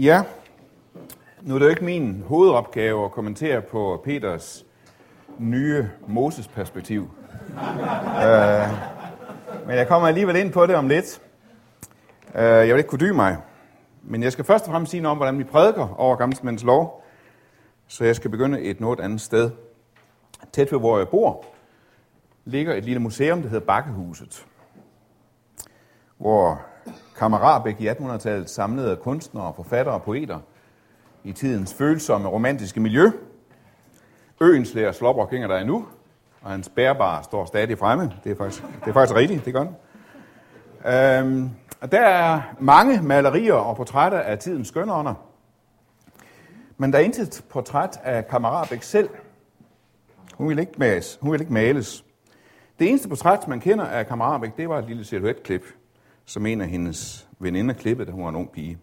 Ja, 0.00 0.22
nu 1.42 1.54
er 1.54 1.58
det 1.58 1.66
jo 1.66 1.70
ikke 1.70 1.84
min 1.84 2.24
hovedopgave 2.26 3.04
at 3.04 3.12
kommentere 3.12 3.62
på 3.62 4.00
Peters 4.04 4.66
nye 5.38 5.90
Moses-perspektiv. 6.06 7.02
uh, 7.02 7.56
men 9.66 9.76
jeg 9.76 9.88
kommer 9.88 10.08
alligevel 10.08 10.36
ind 10.36 10.52
på 10.52 10.66
det 10.66 10.74
om 10.74 10.88
lidt. 10.88 11.20
Uh, 12.28 12.40
jeg 12.40 12.68
vil 12.68 12.76
ikke 12.76 12.88
kunne 12.88 13.00
dybe 13.00 13.14
mig. 13.14 13.36
Men 14.02 14.22
jeg 14.22 14.32
skal 14.32 14.44
først 14.44 14.64
og 14.64 14.70
fremmest 14.70 14.90
sige 14.90 15.00
noget 15.00 15.10
om, 15.10 15.16
hvordan 15.16 15.38
vi 15.38 15.44
prædiker 15.44 16.00
over 16.00 16.16
Gammelmænds 16.16 16.64
lov. 16.64 17.04
Så 17.86 18.04
jeg 18.04 18.16
skal 18.16 18.30
begynde 18.30 18.60
et 18.60 18.80
noget 18.80 19.00
andet 19.00 19.20
sted. 19.20 19.50
Tæt 20.52 20.72
ved, 20.72 20.78
hvor 20.78 20.98
jeg 20.98 21.08
bor, 21.08 21.44
ligger 22.44 22.74
et 22.74 22.84
lille 22.84 23.00
museum, 23.00 23.42
der 23.42 23.48
hedder 23.48 23.66
Bakkehuset. 23.66 24.46
Hvor 26.18 26.62
Kammerabæk 27.16 27.80
i 27.80 27.88
1800-tallet 27.88 28.50
samlede 28.50 28.96
kunstnere, 28.96 29.52
forfattere 29.56 29.94
og 29.94 30.02
poeter 30.02 30.38
i 31.24 31.32
tidens 31.32 31.74
følsomme 31.74 32.28
romantiske 32.28 32.80
miljø. 32.80 33.10
Øens 34.40 34.74
lærer 34.74 34.92
Slåbrok 34.92 35.30
hænger 35.30 35.48
der 35.48 35.58
endnu, 35.58 35.86
og 36.42 36.50
hans 36.50 36.68
bærbare 36.68 37.24
står 37.24 37.44
stadig 37.44 37.78
fremme. 37.78 38.12
Det 38.24 38.32
er 38.32 38.36
faktisk, 38.36 38.62
det 38.62 38.88
er 38.88 38.92
faktisk 38.92 39.16
rigtigt, 39.16 39.44
det 39.44 39.54
gør 39.54 39.64
den. 39.64 39.76
Øhm, 40.86 41.50
og 41.80 41.92
der 41.92 42.00
er 42.00 42.40
mange 42.60 43.02
malerier 43.02 43.54
og 43.54 43.76
portrætter 43.76 44.18
af 44.18 44.38
tidens 44.38 44.68
skønånder. 44.68 45.14
Men 46.76 46.92
der 46.92 46.98
er 46.98 47.02
intet 47.02 47.44
portræt 47.50 48.00
af 48.04 48.28
Kammerabæk 48.28 48.82
selv. 48.82 49.08
Hun 50.34 50.48
vil 50.48 50.58
ikke 50.58 50.72
males. 50.76 51.18
Hun 51.20 51.32
vil 51.32 51.40
ikke 51.40 51.52
males. 51.52 52.04
Det 52.78 52.88
eneste 52.88 53.08
portræt, 53.08 53.48
man 53.48 53.60
kender 53.60 53.84
af 53.84 54.06
Kammerabæk, 54.06 54.56
det 54.56 54.68
var 54.68 54.78
et 54.78 54.84
lille 54.84 55.04
silhuetklip, 55.04 55.62
som 56.28 56.46
en 56.46 56.60
af 56.60 56.68
hendes 56.68 57.28
veninder 57.38 57.74
klippede, 57.74 58.06
da 58.06 58.12
hun 58.12 58.22
var 58.22 58.28
en 58.28 58.36
ung 58.36 58.52
pige. 58.52 58.78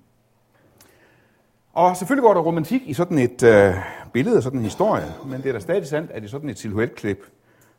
Og 1.74 1.98
selvfølgelig 1.98 2.24
går 2.24 2.34
der 2.34 2.42
romantik 2.42 2.82
i 2.86 2.94
sådan 2.94 3.18
et 3.18 3.44
øh, 3.44 3.76
billede 4.14 4.38
og 4.38 4.44
sådan 4.44 4.60
en 4.60 4.64
historie, 4.64 5.06
men 5.26 5.42
det 5.42 5.50
er 5.50 5.54
da 5.54 5.60
stadig 5.60 5.88
sandt, 5.88 6.12
at 6.12 6.24
i 6.24 6.28
sådan 6.28 6.50
et 6.50 6.60
silhuetklip 6.60 7.26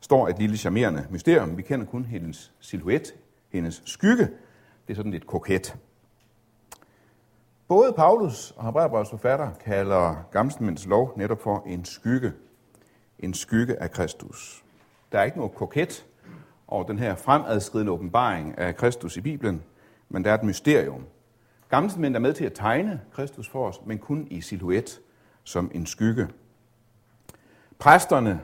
står 0.00 0.28
et 0.28 0.38
lille 0.38 0.56
charmerende 0.56 1.06
mysterium. 1.10 1.56
Vi 1.56 1.62
kender 1.62 1.86
kun 1.86 2.04
hendes 2.04 2.52
silhuet, 2.60 3.14
hendes 3.52 3.82
skygge. 3.84 4.24
Det 4.86 4.92
er 4.92 4.94
sådan 4.94 5.12
lidt 5.12 5.26
koket. 5.26 5.76
Både 7.68 7.92
Paulus 7.92 8.54
og 8.56 8.66
Hebræerbrevets 8.66 9.10
forfatter 9.10 9.50
kalder 9.64 10.26
Gammelmænds 10.32 10.86
lov 10.86 11.12
netop 11.16 11.42
for 11.42 11.62
en 11.66 11.84
skygge. 11.84 12.32
En 13.18 13.34
skygge 13.34 13.82
af 13.82 13.90
Kristus. 13.90 14.64
Der 15.12 15.18
er 15.18 15.24
ikke 15.24 15.36
noget 15.36 15.54
koket 15.54 16.06
over 16.68 16.84
den 16.84 16.98
her 16.98 17.14
fremadskridende 17.14 17.92
åbenbaring 17.92 18.58
af 18.58 18.76
Kristus 18.76 19.16
i 19.16 19.20
Bibelen, 19.20 19.62
men 20.08 20.24
der 20.24 20.30
er 20.30 20.34
et 20.34 20.42
mysterium. 20.42 21.04
Gammelmænd 21.68 22.14
er 22.14 22.20
med 22.20 22.32
til 22.32 22.44
at 22.44 22.52
tegne 22.52 23.00
Kristus 23.12 23.48
for 23.48 23.68
os, 23.68 23.80
men 23.86 23.98
kun 23.98 24.26
i 24.30 24.40
silhuet 24.40 25.00
som 25.44 25.70
en 25.74 25.86
skygge. 25.86 26.28
Præsterne 27.78 28.40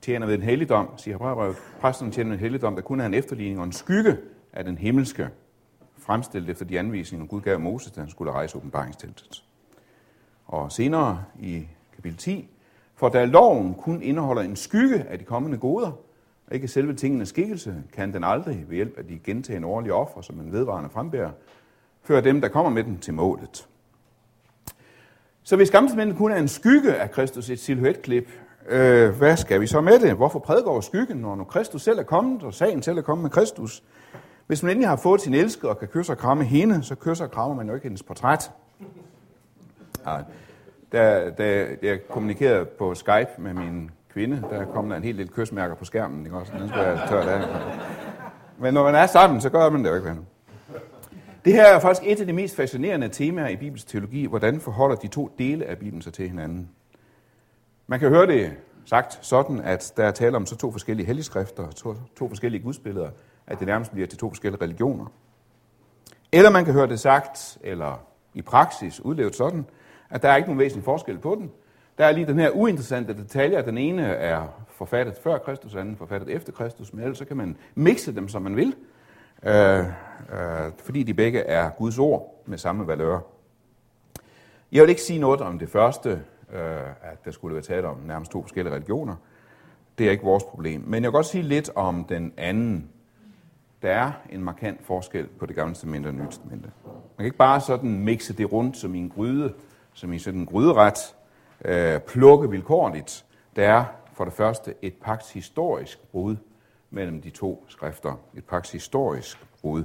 tjener 0.00 0.26
ved 0.26 0.34
en 0.34 0.42
helligdom, 0.42 0.88
siger 0.96 1.14
Hebræerbrevet. 1.14 1.56
Præsterne 1.80 2.12
tjener 2.12 2.28
ved 2.28 2.38
en 2.38 2.40
helligdom, 2.40 2.74
der 2.74 2.82
kun 2.82 3.00
er 3.00 3.06
en 3.06 3.14
efterligning 3.14 3.58
og 3.58 3.64
en 3.64 3.72
skygge 3.72 4.18
af 4.52 4.64
den 4.64 4.78
himmelske, 4.78 5.28
fremstillet 5.98 6.50
efter 6.50 6.64
de 6.64 6.78
anvisninger, 6.78 7.26
Gud 7.26 7.40
gav 7.40 7.60
Moses, 7.60 7.92
da 7.92 8.00
han 8.00 8.10
skulle 8.10 8.32
rejse 8.32 8.56
åbenbaringsteltet. 8.56 9.44
Og 10.46 10.72
senere 10.72 11.24
i 11.40 11.66
kapitel 11.94 12.18
10, 12.18 12.48
for 12.94 13.08
da 13.08 13.24
loven 13.24 13.74
kun 13.74 14.02
indeholder 14.02 14.42
en 14.42 14.56
skygge 14.56 15.02
af 15.08 15.18
de 15.18 15.24
kommende 15.24 15.58
goder, 15.58 15.92
og 16.50 16.56
ikke 16.56 16.68
selve 16.68 16.94
tingenes 16.94 17.28
skikkelse, 17.28 17.74
kan 17.92 18.12
den 18.12 18.24
aldrig 18.24 18.64
ved 18.68 18.76
hjælp 18.76 18.98
af 18.98 19.04
de 19.04 19.18
gentagende 19.24 19.68
årlige 19.68 19.94
ofre, 19.94 20.22
som 20.22 20.40
en 20.40 20.52
vedvarende 20.52 20.90
frembærer, 20.90 21.30
føre 22.02 22.20
dem, 22.20 22.40
der 22.40 22.48
kommer 22.48 22.70
med 22.70 22.84
den, 22.84 22.98
til 22.98 23.14
målet. 23.14 23.68
Så 25.42 25.56
hvis 25.56 25.70
gammelmændene 25.70 26.18
kun 26.18 26.32
er 26.32 26.36
en 26.36 26.48
skygge 26.48 26.94
af 26.94 27.10
Kristus, 27.10 27.50
et 27.50 27.60
silhuetklip, 27.60 28.28
øh, 28.68 29.10
hvad 29.10 29.36
skal 29.36 29.60
vi 29.60 29.66
så 29.66 29.80
med 29.80 29.98
det? 29.98 30.16
Hvorfor 30.16 30.38
prædiker 30.38 30.70
over 30.70 30.80
skyggen, 30.80 31.16
når 31.16 31.36
nu 31.36 31.44
Kristus 31.44 31.82
selv 31.82 31.98
er 31.98 32.02
kommet, 32.02 32.42
og 32.42 32.54
sagen 32.54 32.82
selv 32.82 32.98
er 32.98 33.02
kommet 33.02 33.22
med 33.22 33.30
Kristus? 33.30 33.82
Hvis 34.46 34.62
man 34.62 34.70
endelig 34.70 34.88
har 34.88 34.96
fået 34.96 35.20
sin 35.20 35.34
elsker 35.34 35.68
og 35.68 35.78
kan 35.78 35.88
kysse 35.88 36.12
og 36.12 36.18
kramme 36.18 36.44
hende, 36.44 36.82
så 36.82 36.94
kysser 36.94 37.24
og 37.24 37.30
krammer 37.30 37.56
man 37.56 37.68
jo 37.68 37.74
ikke 37.74 37.84
hendes 37.84 38.02
portræt. 38.02 38.50
Ja, 40.06 40.18
da, 40.92 41.30
da 41.30 41.66
jeg 41.82 42.08
kommunikerede 42.08 42.64
på 42.64 42.94
Skype 42.94 43.30
med 43.38 43.54
min 43.54 43.90
kvinde, 44.12 44.42
der 44.50 44.60
er 44.60 44.64
kommet 44.64 44.96
en 44.96 45.02
hel 45.02 45.18
del 45.18 45.28
kysmærker 45.28 45.74
på 45.74 45.84
skærmen. 45.84 46.24
Ikke 46.26 46.36
også? 46.36 46.52
Den 46.58 46.68
skulle 46.68 46.82
jeg 46.82 47.08
tørre 47.08 47.32
af. 47.32 47.48
Men 48.58 48.74
når 48.74 48.84
man 48.84 48.94
er 48.94 49.06
sammen, 49.06 49.40
så 49.40 49.50
gør 49.50 49.70
man 49.70 49.84
det 49.84 49.90
jo 49.90 49.94
ikke. 49.94 50.16
Det 51.44 51.52
her 51.52 51.64
er 51.64 51.80
faktisk 51.80 52.12
et 52.12 52.20
af 52.20 52.26
de 52.26 52.32
mest 52.32 52.56
fascinerende 52.56 53.08
temaer 53.08 53.48
i 53.48 53.56
Bibels 53.56 53.84
teologi. 53.84 54.26
Hvordan 54.26 54.60
forholder 54.60 54.96
de 54.96 55.08
to 55.08 55.30
dele 55.38 55.64
af 55.64 55.78
Bibelen 55.78 56.02
sig 56.02 56.12
til 56.12 56.28
hinanden? 56.28 56.70
Man 57.86 58.00
kan 58.00 58.08
høre 58.08 58.26
det 58.26 58.52
sagt 58.84 59.18
sådan, 59.26 59.60
at 59.60 59.92
der 59.96 60.04
er 60.04 60.10
tale 60.10 60.36
om 60.36 60.46
så 60.46 60.56
to 60.56 60.72
forskellige 60.72 61.06
helligskrifter, 61.06 61.70
to, 61.70 61.94
to 62.16 62.28
forskellige 62.28 62.62
gudsbilleder, 62.62 63.10
at 63.46 63.58
det 63.58 63.66
nærmest 63.66 63.92
bliver 63.92 64.06
til 64.06 64.18
to 64.18 64.28
forskellige 64.28 64.62
religioner. 64.62 65.06
Eller 66.32 66.50
man 66.50 66.64
kan 66.64 66.74
høre 66.74 66.86
det 66.86 67.00
sagt, 67.00 67.58
eller 67.60 68.00
i 68.34 68.42
praksis 68.42 69.00
udlevet 69.00 69.34
sådan, 69.34 69.66
at 70.10 70.22
der 70.22 70.28
er 70.28 70.36
ikke 70.36 70.48
nogen 70.48 70.58
væsentlig 70.58 70.84
forskel 70.84 71.18
på 71.18 71.34
den. 71.34 71.50
Der 72.00 72.06
er 72.06 72.12
lige 72.12 72.26
den 72.26 72.38
her 72.38 72.50
uinteressante 72.50 73.16
detalje, 73.16 73.56
at 73.56 73.66
den 73.66 73.78
ene 73.78 74.02
er 74.02 74.46
forfattet 74.68 75.16
før 75.22 75.38
Kristus, 75.38 75.72
og 75.72 75.78
den 75.78 75.80
anden 75.80 75.96
forfattet 75.96 76.28
efter 76.28 76.52
Kristus, 76.52 76.92
men 76.92 77.02
ellers 77.02 77.18
så 77.18 77.24
kan 77.24 77.36
man 77.36 77.56
mixe 77.74 78.14
dem, 78.14 78.28
som 78.28 78.42
man 78.42 78.56
vil, 78.56 78.74
øh, 79.42 79.78
øh, 79.78 79.84
fordi 80.84 81.02
de 81.02 81.14
begge 81.14 81.40
er 81.40 81.70
Guds 81.70 81.98
ord 81.98 82.42
med 82.46 82.58
samme 82.58 82.86
valør. 82.86 83.18
Jeg 84.72 84.82
vil 84.82 84.88
ikke 84.88 85.02
sige 85.02 85.18
noget 85.18 85.40
om 85.40 85.58
det 85.58 85.68
første, 85.68 86.10
øh, 86.52 86.88
at 87.02 87.24
der 87.24 87.30
skulle 87.30 87.54
være 87.54 87.62
tale 87.62 87.88
om 87.88 87.96
nærmest 88.06 88.32
to 88.32 88.42
forskellige 88.42 88.74
religioner. 88.74 89.16
Det 89.98 90.06
er 90.06 90.10
ikke 90.10 90.24
vores 90.24 90.44
problem. 90.44 90.80
Men 90.86 91.02
jeg 91.02 91.08
vil 91.08 91.12
godt 91.12 91.26
sige 91.26 91.42
lidt 91.42 91.70
om 91.74 92.04
den 92.04 92.32
anden. 92.36 92.88
Der 93.82 93.90
er 93.90 94.12
en 94.30 94.44
markant 94.44 94.86
forskel 94.86 95.26
på 95.26 95.46
det 95.46 95.56
gamle 95.56 95.74
testamente 95.74 96.06
og 96.06 96.12
det 96.12 96.20
nye 96.20 96.28
testamente. 96.28 96.70
Man 96.84 97.16
kan 97.16 97.24
ikke 97.24 97.36
bare 97.36 97.60
sådan 97.60 98.00
mixe 98.04 98.32
det 98.32 98.52
rundt 98.52 98.76
som 98.76 98.94
i 98.94 98.98
en 98.98 99.08
gryde, 99.08 99.52
som 99.92 100.12
i 100.12 100.18
sådan 100.18 100.40
en 100.40 100.46
gryderet, 100.46 101.14
øh, 101.64 102.00
plukke 102.00 102.50
vilkårligt. 102.50 103.24
Der 103.56 103.68
er 103.68 103.84
for 104.12 104.24
det 104.24 104.32
første 104.32 104.74
et 104.82 104.94
paks 104.94 105.32
historisk 105.32 105.98
brud 106.12 106.36
mellem 106.90 107.22
de 107.22 107.30
to 107.30 107.64
skrifter. 107.68 108.20
Et 108.34 108.44
paks 108.44 108.72
historisk 108.72 109.38
brud. 109.60 109.84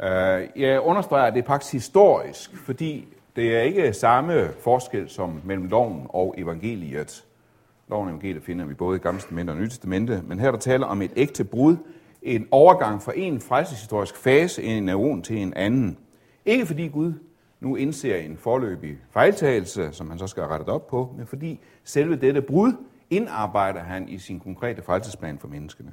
Øh, 0.00 0.48
jeg 0.56 0.80
understreger, 0.80 1.26
at 1.26 1.34
det 1.34 1.42
er 1.42 1.46
paks 1.46 1.70
historisk, 1.70 2.56
fordi 2.56 3.08
det 3.36 3.56
er 3.56 3.60
ikke 3.60 3.92
samme 3.92 4.50
forskel 4.60 5.08
som 5.08 5.40
mellem 5.44 5.66
loven 5.68 6.06
og 6.08 6.34
evangeliet. 6.38 7.24
Loven 7.88 8.08
og 8.08 8.10
evangeliet 8.10 8.42
finder 8.42 8.64
vi 8.64 8.74
både 8.74 8.96
i 8.96 9.00
Gamle 9.00 9.20
Testamente 9.20 9.50
og 9.50 9.56
Nye 9.56 9.68
Testamente, 9.68 10.22
men 10.26 10.40
her 10.40 10.46
er 10.46 10.50
der 10.50 10.58
taler 10.58 10.86
om 10.86 11.02
et 11.02 11.12
ægte 11.16 11.44
brud, 11.44 11.76
en 12.22 12.48
overgang 12.50 13.02
fra 13.02 13.12
en 13.16 13.40
frelseshistorisk 13.40 14.16
fase 14.16 14.62
i 14.62 14.66
en 14.66 14.88
æon 14.88 15.22
til 15.22 15.36
en 15.36 15.54
anden. 15.54 15.98
Ikke 16.44 16.66
fordi 16.66 16.88
Gud 16.88 17.12
nu 17.60 17.76
indser 17.76 18.16
en 18.16 18.36
forløbig 18.36 18.98
fejltagelse, 19.10 19.88
som 19.92 20.10
han 20.10 20.18
så 20.18 20.26
skal 20.26 20.42
have 20.42 20.52
rettet 20.52 20.68
op 20.68 20.86
på, 20.86 21.14
men 21.16 21.26
fordi 21.26 21.60
selve 21.84 22.16
dette 22.16 22.42
brud 22.42 22.72
indarbejder 23.10 23.80
han 23.80 24.08
i 24.08 24.18
sin 24.18 24.40
konkrete 24.40 24.82
frelsesplan 24.82 25.38
for 25.38 25.48
menneskene. 25.48 25.92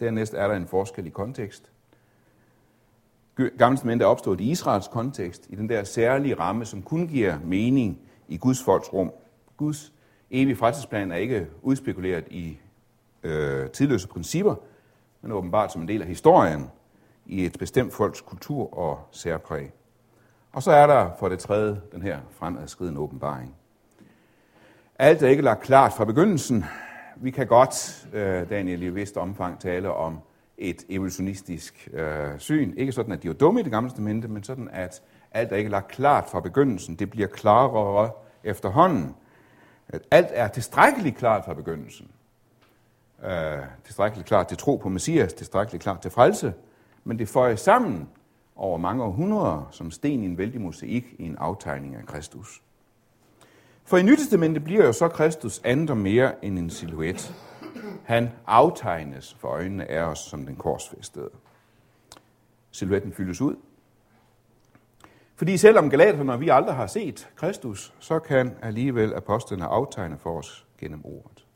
Dernæst 0.00 0.34
er 0.34 0.48
der 0.48 0.54
en 0.54 0.66
forskel 0.66 1.06
i 1.06 1.10
kontekst. 1.10 1.70
Gamle 3.58 3.76
Testamente 3.76 4.02
er 4.02 4.08
opstået 4.08 4.40
i 4.40 4.50
Israels 4.50 4.88
kontekst, 4.88 5.46
i 5.48 5.56
den 5.56 5.68
der 5.68 5.84
særlige 5.84 6.34
ramme, 6.34 6.64
som 6.64 6.82
kun 6.82 7.06
giver 7.06 7.38
mening 7.44 7.98
i 8.28 8.36
Guds 8.36 8.62
folks 8.62 8.92
rum. 8.92 9.12
Guds 9.56 9.92
evige 10.30 10.56
frelsesplan 10.56 11.12
er 11.12 11.16
ikke 11.16 11.46
udspekuleret 11.62 12.24
i 12.30 12.58
øh, 13.22 13.70
tidløse 13.70 14.08
principper, 14.08 14.54
men 15.22 15.32
åbenbart 15.32 15.72
som 15.72 15.82
en 15.82 15.88
del 15.88 16.02
af 16.02 16.08
historien 16.08 16.70
i 17.26 17.44
et 17.44 17.56
bestemt 17.58 17.92
folks 17.92 18.20
kultur 18.20 18.78
og 18.78 19.08
særpræg. 19.10 19.70
Og 20.56 20.62
så 20.62 20.70
er 20.70 20.86
der 20.86 21.10
for 21.18 21.28
det 21.28 21.38
tredje 21.38 21.80
den 21.92 22.02
her 22.02 22.18
fremadskridende 22.30 23.00
åbenbaring. 23.00 23.54
Alt 24.98 25.22
er 25.22 25.28
ikke 25.28 25.42
lagt 25.42 25.62
klart 25.62 25.92
fra 25.92 26.04
begyndelsen. 26.04 26.64
Vi 27.16 27.30
kan 27.30 27.46
godt, 27.46 28.06
øh, 28.12 28.50
Daniel, 28.50 28.82
i 28.82 28.88
vist 28.88 29.16
omfang 29.16 29.60
tale 29.60 29.92
om 29.92 30.18
et 30.58 30.84
evolutionistisk 30.88 31.88
øh, 31.92 32.38
syn. 32.38 32.74
Ikke 32.76 32.92
sådan, 32.92 33.12
at 33.12 33.22
de 33.22 33.28
var 33.28 33.34
dumme 33.34 33.60
i 33.60 33.62
det 33.62 33.72
gamle 33.72 33.90
testamente, 33.90 34.28
men 34.28 34.42
sådan, 34.42 34.68
at 34.72 35.02
alt 35.30 35.52
er 35.52 35.56
ikke 35.56 35.70
lagt 35.70 35.88
klart 35.88 36.28
fra 36.30 36.40
begyndelsen. 36.40 36.96
Det 36.96 37.10
bliver 37.10 37.28
klarere 37.28 38.10
efterhånden. 38.44 39.16
At 39.88 40.02
alt 40.10 40.28
er 40.30 40.48
tilstrækkeligt 40.48 41.16
klart 41.16 41.44
fra 41.44 41.54
begyndelsen. 41.54 42.10
Øh, 43.24 43.58
tilstrækkeligt 43.84 44.28
klart 44.28 44.46
til 44.48 44.56
tro 44.56 44.76
på 44.76 44.88
Messias, 44.88 45.32
tilstrækkeligt 45.32 45.82
klart 45.82 46.00
til 46.00 46.10
frelse, 46.10 46.54
men 47.04 47.18
det 47.18 47.28
får 47.28 47.54
sammen 47.54 48.08
over 48.56 48.78
mange 48.78 49.04
århundreder 49.04 49.68
som 49.70 49.90
sten 49.90 50.22
i 50.22 50.26
en 50.26 50.38
vældig 50.38 50.60
mosaik 50.60 51.14
i 51.18 51.22
en 51.22 51.36
aftegning 51.38 51.94
af 51.94 52.06
Kristus. 52.06 52.62
For 53.84 53.96
i 53.96 54.02
Nytestamentet 54.02 54.64
bliver 54.64 54.86
jo 54.86 54.92
så 54.92 55.08
Kristus 55.08 55.60
andet 55.64 55.90
og 55.90 55.96
mere 55.96 56.44
end 56.44 56.58
en 56.58 56.70
silhuet. 56.70 57.34
Han 58.04 58.30
aftegnes 58.46 59.36
for 59.40 59.48
øjnene 59.48 59.90
af 59.90 60.02
os 60.02 60.18
som 60.18 60.46
den 60.46 60.56
korsfæstede. 60.56 61.30
Silhuetten 62.70 63.12
fyldes 63.12 63.40
ud. 63.40 63.56
Fordi 65.36 65.56
selvom 65.56 65.90
galaterne 65.90 66.38
vi 66.38 66.48
aldrig 66.48 66.74
har 66.74 66.86
set 66.86 67.28
Kristus, 67.36 67.94
så 67.98 68.18
kan 68.18 68.56
alligevel 68.62 69.14
apostlene 69.14 69.64
aftegne 69.64 70.18
for 70.18 70.38
os 70.38 70.66
gennem 70.78 71.00
ordet. 71.04 71.46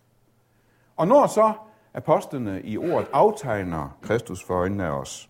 Og 0.97 1.09
når 1.09 1.27
så 1.27 1.53
apostlene 1.95 2.63
i 2.63 2.79
ordet 2.79 3.09
aftegner 3.13 3.99
Kristus 4.03 4.45
for 4.45 4.55
øjnene 4.55 4.85
af 4.85 4.91
os, 4.91 5.30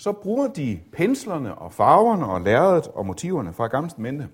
så 0.00 0.12
bruger 0.12 0.48
de 0.48 0.80
penslerne 0.92 1.54
og 1.54 1.72
farverne 1.72 2.26
og 2.26 2.40
lærredet 2.40 2.88
og 2.88 3.06
motiverne 3.06 3.52
fra 3.52 3.66
Gamle 3.66 3.90
Testamente. 3.90 4.28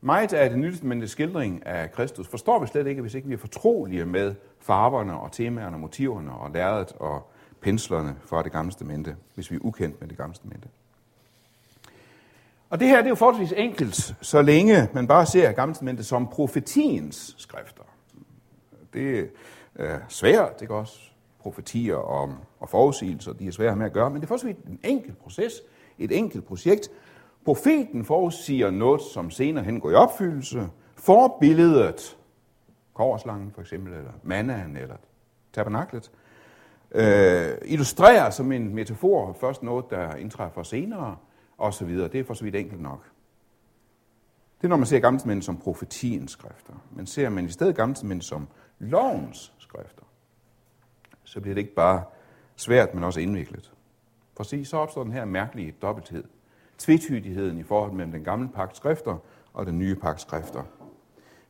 Meget 0.00 0.32
af 0.32 0.50
det 0.50 0.58
nye 0.58 0.70
testamentets 0.70 1.12
skildring 1.12 1.66
af 1.66 1.92
Kristus 1.92 2.28
forstår 2.28 2.60
vi 2.60 2.66
slet 2.66 2.86
ikke, 2.86 3.02
hvis 3.02 3.14
ikke 3.14 3.28
vi 3.28 3.34
er 3.34 3.38
fortrolige 3.38 4.04
med 4.04 4.34
farverne 4.60 5.20
og 5.20 5.32
temaerne 5.32 5.76
og 5.76 5.80
motiverne 5.80 6.32
og 6.32 6.50
lærredet 6.50 6.92
og 6.92 7.30
penslerne 7.60 8.16
fra 8.26 8.42
det 8.42 8.52
gamle 8.52 8.70
testamente, 8.70 9.16
hvis 9.34 9.50
vi 9.50 9.56
er 9.56 9.60
ukendt 9.62 10.00
med 10.00 10.08
det 10.08 10.16
gamle 10.16 10.34
testamente. 10.34 10.68
Og 12.70 12.80
det 12.80 12.88
her 12.88 12.96
det 12.96 13.04
er 13.04 13.08
jo 13.08 13.14
forholdsvis 13.14 13.52
enkelt, 13.56 14.14
så 14.20 14.42
længe 14.42 14.88
man 14.92 15.06
bare 15.06 15.26
ser 15.26 15.52
gamle 15.52 15.74
testamentet 15.74 16.06
som 16.06 16.28
profetiens 16.28 17.34
skrifter. 17.38 17.82
Det 18.92 19.30
er 19.74 19.98
svært, 20.08 20.60
det 20.60 20.68
kan 20.68 20.76
også 20.76 21.07
profetier 21.40 21.96
og, 21.96 22.34
og 22.60 22.68
forudsigelser, 22.68 23.32
de 23.32 23.46
er 23.46 23.52
svære 23.52 23.76
med 23.76 23.86
at 23.86 23.92
gøre, 23.92 24.10
men 24.10 24.22
det 24.22 24.30
er 24.30 24.46
vidt 24.46 24.64
en 24.64 24.80
enkelt 24.84 25.18
proces, 25.18 25.52
et 25.98 26.18
enkelt 26.18 26.44
projekt. 26.44 26.90
Profeten 27.44 28.04
forudsiger 28.04 28.70
noget, 28.70 29.00
som 29.00 29.30
senere 29.30 29.64
hen 29.64 29.80
går 29.80 29.90
i 29.90 29.94
opfyldelse. 29.94 30.68
Forbilledet, 30.96 32.16
korslangen 32.94 33.52
for 33.52 33.60
eksempel, 33.60 33.92
eller 33.92 34.12
mannaen, 34.22 34.76
eller 34.76 34.96
tabernaklet, 35.52 36.10
øh, 36.92 37.48
illustrerer 37.64 38.30
som 38.30 38.52
en 38.52 38.74
metafor 38.74 39.36
først 39.40 39.62
noget, 39.62 39.84
der 39.90 40.14
indtræffer 40.14 40.62
senere, 40.62 41.16
og 41.58 41.74
så 41.74 41.84
videre. 41.84 42.08
Det 42.08 42.20
er 42.20 42.24
for 42.24 42.34
så 42.34 42.44
vidt 42.44 42.56
enkelt 42.56 42.82
nok. 42.82 43.04
Det 44.58 44.64
er, 44.64 44.68
når 44.68 44.76
man 44.76 44.86
ser 44.86 44.98
gamle 44.98 45.42
som 45.42 45.56
profetiens 45.56 46.30
skrifter. 46.30 46.72
Men 46.90 47.06
ser 47.06 47.28
man 47.28 47.44
i 47.44 47.48
stedet 47.48 47.76
gamle 47.76 48.22
som 48.22 48.48
lovens 48.78 49.52
skrifter, 49.58 50.02
så 51.28 51.40
bliver 51.40 51.54
det 51.54 51.60
ikke 51.60 51.74
bare 51.74 52.02
svært, 52.56 52.94
men 52.94 53.04
også 53.04 53.20
indviklet. 53.20 53.72
For 54.36 54.44
se, 54.44 54.64
så 54.64 54.76
opstår 54.76 55.02
den 55.02 55.12
her 55.12 55.24
mærkelige 55.24 55.74
dobbelthed. 55.82 56.24
Tvetydigheden 56.78 57.58
i 57.58 57.62
forhold 57.62 57.92
mellem 57.92 58.12
den 58.12 58.24
gamle 58.24 58.48
pagt 58.48 58.76
skrifter 58.76 59.16
og 59.52 59.66
den 59.66 59.78
nye 59.78 59.94
pagt 59.94 60.20
skrifter. 60.20 60.62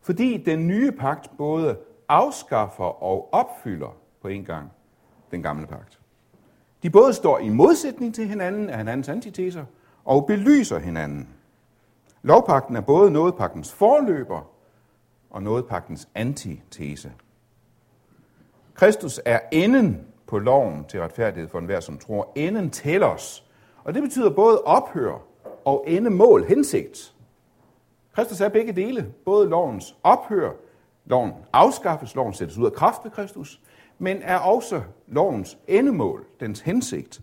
Fordi 0.00 0.36
den 0.36 0.66
nye 0.66 0.92
pagt 0.92 1.30
både 1.38 1.78
afskaffer 2.08 3.02
og 3.02 3.28
opfylder 3.32 3.96
på 4.22 4.28
en 4.28 4.44
gang 4.44 4.72
den 5.30 5.42
gamle 5.42 5.66
pagt. 5.66 6.00
De 6.82 6.90
både 6.90 7.12
står 7.12 7.38
i 7.38 7.48
modsætning 7.48 8.14
til 8.14 8.28
hinanden 8.28 8.70
af 8.70 8.78
hinandens 8.78 9.08
antiteser 9.08 9.64
og 10.04 10.26
belyser 10.26 10.78
hinanden. 10.78 11.28
Lovpakten 12.22 12.76
er 12.76 12.80
både 12.80 13.10
nådepagtens 13.10 13.72
forløber 13.72 14.50
og 15.30 15.42
nådepagtens 15.42 16.08
antitese. 16.14 17.12
Kristus 18.78 19.20
er 19.24 19.40
enden 19.52 20.06
på 20.26 20.38
loven 20.38 20.84
til 20.84 21.00
retfærdighed 21.00 21.48
for 21.48 21.58
enhver, 21.58 21.80
som 21.80 21.98
tror. 21.98 22.32
Enden 22.34 22.70
tæller 22.70 23.06
os. 23.06 23.44
Og 23.84 23.94
det 23.94 24.02
betyder 24.02 24.30
både 24.30 24.62
ophør 24.62 25.22
og 25.64 25.84
endemål, 25.86 26.44
hensigt. 26.44 27.14
Kristus 28.14 28.40
er 28.40 28.48
begge 28.48 28.72
dele. 28.72 29.06
Både 29.24 29.48
lovens 29.48 29.96
ophør, 30.02 30.50
loven 31.04 31.32
afskaffes, 31.52 32.14
loven 32.14 32.34
sættes 32.34 32.58
ud 32.58 32.66
af 32.66 32.72
kraft 32.72 33.04
ved 33.04 33.10
Kristus, 33.10 33.60
men 33.98 34.22
er 34.22 34.38
også 34.38 34.82
lovens 35.06 35.58
endemål, 35.68 36.24
dens 36.40 36.60
hensigt. 36.60 37.20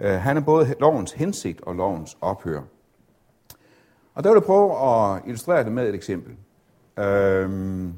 Øh, 0.00 0.12
han 0.12 0.36
er 0.36 0.40
både 0.40 0.74
lovens 0.80 1.12
hensigt 1.12 1.60
og 1.60 1.74
lovens 1.74 2.18
ophør. 2.20 2.60
Og 4.14 4.24
der 4.24 4.30
vil 4.30 4.36
jeg 4.36 4.42
prøve 4.42 4.72
at 4.72 5.22
illustrere 5.24 5.64
det 5.64 5.72
med 5.72 5.88
et 5.88 5.94
eksempel. 5.94 6.36
Øhm, 6.98 7.94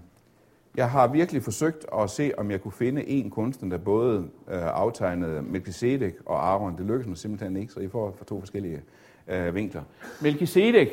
jeg 0.77 0.91
har 0.91 1.07
virkelig 1.07 1.43
forsøgt 1.43 1.87
at 1.99 2.11
se, 2.11 2.33
om 2.39 2.51
jeg 2.51 2.61
kunne 2.61 2.73
finde 2.73 3.09
en 3.09 3.31
kunstner, 3.31 3.71
der 3.71 3.79
både 3.79 4.19
øh, 4.49 4.63
aftegnede 4.63 5.43
Melchizedek 5.43 6.15
og 6.27 6.49
Aaron. 6.49 6.77
Det 6.77 6.87
lykkedes 6.87 7.07
mig 7.07 7.19
simpelthen 7.19 7.57
ikke, 7.57 7.73
så 7.73 7.81
I 7.81 7.89
får 7.89 8.15
for 8.19 8.25
to 8.25 8.41
forskellige 8.41 8.83
øh, 9.29 9.55
vinkler. 9.55 9.83
Melchizedek, 10.23 10.89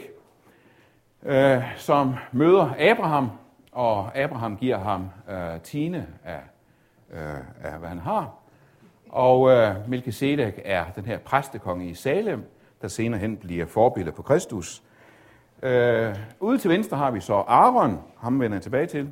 øh, 1.24 1.64
som 1.78 2.14
møder 2.32 2.74
Abraham, 2.80 3.30
og 3.72 4.18
Abraham 4.18 4.58
giver 4.58 4.78
ham 4.78 5.10
øh, 5.30 5.62
tiende 5.64 6.06
af, 6.24 6.42
øh, 7.14 7.74
af, 7.74 7.80
hvad 7.80 7.90
han 7.90 8.00
har. 8.00 8.34
Og 9.10 9.50
øh, 9.50 9.90
Melchizedek 9.90 10.62
er 10.66 10.86
den 10.96 11.06
her 11.06 11.18
præstekonge 11.18 11.90
i 11.90 11.94
Salem, 11.94 12.44
der 12.82 12.88
senere 12.88 13.20
hen 13.20 13.38
bliver 13.38 13.66
forbillede 13.66 14.16
på 14.16 14.22
Kristus. 14.22 14.84
Øh, 15.64 16.16
ude 16.40 16.58
til 16.58 16.70
venstre 16.70 16.98
har 16.98 17.12
vi 17.12 17.20
så 17.20 17.34
Aaron, 17.34 18.00
ham 18.18 18.40
vender 18.40 18.56
jeg 18.56 18.62
tilbage 18.62 18.86
til. 18.86 19.12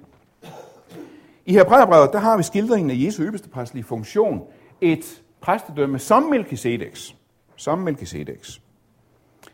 I 1.48 1.54
Hebræerbrevet, 1.54 2.10
der 2.14 2.20
har 2.20 2.38
vi 2.38 2.44
skildringen 2.44 2.92
af 2.92 2.96
Jesu 3.06 3.24
øverste 3.24 3.50
præstlige 3.50 3.84
funktion, 3.84 4.42
et 4.82 5.24
præstedømme 5.42 6.00
som 6.00 6.24
Melchizedeks, 6.24 7.16
som 7.56 7.80
Melchizedeks, 7.80 8.62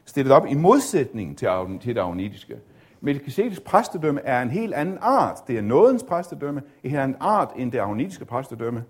stillet 0.05 0.33
op 0.33 0.45
i 0.49 0.53
modsætning 0.53 1.37
til, 1.37 1.47
til 1.81 1.95
det 1.95 2.01
aronitiske. 2.01 2.55
Melchizedeks 3.01 3.59
præstedømme 3.59 4.21
er 4.21 4.41
en 4.41 4.49
helt 4.49 4.73
anden 4.73 4.97
art. 5.01 5.47
Det 5.47 5.57
er 5.57 5.61
nådens 5.61 6.03
præstedømme, 6.03 6.61
en 6.83 6.89
helt 6.89 7.01
anden 7.01 7.17
art 7.19 7.51
end 7.55 7.71
det 7.71 7.79
aronitiske 7.79 8.25
præstedømme. 8.25 8.83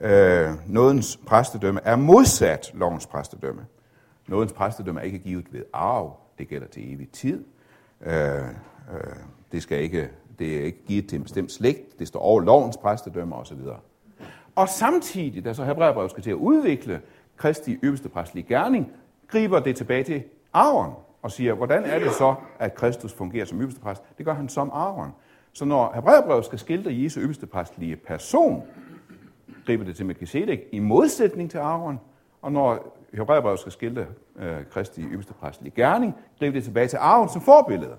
Øh, 0.00 0.50
nådens 0.66 1.20
præstedømme 1.26 1.80
er 1.84 1.96
modsat 1.96 2.70
lovens 2.74 3.06
præstedømme. 3.06 3.66
Nådens 4.28 4.52
præstedømme 4.52 5.00
er 5.00 5.04
ikke 5.04 5.18
givet 5.18 5.52
ved 5.52 5.62
arv. 5.72 6.16
Det 6.38 6.48
gælder 6.48 6.66
til 6.66 6.94
evig 6.94 7.08
tid. 7.12 7.44
Øh, 8.06 8.14
øh, 8.14 9.16
det 9.52 9.62
skal 9.62 9.82
ikke 9.82 10.10
det 10.38 10.60
er 10.60 10.64
ikke 10.64 10.84
givet 10.86 11.08
til 11.08 11.16
en 11.16 11.22
bestemt 11.22 11.52
slægt, 11.52 11.98
det 11.98 12.08
står 12.08 12.20
over 12.20 12.40
lovens 12.40 12.76
præstedømmer 12.76 13.36
osv. 13.36 13.58
Og 14.54 14.68
samtidig, 14.68 15.44
da 15.44 15.54
så 15.54 15.64
Hebræerbrevet 15.64 16.10
skal 16.10 16.22
til 16.22 16.30
at 16.30 16.34
udvikle 16.34 17.00
Kristi 17.36 17.78
øverste 17.82 18.08
præstlige 18.08 18.46
gerning, 18.48 18.92
griber 19.28 19.60
det 19.60 19.76
tilbage 19.76 20.04
til 20.04 20.22
Aaron 20.52 20.92
og 21.22 21.30
siger, 21.30 21.54
hvordan 21.54 21.84
er 21.84 21.98
det 21.98 22.12
så, 22.12 22.34
at 22.58 22.74
Kristus 22.74 23.12
fungerer 23.12 23.44
som 23.44 23.60
øverste 23.60 23.80
præst? 23.80 24.02
Det 24.18 24.26
gør 24.26 24.34
han 24.34 24.48
som 24.48 24.70
Aaron. 24.70 25.10
Så 25.52 25.64
når 25.64 25.92
Hebræerbrevet 25.94 26.44
skal 26.44 26.58
skildre 26.58 26.90
Jesu 26.94 27.20
øverste 27.20 27.46
præstlige 27.46 27.96
person, 27.96 28.62
griber 29.66 29.84
det 29.84 29.96
til 29.96 30.06
Melchizedek 30.06 30.60
i 30.72 30.78
modsætning 30.78 31.50
til 31.50 31.58
Aaron, 31.58 32.00
og 32.42 32.52
når 32.52 32.98
Hebræerbrevet 33.14 33.58
skal 33.58 33.72
skildre 33.72 34.06
øh, 34.36 34.66
Kristi 34.70 35.02
øverste 35.02 35.34
præstlige 35.34 35.72
gerning, 35.76 36.14
griber 36.38 36.54
det 36.54 36.64
tilbage 36.64 36.88
til 36.88 36.96
Aaron 36.96 37.28
som 37.28 37.42
forbillede. 37.42 37.96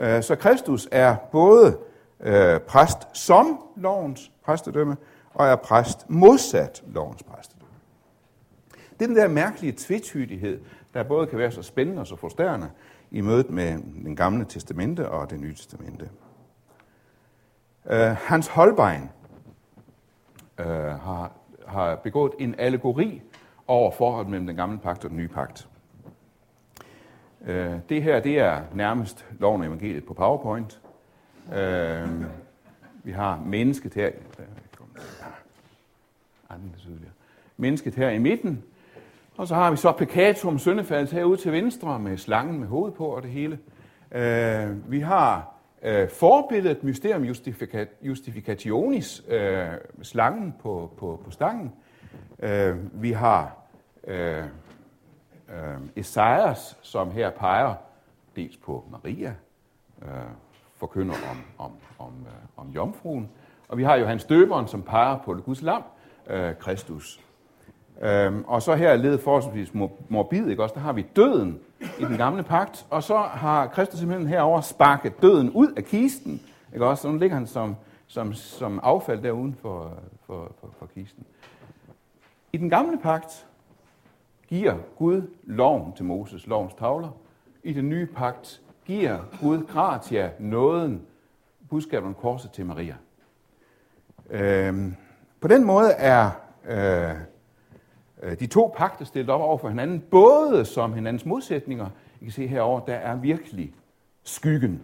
Øh, 0.00 0.22
så 0.22 0.36
Kristus 0.36 0.88
er 0.90 1.16
både 1.32 1.78
øh, 2.20 2.60
præst 2.60 2.98
som 3.12 3.60
lovens 3.76 4.32
præstedømme, 4.44 4.96
og 5.34 5.46
er 5.46 5.56
præst 5.56 6.10
modsat 6.10 6.82
lovens 6.86 7.22
præstedømme. 7.22 7.74
Det 8.70 9.02
er 9.02 9.06
den 9.06 9.16
der 9.16 9.28
mærkelige 9.28 9.74
tvetydighed, 9.76 10.60
der 10.94 11.02
både 11.02 11.26
kan 11.26 11.38
være 11.38 11.50
så 11.50 11.62
spændende 11.62 12.00
og 12.00 12.06
så 12.06 12.16
frustrerende 12.16 12.70
i 13.10 13.20
mødet 13.20 13.50
med 13.50 13.78
den 14.04 14.16
gamle 14.16 14.44
testamente 14.44 15.08
og 15.08 15.30
det 15.30 15.40
nye 15.40 15.54
testamente. 15.54 16.10
Øh, 17.90 18.00
Hans 18.00 18.48
Holbein 18.48 19.10
har, 20.58 21.32
har 21.66 21.94
begået 21.94 22.32
en 22.38 22.54
allegori 22.58 23.22
over 23.66 23.90
forholdet 23.90 24.30
mellem 24.30 24.46
den 24.46 24.56
gamle 24.56 24.78
pagt 24.78 25.04
og 25.04 25.10
den 25.10 25.18
nye 25.18 25.28
pagt. 25.28 25.69
Øh, 27.46 27.72
det 27.88 28.02
her, 28.02 28.20
det 28.20 28.38
er 28.38 28.60
nærmest 28.74 29.26
loven 29.38 29.60
og 29.60 29.66
evangeliet 29.66 30.04
på 30.04 30.14
PowerPoint. 30.14 30.80
Øh, 31.54 32.08
vi 33.04 33.12
har 33.12 33.42
mennesket 33.46 33.94
her. 33.94 34.10
Mennesket 37.56 37.94
her 37.94 38.10
i 38.10 38.18
midten. 38.18 38.64
Og 39.36 39.48
så 39.48 39.54
har 39.54 39.70
vi 39.70 39.76
så 39.76 39.92
peccatum, 39.92 40.58
syndefaldet 40.58 41.12
herude 41.12 41.36
til 41.36 41.52
venstre, 41.52 41.98
med 41.98 42.16
slangen 42.16 42.60
med 42.60 42.68
hovedet 42.68 42.94
på 42.94 43.06
og 43.06 43.22
det 43.22 43.30
hele. 43.30 43.58
Øh, 44.12 44.90
vi 44.90 45.00
har 45.00 45.54
øh, 45.82 46.08
forbilledet 46.08 46.84
mysterium 46.84 47.22
justificationis, 48.02 49.22
øh, 49.28 49.66
slangen 50.02 50.54
på, 50.62 50.90
på, 50.98 51.20
på 51.24 51.30
stangen. 51.30 51.72
Øh, 52.42 53.02
vi 53.02 53.12
har 53.12 53.56
øh, 54.06 54.44
øh, 55.50 55.80
Esajas, 55.96 56.76
som 56.82 57.10
her 57.10 57.30
peger 57.30 57.74
dels 58.36 58.56
på 58.56 58.84
Maria, 58.90 59.34
øh, 60.02 60.08
forkynder 60.76 61.14
om, 61.30 61.66
om, 61.66 61.72
om, 61.98 62.12
øh, 62.26 62.32
om 62.56 62.68
jomfruen, 62.68 63.30
og 63.68 63.78
vi 63.78 63.84
har 63.84 63.96
Johannes 63.96 64.24
Døberen, 64.24 64.68
som 64.68 64.82
peger 64.82 65.18
på 65.18 65.34
Guds 65.34 65.62
lam, 65.62 65.82
øh, 66.26 66.54
Kristus. 66.58 67.20
Øhm, 68.02 68.44
og 68.46 68.62
så 68.62 68.74
her 68.74 68.88
er 68.88 68.96
ledet 68.96 69.20
forholdsvis 69.20 69.74
morbid, 70.08 70.46
ikke 70.46 70.62
også? 70.62 70.74
Der 70.74 70.80
har 70.80 70.92
vi 70.92 71.06
døden 71.16 71.60
i 71.98 72.04
den 72.04 72.16
gamle 72.16 72.42
pagt, 72.42 72.86
og 72.90 73.02
så 73.02 73.16
har 73.18 73.66
Kristus 73.66 73.98
simpelthen 73.98 74.28
herover 74.28 74.60
sparket 74.60 75.22
døden 75.22 75.50
ud 75.50 75.72
af 75.76 75.84
kisten, 75.84 76.40
ikke 76.72 76.86
også? 76.86 77.02
Så 77.02 77.08
nu 77.08 77.18
ligger 77.18 77.36
han 77.36 77.46
som, 77.46 77.76
som, 78.06 78.34
som 78.34 78.80
affald 78.82 79.22
der 79.22 79.30
uden 79.30 79.54
for, 79.54 79.92
for, 80.26 80.52
for, 80.60 80.68
for 80.78 80.86
kisten. 80.86 81.24
I 82.52 82.56
den 82.56 82.70
gamle 82.70 82.98
pagt, 82.98 83.46
giver 84.50 84.76
Gud 84.96 85.22
loven 85.42 85.92
til 85.92 86.04
Moses, 86.04 86.46
lovens 86.46 86.74
tavler. 86.74 87.10
I 87.62 87.72
den 87.72 87.88
nye 87.88 88.06
pagt 88.06 88.60
giver 88.84 89.18
Gud 89.40 89.66
gratia, 89.66 90.30
nåden, 90.38 91.02
budskabet 91.68 92.06
om 92.06 92.14
korset 92.14 92.50
til 92.50 92.66
Maria. 92.66 92.94
Øhm, 94.30 94.94
på 95.40 95.48
den 95.48 95.64
måde 95.64 95.90
er 95.90 96.30
øh, 96.68 97.10
øh 98.22 98.40
de 98.40 98.46
to 98.46 98.74
pagter 98.76 99.04
stillet 99.04 99.30
op 99.30 99.40
over 99.40 99.58
for 99.58 99.68
hinanden, 99.68 100.00
både 100.00 100.64
som 100.64 100.92
hinandens 100.92 101.26
modsætninger. 101.26 101.86
I 102.20 102.24
kan 102.24 102.32
se 102.32 102.46
herover, 102.46 102.80
der 102.80 102.94
er 102.94 103.16
virkelig 103.16 103.74
skyggen. 104.22 104.82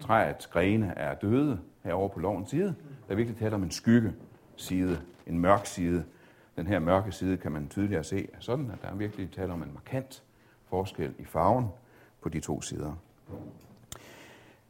Træets 0.00 0.46
grene 0.46 0.92
er 0.96 1.14
døde 1.14 1.58
herover 1.84 2.08
på 2.08 2.20
lovens 2.20 2.50
side. 2.50 2.74
Der 3.06 3.12
er 3.12 3.14
virkelig 3.14 3.38
tale 3.38 3.54
om 3.54 3.62
en 3.62 3.70
skygge 3.70 4.12
side, 4.56 5.00
en 5.26 5.38
mørk 5.38 5.66
side. 5.66 6.04
Den 6.58 6.66
her 6.66 6.78
mørke 6.78 7.12
side 7.12 7.36
kan 7.36 7.52
man 7.52 7.68
tydeligere 7.68 8.04
se 8.04 8.28
sådan, 8.38 8.70
at 8.70 8.82
der 8.82 8.88
er 8.88 8.94
virkelig 8.94 9.30
tale 9.30 9.52
om 9.52 9.62
en 9.62 9.72
markant 9.74 10.22
forskel 10.68 11.14
i 11.18 11.24
farven 11.24 11.66
på 12.20 12.28
de 12.28 12.40
to 12.40 12.60
sider. 12.60 12.92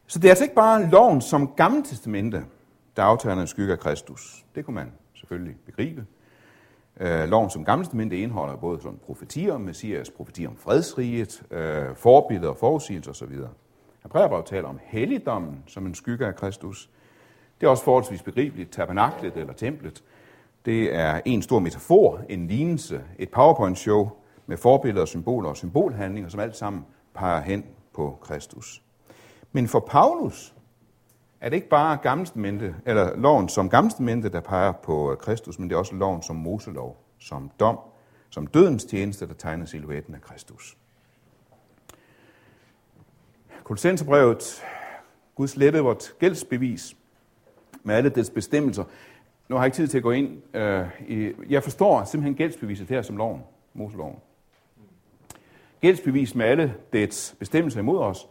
Så 0.07 0.19
det 0.19 0.25
er 0.25 0.31
altså 0.31 0.45
ikke 0.45 0.55
bare 0.55 0.91
loven 0.91 1.21
som 1.21 1.49
gamle 1.57 1.83
testamente, 1.85 2.45
der 2.97 3.03
aftager 3.03 3.37
en 3.37 3.47
skygge 3.47 3.73
af 3.73 3.79
Kristus. 3.79 4.45
Det 4.55 4.65
kunne 4.65 4.75
man 4.75 4.93
selvfølgelig 5.15 5.57
begribe. 5.67 6.07
Øh, 7.01 7.29
loven 7.29 7.51
som 7.51 7.65
gamle 7.65 7.85
testamente 7.85 8.19
indeholder 8.19 8.57
både 8.57 8.83
sådan 8.83 8.99
profetier 9.07 9.55
om 9.55 9.61
Messias, 9.61 10.11
profetier 10.11 10.49
om 10.49 10.57
fredsriget, 10.57 11.43
øh, 11.51 11.97
forbilleder 11.97 12.51
og 12.51 12.57
forudsigelser 12.57 13.11
osv. 13.11 13.37
Hebræerbrevet 14.03 14.47
taler 14.47 14.69
om 14.69 14.79
helligdommen 14.83 15.65
som 15.67 15.87
en 15.87 15.95
skygge 15.95 16.27
af 16.27 16.37
Kristus. 16.37 16.91
Det 17.61 17.67
er 17.67 17.71
også 17.71 17.85
forholdsvis 17.85 18.23
begribeligt. 18.23 18.71
Tabernaklet 18.71 19.37
eller 19.37 19.53
templet, 19.53 20.03
det 20.69 20.95
er 20.95 21.21
en 21.25 21.43
stor 21.43 21.59
metafor, 21.59 22.21
en 22.29 22.47
lignelse, 22.47 23.01
et 23.19 23.31
powerpoint-show 23.31 24.09
med 24.47 24.57
forbilleder, 24.57 25.07
symboler 25.07 25.49
og 25.49 25.57
symbolhandlinger, 25.57 26.31
som 26.31 26.41
alt 26.41 26.57
sammen 26.57 26.85
peger 27.15 27.41
hen 27.41 27.65
på 27.95 28.19
Kristus. 28.23 28.83
Men 29.53 29.69
for 29.69 29.81
Paulus 29.81 30.55
er 31.41 31.49
det 31.49 31.57
ikke 31.57 31.69
bare 31.69 31.97
gammelstamente, 31.97 32.75
eller 32.87 33.17
loven 33.17 33.49
som 33.49 33.71
gammelstamente, 33.71 34.29
der 34.29 34.41
peger 34.41 34.73
på 34.73 35.13
øh, 35.13 35.17
Kristus, 35.17 35.59
men 35.59 35.69
det 35.69 35.75
er 35.75 35.79
også 35.79 35.95
loven 35.95 36.23
som 36.23 36.37
Moselov, 36.37 36.97
som 37.19 37.51
dom, 37.61 37.79
som 38.31 38.47
dødens 38.47 38.85
tjeneste, 38.85 39.27
der 39.29 39.35
tegner 39.35 39.67
silhuetten 39.67 40.15
af 40.15 40.21
Kristus. 40.21 40.77
Kolossenserbrevet, 43.65 44.63
Guds 45.35 45.57
lette 45.57 45.79
vort 45.79 46.15
gældsbevis 46.19 46.97
med 47.83 47.95
alle 47.95 48.11
dets 48.11 48.31
bestemmelser. 48.31 48.85
Nu 49.49 49.57
har 49.57 49.63
jeg 49.63 49.67
ikke 49.67 49.77
tid 49.77 49.89
til 49.89 49.97
at 49.97 50.03
gå 50.03 50.11
ind. 50.11 50.57
Øh, 50.57 50.87
i, 51.09 51.33
jeg 51.49 51.63
forstår 51.63 52.05
simpelthen 52.05 52.35
gældsbeviset 52.35 52.89
her 52.89 53.03
som 53.03 53.17
loven, 53.17 53.43
Moseloven. 53.75 54.17
Gældsbevis 55.81 56.35
med 56.35 56.47
alle 56.47 56.75
dets 56.93 57.37
bestemmelser 57.39 57.81
imod 57.81 57.99
os. 57.99 58.29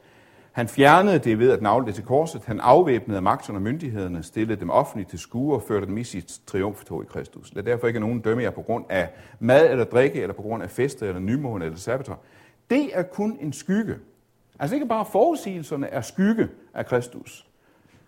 Han 0.51 0.67
fjernede 0.67 1.19
det 1.19 1.39
ved 1.39 1.51
at 1.51 1.61
navle 1.61 1.85
det 1.85 1.95
til 1.95 2.03
korset. 2.03 2.45
Han 2.45 2.59
afvæbnede 2.59 3.21
magterne 3.21 3.57
og 3.57 3.61
myndighederne, 3.61 4.23
stillede 4.23 4.59
dem 4.59 4.69
offentligt 4.69 5.09
til 5.09 5.19
skue 5.19 5.55
og 5.55 5.63
førte 5.67 5.85
dem 5.85 5.97
i 5.97 6.03
sit 6.03 6.41
triumftog 6.47 7.03
i 7.03 7.05
Kristus. 7.09 7.53
Lad 7.53 7.63
derfor 7.63 7.87
ikke 7.87 7.99
nogen 7.99 8.19
dømme 8.19 8.43
jer 8.43 8.49
på 8.49 8.61
grund 8.61 8.85
af 8.89 9.09
mad 9.39 9.71
eller 9.71 9.85
drikke, 9.85 10.21
eller 10.21 10.33
på 10.33 10.41
grund 10.41 10.63
af 10.63 10.69
fester 10.69 11.07
eller 11.07 11.19
nymåne 11.19 11.65
eller 11.65 11.77
sabbater. 11.77 12.15
Det 12.69 12.89
er 12.93 13.03
kun 13.03 13.37
en 13.41 13.53
skygge 13.53 13.95
Altså 14.59 14.75
ikke 14.75 14.87
bare 14.87 15.05
forudsigelserne 15.11 15.87
er 15.87 16.01
skygge 16.01 16.47
af 16.73 16.85
Kristus, 16.85 17.47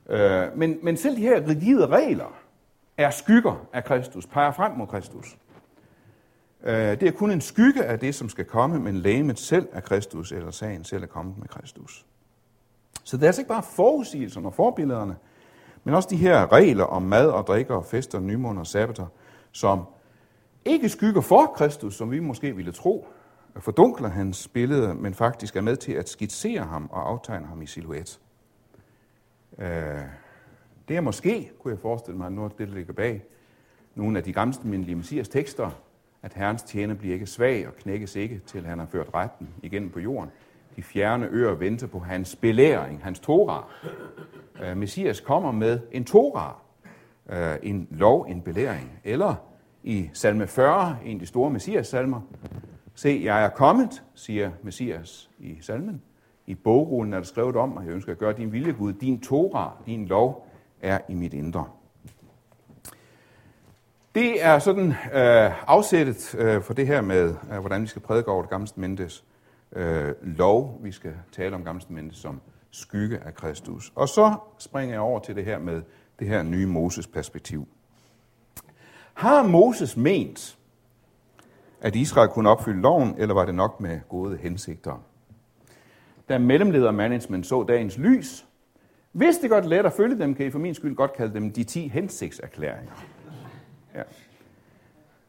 øh, 0.09 0.43
men, 0.55 0.79
men 0.83 0.97
selv 0.97 1.15
de 1.15 1.21
her 1.21 1.47
rigide 1.47 1.87
regler 1.87 2.35
er 2.99 3.09
skygger 3.09 3.67
af 3.73 3.83
Kristus, 3.83 4.27
peger 4.27 4.51
frem 4.51 4.71
mod 4.71 4.87
Kristus. 4.87 5.37
Øh, 6.63 6.73
det 6.73 7.03
er 7.03 7.11
kun 7.11 7.31
en 7.31 7.41
skygge 7.41 7.83
af 7.83 7.99
det, 7.99 8.15
som 8.15 8.29
skal 8.29 8.45
komme, 8.45 8.79
men 8.79 8.95
lægemet 8.95 9.39
selv 9.39 9.67
er 9.71 9.79
Kristus, 9.79 10.31
eller 10.31 10.51
sagen 10.51 10.83
selv 10.83 11.03
er 11.03 11.07
kommet 11.07 11.37
med 11.37 11.47
Kristus. 11.47 12.05
Så 13.03 13.17
det 13.17 13.23
er 13.23 13.27
altså 13.27 13.41
ikke 13.41 13.49
bare 13.49 13.63
forudsigelserne 13.63 14.47
og 14.47 14.53
forbillederne, 14.53 15.15
men 15.83 15.95
også 15.95 16.09
de 16.09 16.17
her 16.17 16.51
regler 16.51 16.83
om 16.83 17.01
mad 17.01 17.29
og 17.29 17.47
drikker, 17.47 17.81
fester, 17.81 18.19
nymåner 18.19 18.59
og 18.59 18.67
sabbater, 18.67 19.07
som 19.51 19.85
ikke 20.65 20.89
skygger 20.89 21.21
for 21.21 21.45
Kristus, 21.45 21.95
som 21.95 22.11
vi 22.11 22.19
måske 22.19 22.55
ville 22.55 22.71
tro, 22.71 23.07
fordunkler 23.59 24.09
hans 24.09 24.47
billede, 24.47 24.95
men 24.95 25.13
faktisk 25.13 25.55
er 25.55 25.61
med 25.61 25.77
til 25.77 25.91
at 25.91 26.09
skitsere 26.09 26.63
ham 26.63 26.89
og 26.91 27.09
aftegne 27.09 27.47
ham 27.47 27.61
i 27.61 27.65
silhuet. 27.65 28.19
Øh, 29.57 29.99
det 30.89 30.97
er 30.97 31.01
måske, 31.01 31.51
kunne 31.59 31.71
jeg 31.71 31.79
forestille 31.79 32.17
mig, 32.17 32.31
når 32.31 32.47
det 32.47 32.69
ligger 32.69 32.93
bag 32.93 33.23
nogle 33.95 34.17
af 34.17 34.23
de 34.23 34.33
gamle 34.33 34.55
mindelige 34.63 34.95
messias 34.95 35.29
tekster, 35.29 35.69
at 36.23 36.33
herrens 36.33 36.63
tjener 36.63 36.95
bliver 36.95 37.13
ikke 37.13 37.25
svag 37.25 37.67
og 37.67 37.75
knækkes 37.75 38.15
ikke, 38.15 38.41
til 38.45 38.65
han 38.65 38.79
har 38.79 38.85
ført 38.85 39.09
retten 39.13 39.49
igennem 39.63 39.89
på 39.89 39.99
jorden. 39.99 40.29
De 40.75 40.83
fjerne 40.83 41.27
øer 41.31 41.53
venter 41.53 41.87
på 41.87 41.99
hans 41.99 42.35
belæring, 42.35 43.03
hans 43.03 43.19
Torah. 43.19 43.63
Øh, 44.63 44.77
messias 44.77 45.19
kommer 45.19 45.51
med 45.51 45.79
en 45.91 46.05
Torah, 46.05 46.53
øh, 47.29 47.57
en 47.63 47.87
lov, 47.91 48.25
en 48.29 48.41
belæring. 48.41 48.99
Eller 49.03 49.35
i 49.83 50.09
salme 50.13 50.47
40, 50.47 50.97
en 51.05 51.13
af 51.13 51.19
de 51.19 51.25
store 51.25 51.49
messias-salmer, 51.49 52.21
Se, 52.99 53.21
jeg 53.23 53.43
er 53.43 53.49
kommet, 53.49 54.03
siger 54.13 54.51
Messias 54.63 55.29
i 55.39 55.57
salmen. 55.61 56.01
I 56.47 56.55
bogrullen 56.55 57.13
er 57.13 57.17
der 57.17 57.25
skrevet 57.25 57.55
om, 57.55 57.77
at 57.77 57.85
jeg 57.85 57.93
ønsker 57.93 58.11
at 58.11 58.17
gøre 58.17 58.33
din 58.33 58.51
vilje, 58.51 58.71
Gud. 58.71 58.93
Din 58.93 59.19
Torah, 59.19 59.71
din 59.85 60.05
lov, 60.05 60.48
er 60.81 60.99
i 61.09 61.13
mit 61.13 61.33
indre. 61.33 61.65
Det 64.15 64.43
er 64.43 64.59
sådan 64.59 64.91
øh, 64.91 65.69
afsættet 65.69 66.35
øh, 66.35 66.61
for 66.61 66.73
det 66.73 66.87
her 66.87 67.01
med, 67.01 67.35
øh, 67.51 67.59
hvordan 67.59 67.81
vi 67.81 67.87
skal 67.87 68.01
prædike 68.01 68.27
over 68.27 68.41
det 68.41 68.49
gamle 68.49 68.67
mentes 68.75 69.23
øh, 69.71 70.13
lov. 70.21 70.79
Vi 70.81 70.91
skal 70.91 71.13
tale 71.31 71.55
om 71.55 71.63
gamle 71.63 71.81
mentes 71.89 72.17
som 72.17 72.41
skygge 72.71 73.19
af 73.25 73.35
Kristus. 73.35 73.91
Og 73.95 74.09
så 74.09 74.35
springer 74.57 74.95
jeg 74.95 75.01
over 75.01 75.19
til 75.19 75.35
det 75.35 75.45
her 75.45 75.59
med 75.59 75.81
det 76.19 76.27
her 76.27 76.43
nye 76.43 76.65
Moses 76.65 77.07
perspektiv. 77.07 77.67
Har 79.13 79.43
Moses 79.43 79.97
ment, 79.97 80.57
at 81.81 81.95
Israel 81.95 82.29
kunne 82.29 82.49
opfylde 82.49 82.81
loven, 82.81 83.15
eller 83.17 83.33
var 83.33 83.45
det 83.45 83.55
nok 83.55 83.79
med 83.79 83.99
gode 84.09 84.37
hensigter? 84.37 85.03
Da 86.29 86.37
mellemleder 86.37 86.91
management 86.91 87.47
så 87.47 87.63
dagens 87.63 87.97
lys, 87.97 88.45
hvis 89.11 89.37
det 89.37 89.49
godt 89.49 89.65
let 89.65 89.85
at 89.85 89.93
følge 89.93 90.19
dem, 90.19 90.35
kan 90.35 90.45
I 90.45 90.51
for 90.51 90.59
min 90.59 90.75
skyld 90.75 90.95
godt 90.95 91.13
kalde 91.13 91.33
dem 91.33 91.51
de 91.51 91.63
10 91.63 91.87
hensigtserklæringer. 91.87 92.93
Ja. 93.95 94.03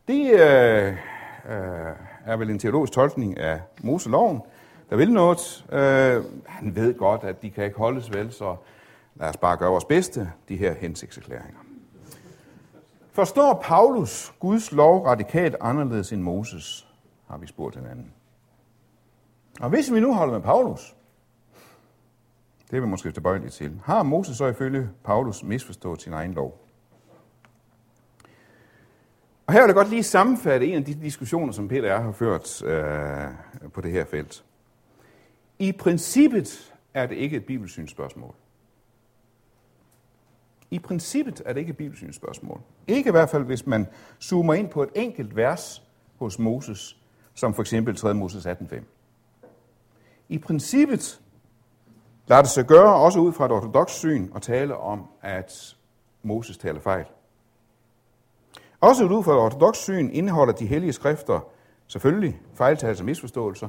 Det 0.08 0.32
øh, 0.32 0.88
øh, 0.88 1.94
er 2.26 2.37
vel 2.37 2.50
en 2.50 2.58
teologisk 2.58 2.92
tolkning 2.92 3.38
af 3.38 3.60
Moseloven, 3.82 4.40
der 4.90 4.96
vil 4.96 5.12
noget. 5.12 5.64
Øh, 5.72 6.25
han 6.46 6.76
ved 6.76 6.94
godt, 6.94 7.25
at 7.25 7.42
de 7.42 7.50
kan 7.50 7.64
ikke 7.64 7.78
holdes 7.78 8.12
vel, 8.12 8.32
så 8.32 8.56
lad 9.14 9.28
os 9.28 9.37
bare 9.37 9.56
gøre 9.56 9.70
vores 9.70 9.84
bedste, 9.84 10.32
de 10.49 10.56
her 10.56 10.75
hensigtserklæringer. 10.75 11.58
Forstår 13.12 13.60
Paulus 13.64 14.32
Guds 14.40 14.72
lov 14.72 15.06
radikalt 15.06 15.56
anderledes 15.60 16.12
end 16.12 16.22
Moses, 16.22 16.87
har 17.28 17.38
vi 17.38 17.46
spurgt 17.46 17.76
hinanden. 17.76 18.12
Og 19.60 19.68
hvis 19.68 19.92
vi 19.92 20.00
nu 20.00 20.14
holder 20.14 20.32
med 20.34 20.42
Paulus, 20.42 20.96
det 22.70 22.76
er 22.76 22.80
vi 22.80 22.86
måske 22.86 23.10
tilbøjelige 23.12 23.50
til, 23.50 23.80
har 23.84 24.02
Moses 24.02 24.36
så 24.36 24.46
ifølge 24.46 24.88
Paulus 25.04 25.42
misforstået 25.42 26.02
sin 26.02 26.12
egen 26.12 26.34
lov? 26.34 26.66
Og 29.46 29.52
her 29.52 29.60
vil 29.60 29.68
jeg 29.68 29.74
godt 29.74 29.90
lige 29.90 30.02
sammenfatte 30.02 30.66
en 30.66 30.74
af 30.74 30.84
de 30.84 30.94
diskussioner, 30.94 31.52
som 31.52 31.68
Peter 31.68 31.82
og 31.82 31.88
jeg 31.88 32.02
har 32.02 32.12
ført 32.12 32.62
øh, 32.62 33.70
på 33.72 33.80
det 33.80 33.90
her 33.90 34.04
felt. 34.04 34.44
I 35.58 35.72
princippet 35.72 36.74
er 36.94 37.06
det 37.06 37.16
ikke 37.16 37.36
et 37.36 37.44
bibelsynsspørgsmål. 37.44 38.34
I 40.70 40.78
princippet 40.78 41.42
er 41.46 41.52
det 41.52 41.60
ikke 41.60 41.70
et 41.70 41.76
bibelsynsspørgsmål. 41.76 42.60
Ikke 42.86 43.08
i 43.08 43.10
hvert 43.10 43.30
fald, 43.30 43.44
hvis 43.44 43.66
man 43.66 43.86
zoomer 44.22 44.54
ind 44.54 44.68
på 44.68 44.82
et 44.82 44.88
enkelt 44.94 45.36
vers 45.36 45.82
hos 46.16 46.38
Moses, 46.38 46.96
som 47.34 47.54
for 47.54 47.62
eksempel 47.62 47.96
3. 47.96 48.14
Moses 48.14 48.46
18.5. 48.46 48.82
I 50.28 50.38
princippet 50.38 51.20
lader 52.30 52.42
det 52.42 52.50
sig 52.50 52.64
gøre, 52.64 52.94
også 52.94 53.18
ud 53.18 53.32
fra 53.32 53.44
et 53.44 53.52
ortodox 53.52 53.90
syn, 53.90 54.28
at 54.34 54.42
tale 54.42 54.76
om, 54.76 55.06
at 55.22 55.76
Moses 56.22 56.58
taler 56.58 56.80
fejl. 56.80 57.04
Også 58.80 59.04
ud 59.04 59.25
fra 59.25 59.32
et 59.32 59.38
ortodox 59.38 59.76
syn 59.76 60.10
indeholder 60.10 60.52
de 60.52 60.66
hellige 60.66 60.92
skrifter 60.92 61.40
selvfølgelig 61.87 62.40
fejltagelser 62.54 63.02
og 63.02 63.06
misforståelser, 63.06 63.68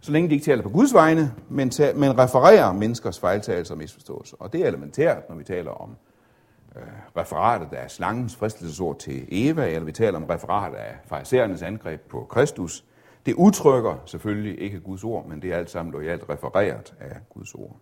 så 0.00 0.12
længe 0.12 0.28
de 0.28 0.34
ikke 0.34 0.44
taler 0.44 0.62
på 0.62 0.68
Guds 0.68 0.94
vegne, 0.94 1.34
men, 1.48 1.72
men 1.94 2.18
refererer 2.18 2.72
menneskers 2.72 3.20
fejltagelser 3.20 3.74
og 3.74 3.78
misforståelser. 3.78 4.36
Og 4.40 4.52
det 4.52 4.60
er 4.60 4.66
elementært, 4.66 5.28
når 5.28 5.36
vi 5.36 5.44
taler 5.44 5.70
om 5.70 5.96
øh, 6.76 6.82
referatet 7.16 7.72
af 7.72 7.90
slangens 7.90 8.36
fristelsesord 8.36 8.98
til 8.98 9.28
Eva, 9.28 9.66
eller 9.66 9.84
vi 9.84 9.92
taler 9.92 10.18
om 10.18 10.24
referatet 10.24 10.76
af 10.76 10.96
farisæernes 11.06 11.62
angreb 11.62 12.00
på 12.00 12.26
Kristus. 12.30 12.84
Det 13.28 13.34
udtrykker 13.34 13.96
selvfølgelig 14.04 14.60
ikke 14.60 14.80
Guds 14.80 15.04
ord, 15.04 15.26
men 15.26 15.42
det 15.42 15.52
er 15.52 15.56
alt 15.56 15.70
sammen 15.70 15.92
lojalt 15.92 16.28
refereret 16.28 16.94
af 17.00 17.16
Guds 17.30 17.54
ord. 17.54 17.76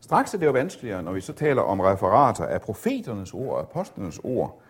Straks 0.00 0.34
er 0.34 0.38
det 0.38 0.46
jo 0.46 0.50
vanskeligere, 0.50 1.02
når 1.02 1.12
vi 1.12 1.20
så 1.20 1.32
taler 1.32 1.62
om 1.62 1.80
referater 1.80 2.46
af 2.46 2.60
profeternes 2.60 3.34
ord 3.34 3.54
og 3.54 3.60
apostlenes 3.60 4.20
ord, 4.24 4.60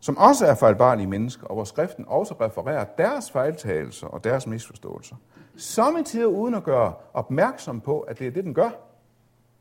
som 0.00 0.18
også 0.18 0.46
er 0.46 0.54
fejlbarlige 0.54 1.06
mennesker, 1.06 1.46
og 1.46 1.54
hvor 1.54 1.64
skriften 1.64 2.04
også 2.08 2.34
refererer 2.40 2.84
deres 2.84 3.30
fejltagelser 3.30 4.06
og 4.06 4.24
deres 4.24 4.46
misforståelser. 4.46 5.16
Samtidig 5.56 6.28
uden 6.28 6.54
at 6.54 6.64
gøre 6.64 6.94
opmærksom 7.12 7.80
på, 7.80 8.00
at 8.00 8.18
det 8.18 8.26
er 8.26 8.30
det, 8.30 8.44
den 8.44 8.54
gør. 8.54 8.70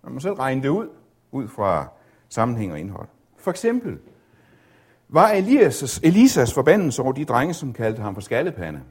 Man 0.03 0.13
må 0.13 0.19
selv 0.19 0.33
regne 0.33 0.63
det 0.63 0.69
ud, 0.69 0.89
ud 1.31 1.47
fra 1.47 1.87
sammenhæng 2.29 2.71
og 2.71 2.79
indhold. 2.79 3.07
For 3.37 3.51
eksempel 3.51 3.99
var 5.11 5.29
Elias, 5.29 5.99
Elisas 6.03 6.53
forbandelse 6.53 7.01
over 7.01 7.11
de 7.11 7.25
drenge, 7.25 7.53
som 7.53 7.73
kaldte 7.73 8.01
ham 8.01 8.13
for 8.13 8.21
skallepande, 8.21 8.81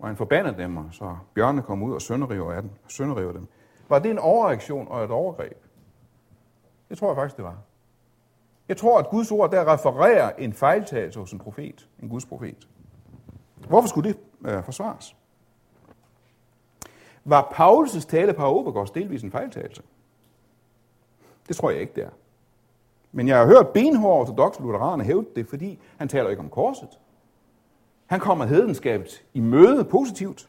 og 0.00 0.08
han 0.08 0.16
forbandede 0.16 0.58
dem, 0.58 0.76
og 0.76 0.88
så 0.92 1.16
bjørnene 1.34 1.62
kom 1.62 1.82
ud 1.82 1.94
og 1.94 2.02
sønderriver, 2.02 2.52
af 2.52 2.62
dem, 2.62 2.70
sønderriver 2.88 3.32
dem. 3.32 3.48
Var 3.88 3.98
det 3.98 4.10
en 4.10 4.18
overreaktion 4.18 4.88
og 4.88 5.04
et 5.04 5.10
overgreb? 5.10 5.64
Det 6.88 6.98
tror 6.98 7.08
jeg 7.08 7.16
faktisk, 7.16 7.36
det 7.36 7.44
var. 7.44 7.56
Jeg 8.68 8.76
tror, 8.76 8.98
at 8.98 9.10
Guds 9.10 9.30
ord 9.30 9.50
der 9.50 9.72
refererer 9.72 10.32
en 10.38 10.52
fejltagelse 10.52 11.20
hos 11.20 11.32
en 11.32 11.38
profet, 11.38 11.88
en 12.02 12.08
Guds 12.08 12.26
profet. 12.26 12.68
Hvorfor 13.68 13.88
skulle 13.88 14.08
det 14.08 14.18
øh, 14.46 14.64
forsvares? 14.64 15.16
Var 17.24 17.42
Paulus' 17.42 18.06
tale 18.06 18.32
på 18.32 18.58
Obergårds 18.58 18.90
delvis 18.90 19.22
en 19.22 19.30
fejltagelse? 19.30 19.82
Det 21.48 21.56
tror 21.56 21.70
jeg 21.70 21.80
ikke, 21.80 21.92
det 21.94 22.04
er. 22.04 22.10
Men 23.16 23.28
jeg 23.28 23.38
har 23.38 23.46
hørt 23.46 23.68
benhårde 23.68 24.20
ortodoxe 24.20 24.62
lutheraner 24.62 25.04
hævde 25.04 25.26
det, 25.36 25.48
fordi 25.48 25.78
han 25.96 26.08
taler 26.08 26.30
ikke 26.30 26.42
om 26.42 26.48
korset. 26.48 26.88
Han 28.06 28.20
kommer 28.20 28.44
hedenskabet 28.44 29.24
i 29.34 29.40
møde 29.40 29.84
positivt. 29.84 30.48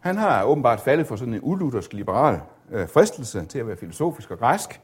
Han 0.00 0.16
har 0.16 0.44
åbenbart 0.44 0.80
faldet 0.80 1.06
for 1.06 1.16
sådan 1.16 1.34
en 1.34 1.40
uluthersk 1.42 1.92
liberal 1.92 2.40
øh, 2.70 2.88
fristelse 2.88 3.44
til 3.44 3.58
at 3.58 3.66
være 3.66 3.76
filosofisk 3.76 4.30
og 4.30 4.38
græsk, 4.38 4.80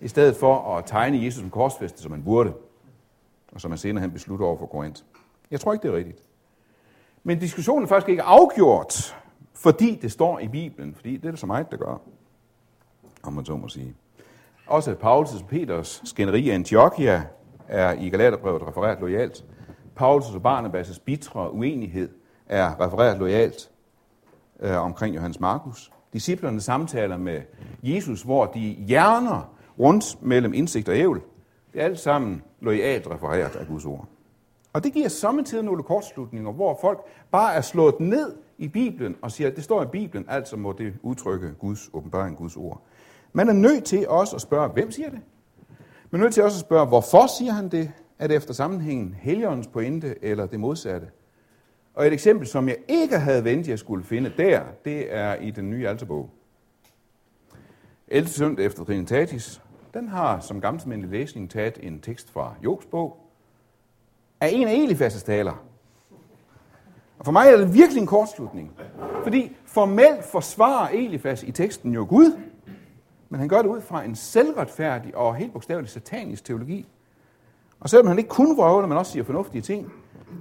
i 0.00 0.08
stedet 0.08 0.36
for 0.36 0.76
at 0.76 0.84
tegne 0.86 1.24
Jesus 1.24 1.40
som 1.40 1.50
korsfæstet, 1.50 2.00
som 2.00 2.12
han 2.12 2.24
burde, 2.24 2.52
og 3.52 3.60
som 3.60 3.70
han 3.70 3.78
senere 3.78 4.00
han 4.00 4.10
beslutter 4.10 4.46
over 4.46 4.56
for 4.56 4.66
Korinth. 4.66 5.02
Jeg 5.50 5.60
tror 5.60 5.72
ikke, 5.72 5.82
det 5.82 5.90
er 5.90 5.96
rigtigt. 5.96 6.22
Men 7.22 7.38
diskussionen 7.38 7.82
er 7.82 7.88
faktisk 7.88 8.08
ikke 8.08 8.22
afgjort, 8.22 9.16
fordi 9.52 9.98
det 10.02 10.12
står 10.12 10.38
i 10.38 10.48
Bibelen, 10.48 10.94
fordi 10.94 11.16
det 11.16 11.24
er 11.24 11.30
det 11.30 11.40
så 11.40 11.46
meget, 11.46 11.70
der 11.70 11.76
gør, 11.76 12.00
om 13.22 13.32
man 13.32 13.44
så 13.44 13.56
må 13.56 13.68
sige. 13.68 13.94
Også 14.66 14.94
Paulus 14.94 15.34
og 15.34 15.48
Peters 15.48 16.02
skænderi 16.04 16.50
af 16.50 16.54
Antiochia 16.54 17.22
er 17.68 17.92
i 17.92 18.08
Galaterbrevet 18.08 18.62
refereret 18.62 19.00
lojalt. 19.00 19.44
Paulus 19.96 20.26
og 20.34 20.58
Barnabas' 20.58 21.00
bitre 21.04 21.52
uenighed 21.52 22.08
er 22.46 22.80
refereret 22.80 23.18
lojalt 23.18 23.70
øh, 24.60 24.82
omkring 24.82 25.14
Johannes 25.14 25.40
Markus. 25.40 25.92
Disciplerne 26.12 26.60
samtaler 26.60 27.16
med 27.16 27.42
Jesus, 27.82 28.22
hvor 28.22 28.46
de 28.46 28.60
hjerner 28.60 29.54
rundt 29.78 30.22
mellem 30.22 30.54
indsigt 30.54 30.88
og 30.88 30.96
ævl. 30.96 31.22
Det 31.72 31.80
er 31.80 31.84
alt 31.84 31.98
sammen 31.98 32.42
lojalt 32.60 33.06
refereret 33.10 33.56
af 33.56 33.66
Guds 33.66 33.84
ord. 33.84 34.08
Og 34.72 34.84
det 34.84 34.92
giver 34.92 35.08
samtidig 35.08 35.64
nogle 35.64 35.82
kortslutninger, 35.82 36.52
hvor 36.52 36.78
folk 36.80 37.00
bare 37.30 37.54
er 37.54 37.60
slået 37.60 38.00
ned 38.00 38.36
i 38.58 38.68
Bibelen 38.68 39.16
og 39.22 39.30
siger, 39.32 39.50
at 39.50 39.56
det 39.56 39.64
står 39.64 39.82
i 39.82 39.86
Bibelen, 39.86 40.26
altså 40.28 40.56
må 40.56 40.72
det 40.72 40.94
udtrykke 41.02 41.52
Guds 41.58 41.90
åbenbaring, 41.92 42.36
Guds 42.36 42.56
ord. 42.56 42.82
Man 43.36 43.48
er 43.48 43.52
nødt 43.52 43.84
til 43.84 44.08
også 44.08 44.36
at 44.36 44.42
spørge, 44.42 44.68
hvem 44.68 44.90
siger 44.90 45.10
det? 45.10 45.20
Man 46.10 46.20
er 46.20 46.24
nødt 46.24 46.34
til 46.34 46.42
også 46.42 46.56
at 46.56 46.60
spørge, 46.60 46.86
hvorfor 46.86 47.26
siger 47.38 47.52
han 47.52 47.68
det? 47.68 47.92
Er 48.18 48.26
det 48.26 48.36
efter 48.36 48.54
sammenhængen 48.54 49.14
heligåndens 49.14 49.66
pointe 49.66 50.24
eller 50.24 50.46
det 50.46 50.60
modsatte? 50.60 51.06
Og 51.94 52.06
et 52.06 52.12
eksempel, 52.12 52.46
som 52.46 52.68
jeg 52.68 52.76
ikke 52.88 53.18
havde 53.18 53.44
ventet, 53.44 53.68
jeg 53.68 53.78
skulle 53.78 54.04
finde 54.04 54.32
der, 54.36 54.62
det 54.84 55.14
er 55.14 55.34
i 55.34 55.50
den 55.50 55.70
nye 55.70 55.88
alterbog. 55.88 56.30
11. 58.08 58.28
søndag 58.28 58.66
efter 58.66 58.84
Trinitatis, 58.84 59.62
den 59.94 60.08
har 60.08 60.40
som 60.40 60.60
gammelmændelig 60.60 61.10
læsning 61.20 61.50
taget 61.50 61.78
en 61.82 62.00
tekst 62.00 62.30
fra 62.30 62.54
Jobs 62.64 62.86
bog, 62.86 63.16
af 64.40 64.48
en 64.52 64.68
af 64.68 64.74
Elifas' 64.74 65.24
taler. 65.24 65.64
Og 67.18 67.24
for 67.24 67.32
mig 67.32 67.48
er 67.48 67.56
det 67.56 67.74
virkelig 67.74 68.00
en 68.00 68.06
kortslutning. 68.06 68.72
Fordi 69.22 69.56
formelt 69.64 70.24
forsvarer 70.24 70.88
Elifas 70.88 71.42
i 71.42 71.52
teksten 71.52 71.92
jo 71.92 72.06
Gud, 72.08 72.32
men 73.34 73.38
han 73.38 73.48
gør 73.48 73.62
det 73.62 73.68
ud 73.68 73.80
fra 73.80 74.04
en 74.04 74.14
selvretfærdig 74.14 75.16
og 75.16 75.36
helt 75.36 75.52
bogstavelig 75.52 75.90
satanisk 75.90 76.44
teologi. 76.44 76.88
Og 77.80 77.90
selvom 77.90 78.06
han 78.06 78.18
ikke 78.18 78.30
kun 78.30 78.56
vrøvler, 78.56 78.88
men 78.88 78.98
også 78.98 79.12
siger 79.12 79.24
fornuftige 79.24 79.62
ting, 79.62 79.92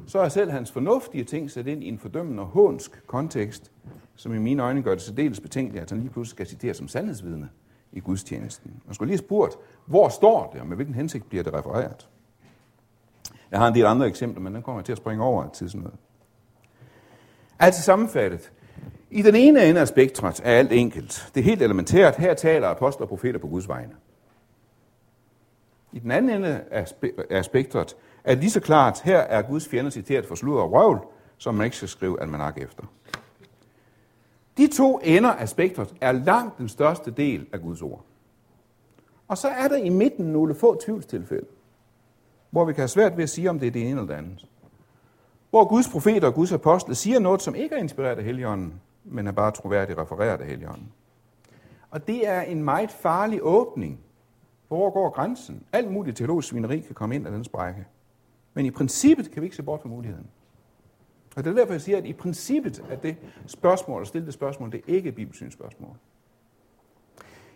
så 0.08 0.20
er 0.20 0.30
selv 0.30 0.52
hans 0.52 0.72
fornuftige 0.72 1.24
ting 1.24 1.52
sat 1.52 1.68
ind 1.68 1.84
i 1.84 1.88
en 1.88 2.00
fordømmende 2.00 2.44
og 2.44 2.48
hånsk 2.48 3.08
kontekst, 3.08 3.72
som 4.16 4.34
i 4.34 4.38
mine 4.38 4.64
øjne 4.64 4.82
gør 4.82 4.92
det 4.92 5.02
særdeles 5.02 5.40
betænkeligt, 5.40 5.82
at 5.82 5.90
han 5.90 6.00
lige 6.00 6.10
pludselig 6.10 6.36
skal 6.36 6.48
citere 6.48 6.74
som 6.74 6.88
sandhedsvidne 6.88 7.50
i 7.92 8.00
gudstjenesten. 8.00 8.82
Man 8.86 8.94
skulle 8.94 9.08
lige 9.08 9.18
have 9.18 9.26
spurgt, 9.26 9.56
hvor 9.86 10.10
står 10.10 10.50
det, 10.54 10.62
og 10.62 10.68
med 10.68 10.76
hvilken 10.76 10.96
hensigt 10.96 11.30
bliver 11.30 11.44
det 11.44 11.54
refereret? 11.54 12.10
Jeg 13.52 13.60
har 13.60 13.68
en 13.68 13.76
del 13.76 13.86
andre 13.86 14.08
eksempler, 14.08 14.42
men 14.42 14.56
den 14.56 14.64
kommer 14.64 14.80
jeg 14.80 14.86
til 14.86 14.92
at 14.92 14.98
springe 14.98 15.24
over 15.24 15.50
til 15.50 15.70
sådan 15.70 15.82
noget. 15.82 16.00
Altså 17.60 17.82
sammenfattet. 17.82 18.52
I 19.16 19.22
den 19.22 19.36
ene 19.36 19.66
ende 19.66 19.82
af 19.82 19.88
spektret 19.88 20.42
er 20.44 20.52
alt 20.52 20.72
enkelt. 20.72 21.32
Det 21.36 21.42
er 21.42 21.46
helt 21.46 21.62
elementært. 21.62 22.16
Her 22.16 22.34
taler 22.34 22.68
apostler 22.68 23.06
og 23.06 23.10
profeter 23.10 23.40
på 23.40 23.48
Guds 23.48 23.68
vegne. 23.68 23.92
I 25.92 26.00
den 26.00 26.12
anden 26.12 26.36
ende 26.36 26.62
af 27.30 27.46
spektret 27.46 27.96
er 28.24 28.36
lige 28.36 28.52
så 28.52 28.60
klart, 28.60 29.02
her 29.02 29.18
er 29.18 29.42
Guds 29.42 29.68
fjender 29.68 29.92
citeret 29.92 30.26
for 30.26 30.36
slud 30.36 30.58
og 30.58 30.72
røvl, 30.72 31.00
som 31.38 31.56
man 31.56 31.66
ikke 31.66 31.78
skal 31.78 31.90
skrive 31.90 32.22
almanak 32.22 32.58
efter. 32.58 32.84
De 34.58 34.68
to 34.68 35.00
ender 35.04 35.32
af 35.32 35.50
spektret 35.50 35.94
er 36.02 36.12
langt 36.12 36.58
den 36.58 36.70
største 36.70 37.12
del 37.12 37.48
af 37.54 37.62
Guds 37.62 37.82
ord. 37.82 38.06
Og 39.28 39.38
så 39.38 39.48
er 39.48 39.68
der 39.68 39.78
i 39.78 39.90
midten 39.90 40.26
nogle 40.26 40.56
få 40.56 40.82
tvivlstilfælde, 40.86 41.48
hvor 42.52 42.66
vi 42.66 42.74
kan 42.74 42.82
have 42.82 42.88
svært 42.88 43.18
ved 43.18 43.24
at 43.24 43.30
sige, 43.30 43.50
om 43.50 43.60
det 43.60 43.68
er 43.68 43.72
det 43.72 43.82
ene 43.82 43.90
eller 43.90 44.06
det 44.06 44.14
andet. 44.14 44.46
Hvor 45.50 45.66
Guds 45.66 45.88
profeter 45.88 46.28
og 46.28 46.34
Guds 46.34 46.52
apostle 46.52 46.96
siger 46.96 47.20
noget, 47.20 47.42
som 47.42 47.56
ikke 47.56 47.76
er 47.76 47.80
inspireret 47.80 48.18
af 48.18 48.24
Helligånden, 48.24 48.82
men 49.04 49.28
er 49.28 49.32
bare 49.32 49.52
troværdigt 49.52 50.00
refereret 50.00 50.42
af 50.42 50.48
Helligånden. 50.48 50.92
Og 51.90 52.08
det 52.08 52.28
er 52.28 52.42
en 52.42 52.64
meget 52.64 52.92
farlig 52.92 53.40
åbning. 53.42 54.00
Hvor 54.68 54.90
går 54.90 55.10
grænsen? 55.10 55.64
Alt 55.72 55.92
muligt 55.92 56.18
teologisk 56.18 56.48
svineri 56.48 56.80
kan 56.80 56.96
komme 56.96 57.16
ind 57.16 57.26
af 57.26 57.32
den 57.32 57.44
sprække. 57.44 57.86
Men 58.54 58.66
i 58.66 58.72
princippet 58.72 59.32
kan 59.32 59.42
vi 59.42 59.46
ikke 59.46 59.56
se 59.56 59.64
bort 59.64 59.82
fra 59.82 59.90
muligheden. 59.90 60.28
Og 61.36 61.44
det 61.44 61.52
er 61.52 61.56
derfor, 61.56 61.74
jeg 61.74 61.82
siger, 61.82 61.98
at 61.98 62.06
i 62.06 62.14
princippet 62.14 62.84
er 62.90 62.96
det 62.96 63.16
spørgsmål, 63.46 64.02
at 64.02 64.08
stille 64.08 64.26
det 64.26 64.34
spørgsmål, 64.34 64.72
det 64.72 64.78
er 64.78 64.94
ikke 64.94 65.10
et 65.10 65.16
bibelsynsspørgsmål. 65.16 65.96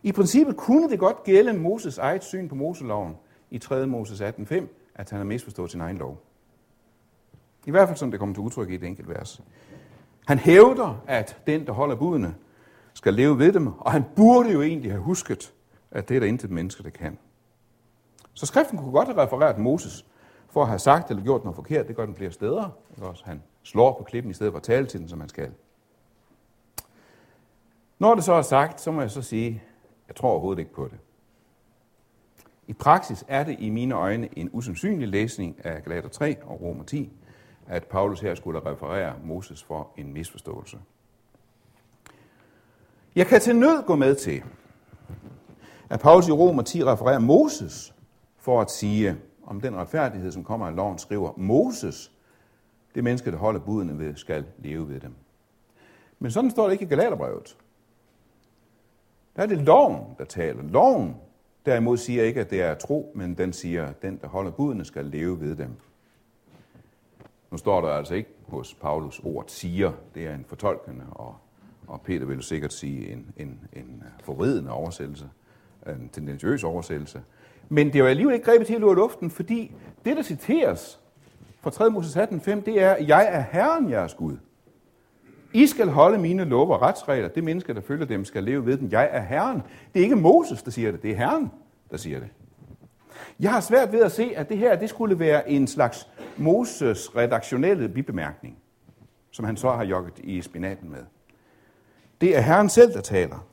I 0.03 0.11
princippet 0.11 0.57
kunne 0.57 0.89
det 0.89 0.99
godt 0.99 1.23
gælde 1.23 1.53
Moses 1.53 1.97
eget 1.97 2.23
syn 2.23 2.49
på 2.49 2.55
Moseloven 2.55 3.15
i 3.51 3.57
3. 3.57 3.87
Moses 3.87 4.21
18.5, 4.21 4.65
at 4.95 5.09
han 5.09 5.17
har 5.17 5.23
misforstået 5.23 5.71
sin 5.71 5.81
egen 5.81 5.97
lov. 5.97 6.23
I 7.65 7.71
hvert 7.71 7.87
fald 7.87 7.97
som 7.97 8.11
det 8.11 8.19
kommer 8.19 8.35
til 8.35 8.41
udtryk 8.41 8.69
i 8.69 8.75
et 8.75 8.83
enkelt 8.83 9.09
vers. 9.09 9.41
Han 10.27 10.39
hævder, 10.39 11.03
at 11.07 11.37
den, 11.47 11.65
der 11.67 11.71
holder 11.71 11.95
budene, 11.95 12.35
skal 12.93 13.13
leve 13.13 13.39
ved 13.39 13.53
dem, 13.53 13.67
og 13.67 13.91
han 13.91 14.05
burde 14.15 14.51
jo 14.51 14.61
egentlig 14.61 14.91
have 14.91 15.03
husket, 15.03 15.53
at 15.91 16.09
det 16.09 16.15
er 16.15 16.19
der 16.19 16.27
intet 16.27 16.51
menneske, 16.51 16.83
der 16.83 16.89
kan. 16.89 17.17
Så 18.33 18.45
skriften 18.45 18.77
kunne 18.77 18.91
godt 18.91 19.07
have 19.07 19.21
refereret 19.21 19.57
Moses 19.57 20.05
for 20.49 20.61
at 20.61 20.67
have 20.67 20.79
sagt 20.79 21.09
eller 21.09 21.23
gjort 21.23 21.43
noget 21.43 21.55
forkert. 21.55 21.87
Det 21.87 21.95
gør 21.95 22.05
den 22.05 22.15
flere 22.15 22.31
steder. 22.31 22.69
Også 23.01 23.23
han 23.25 23.43
slår 23.63 23.97
på 23.97 24.03
klippen 24.03 24.31
i 24.31 24.33
stedet 24.33 24.53
for 24.53 24.57
at 24.57 24.63
tale 24.63 24.85
til 24.85 24.99
den, 24.99 25.09
som 25.09 25.19
han 25.19 25.29
skal. 25.29 25.51
Når 27.99 28.15
det 28.15 28.23
så 28.23 28.33
er 28.33 28.41
sagt, 28.41 28.81
så 28.81 28.91
må 28.91 29.01
jeg 29.01 29.11
så 29.11 29.21
sige, 29.21 29.63
jeg 30.07 30.15
tror 30.15 30.29
overhovedet 30.29 30.59
ikke 30.59 30.73
på 30.73 30.87
det. 30.91 30.99
I 32.67 32.73
praksis 32.73 33.25
er 33.27 33.43
det 33.43 33.55
i 33.59 33.69
mine 33.69 33.95
øjne 33.95 34.29
en 34.39 34.49
usandsynlig 34.53 35.07
læsning 35.07 35.65
af 35.65 35.83
Galater 35.83 36.09
3 36.09 36.37
og 36.43 36.61
Romer 36.61 36.83
10, 36.83 37.11
at 37.67 37.83
Paulus 37.83 38.19
her 38.19 38.35
skulle 38.35 38.59
referere 38.65 39.13
Moses 39.23 39.63
for 39.63 39.89
en 39.97 40.13
misforståelse. 40.13 40.77
Jeg 43.15 43.27
kan 43.27 43.41
til 43.41 43.55
nød 43.55 43.83
gå 43.83 43.95
med 43.95 44.15
til, 44.15 44.43
at 45.89 45.99
Paulus 45.99 46.27
i 46.27 46.31
Romer 46.31 46.63
10 46.63 46.83
refererer 46.83 47.19
Moses 47.19 47.93
for 48.37 48.61
at 48.61 48.71
sige 48.71 49.17
om 49.45 49.61
den 49.61 49.75
retfærdighed, 49.75 50.31
som 50.31 50.43
kommer 50.43 50.67
af 50.67 50.75
loven, 50.75 50.97
skriver 50.97 51.33
Moses, 51.37 52.11
det 52.95 53.03
menneske, 53.03 53.31
der 53.31 53.37
holder 53.37 53.59
budene 53.59 53.99
ved, 53.99 54.15
skal 54.15 54.45
leve 54.57 54.89
ved 54.89 54.99
dem. 54.99 55.15
Men 56.19 56.31
sådan 56.31 56.51
står 56.51 56.65
det 56.65 56.71
ikke 56.71 56.85
i 56.85 56.87
Galaterbrevet. 56.87 57.57
Der 59.35 59.43
er 59.43 59.47
det 59.47 59.57
loven, 59.57 60.01
der 60.17 60.25
taler. 60.25 60.63
Loven 60.63 61.15
derimod 61.65 61.97
siger 61.97 62.23
ikke, 62.23 62.41
at 62.41 62.49
det 62.49 62.61
er 62.61 62.75
tro, 62.75 63.11
men 63.15 63.37
den 63.37 63.53
siger, 63.53 63.85
at 63.85 64.01
den, 64.01 64.19
der 64.21 64.27
holder 64.27 64.51
budene, 64.51 64.85
skal 64.85 65.05
leve 65.05 65.41
ved 65.41 65.55
dem. 65.55 65.75
Nu 67.51 67.57
står 67.57 67.81
der 67.81 67.87
altså 67.87 68.13
ikke 68.13 68.29
hos 68.47 68.73
Paulus 68.73 69.21
ordet 69.23 69.51
siger, 69.51 69.91
det 70.15 70.27
er 70.27 70.35
en 70.35 70.45
fortolkende, 70.47 71.03
og, 71.11 71.35
og 71.87 72.01
Peter 72.01 72.25
vil 72.25 72.43
sikkert 72.43 72.73
sige 72.73 73.11
en, 73.11 73.33
en, 73.37 73.59
en 73.73 74.03
øh, 74.05 74.23
forvridende 74.23 74.71
oversættelse, 74.71 75.29
en 75.87 76.09
tendentiøs 76.13 76.63
oversættelse. 76.63 77.21
Men 77.69 77.87
det 77.87 77.95
er 77.95 77.99
jo 77.99 78.05
alligevel 78.05 78.33
ikke 78.33 78.45
grebet 78.45 78.67
helt 78.67 78.83
ud 78.83 78.89
af 78.89 78.95
luften, 78.95 79.29
fordi 79.29 79.71
det, 80.05 80.17
der 80.17 80.23
citeres 80.23 80.99
fra 81.61 81.69
3. 81.69 81.89
Moses 81.89 82.17
18.5, 82.17 82.49
det 82.49 82.81
er, 82.81 82.95
jeg 82.95 83.27
er 83.31 83.39
Herren 83.51 83.89
jeres 83.89 84.13
Gud. 84.13 84.37
I 85.53 85.67
skal 85.67 85.87
holde 85.87 86.17
mine 86.17 86.43
love 86.43 86.73
og 86.73 86.81
retsregler. 86.81 87.27
Det 87.27 87.43
menneske, 87.43 87.73
der 87.73 87.81
følger 87.81 88.05
dem, 88.05 88.25
skal 88.25 88.43
leve 88.43 88.65
ved 88.65 88.77
dem. 88.77 88.89
Jeg 88.91 89.09
er 89.11 89.21
Herren. 89.21 89.61
Det 89.93 89.99
er 89.99 90.03
ikke 90.03 90.15
Moses, 90.15 90.63
der 90.63 90.71
siger 90.71 90.91
det. 90.91 91.03
Det 91.03 91.11
er 91.11 91.15
Herren, 91.15 91.51
der 91.91 91.97
siger 91.97 92.19
det. 92.19 92.29
Jeg 93.39 93.51
har 93.51 93.59
svært 93.59 93.91
ved 93.91 94.01
at 94.01 94.11
se, 94.11 94.31
at 94.35 94.49
det 94.49 94.57
her 94.57 94.75
det 94.75 94.89
skulle 94.89 95.19
være 95.19 95.49
en 95.49 95.67
slags 95.67 96.07
Moses 96.37 97.15
redaktionelle 97.15 97.89
bibemærkning, 97.89 98.57
som 99.31 99.45
han 99.45 99.57
så 99.57 99.71
har 99.71 99.83
jogget 99.83 100.19
i 100.19 100.41
spinaten 100.41 100.89
med. 100.89 101.03
Det 102.21 102.37
er 102.37 102.41
Herren 102.41 102.69
selv, 102.69 102.93
der 102.93 103.01
taler. 103.01 103.47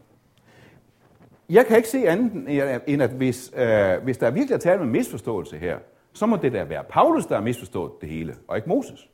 Jeg 1.49 1.67
kan 1.67 1.77
ikke 1.77 1.89
se 1.89 2.09
andet 2.09 2.33
end, 2.87 3.03
at 3.03 3.11
hvis, 3.11 3.53
øh, 3.57 4.03
hvis 4.03 4.19
der 4.19 4.27
er 4.27 4.31
virkelig 4.31 4.55
at 4.55 4.61
tale 4.61 4.79
med 4.79 4.87
misforståelse 4.87 5.59
her, 5.59 5.79
så 6.13 6.27
må 6.27 6.37
det 6.37 6.53
da 6.53 6.65
være 6.65 6.85
Paulus, 6.85 7.27
der 7.27 7.35
har 7.35 7.43
misforstået 7.43 7.93
det 8.01 8.09
hele, 8.09 8.37
og 8.49 8.57
ikke 8.57 8.69
Moses. 8.69 9.11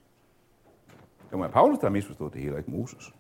Det 1.31 1.39
må 1.39 1.39
være 1.39 1.53
Paulus, 1.53 1.79
der 1.79 1.87
har 1.87 1.93
misforstået 1.93 2.33
det 2.33 2.43
hele, 2.43 2.55
og 2.55 2.59
ikke 2.59 2.71
Moses. 2.71 3.13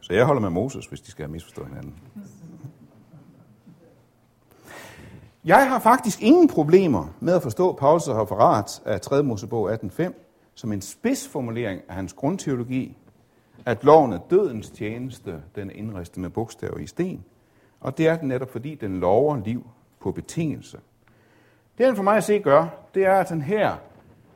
Så 0.00 0.12
jeg 0.12 0.24
holder 0.24 0.40
med 0.40 0.50
Moses, 0.50 0.86
hvis 0.86 1.00
de 1.00 1.10
skal 1.10 1.24
have 1.24 1.32
misforstået 1.32 1.68
hinanden. 1.68 1.94
Jeg 5.44 5.70
har 5.70 5.78
faktisk 5.78 6.22
ingen 6.22 6.48
problemer 6.48 7.06
med 7.20 7.34
at 7.34 7.42
forstå 7.42 7.72
Paulus' 7.72 8.12
referat 8.12 8.82
af 8.84 9.00
3. 9.00 9.22
Mosebog 9.22 9.72
18.5 9.72 10.12
som 10.54 10.72
en 10.72 10.80
spidsformulering 10.80 11.80
af 11.88 11.94
hans 11.94 12.12
grundteologi, 12.12 12.96
at 13.66 13.84
loven 13.84 14.12
er 14.12 14.18
dødens 14.30 14.70
tjeneste, 14.70 15.42
den 15.54 15.70
er 15.70 15.74
indristet 15.74 16.18
med 16.18 16.30
bogstaver 16.30 16.78
i 16.78 16.86
sten. 16.86 17.24
Og 17.80 17.98
det 17.98 18.08
er 18.08 18.16
den 18.16 18.28
netop, 18.28 18.50
fordi 18.50 18.74
den 18.74 19.00
lover 19.00 19.36
liv 19.44 19.66
på 20.00 20.12
betingelse. 20.12 20.78
Det 21.78 21.86
han 21.86 21.96
for 21.96 22.02
mig 22.02 22.16
at 22.16 22.24
se 22.24 22.38
gør, 22.38 22.66
det 22.94 23.06
er, 23.06 23.14
at 23.14 23.28
han 23.28 23.42
her 23.42 23.76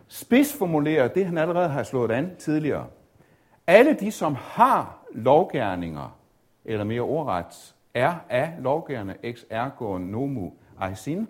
spidsformulerer 0.08 1.08
det, 1.08 1.26
han 1.26 1.38
allerede 1.38 1.68
har 1.68 1.82
slået 1.82 2.10
an 2.10 2.30
tidligere. 2.38 2.86
Alle 3.66 3.96
de, 4.00 4.10
som 4.10 4.34
har 4.38 5.04
lovgærninger, 5.12 6.16
eller 6.64 6.84
mere 6.84 7.00
ordret, 7.00 7.74
er 7.94 8.14
af 8.28 8.52
lovgærende 8.58 9.14
ex 9.22 9.44
ergo 9.50 9.98
nomu 9.98 10.52
aisin, 10.80 11.28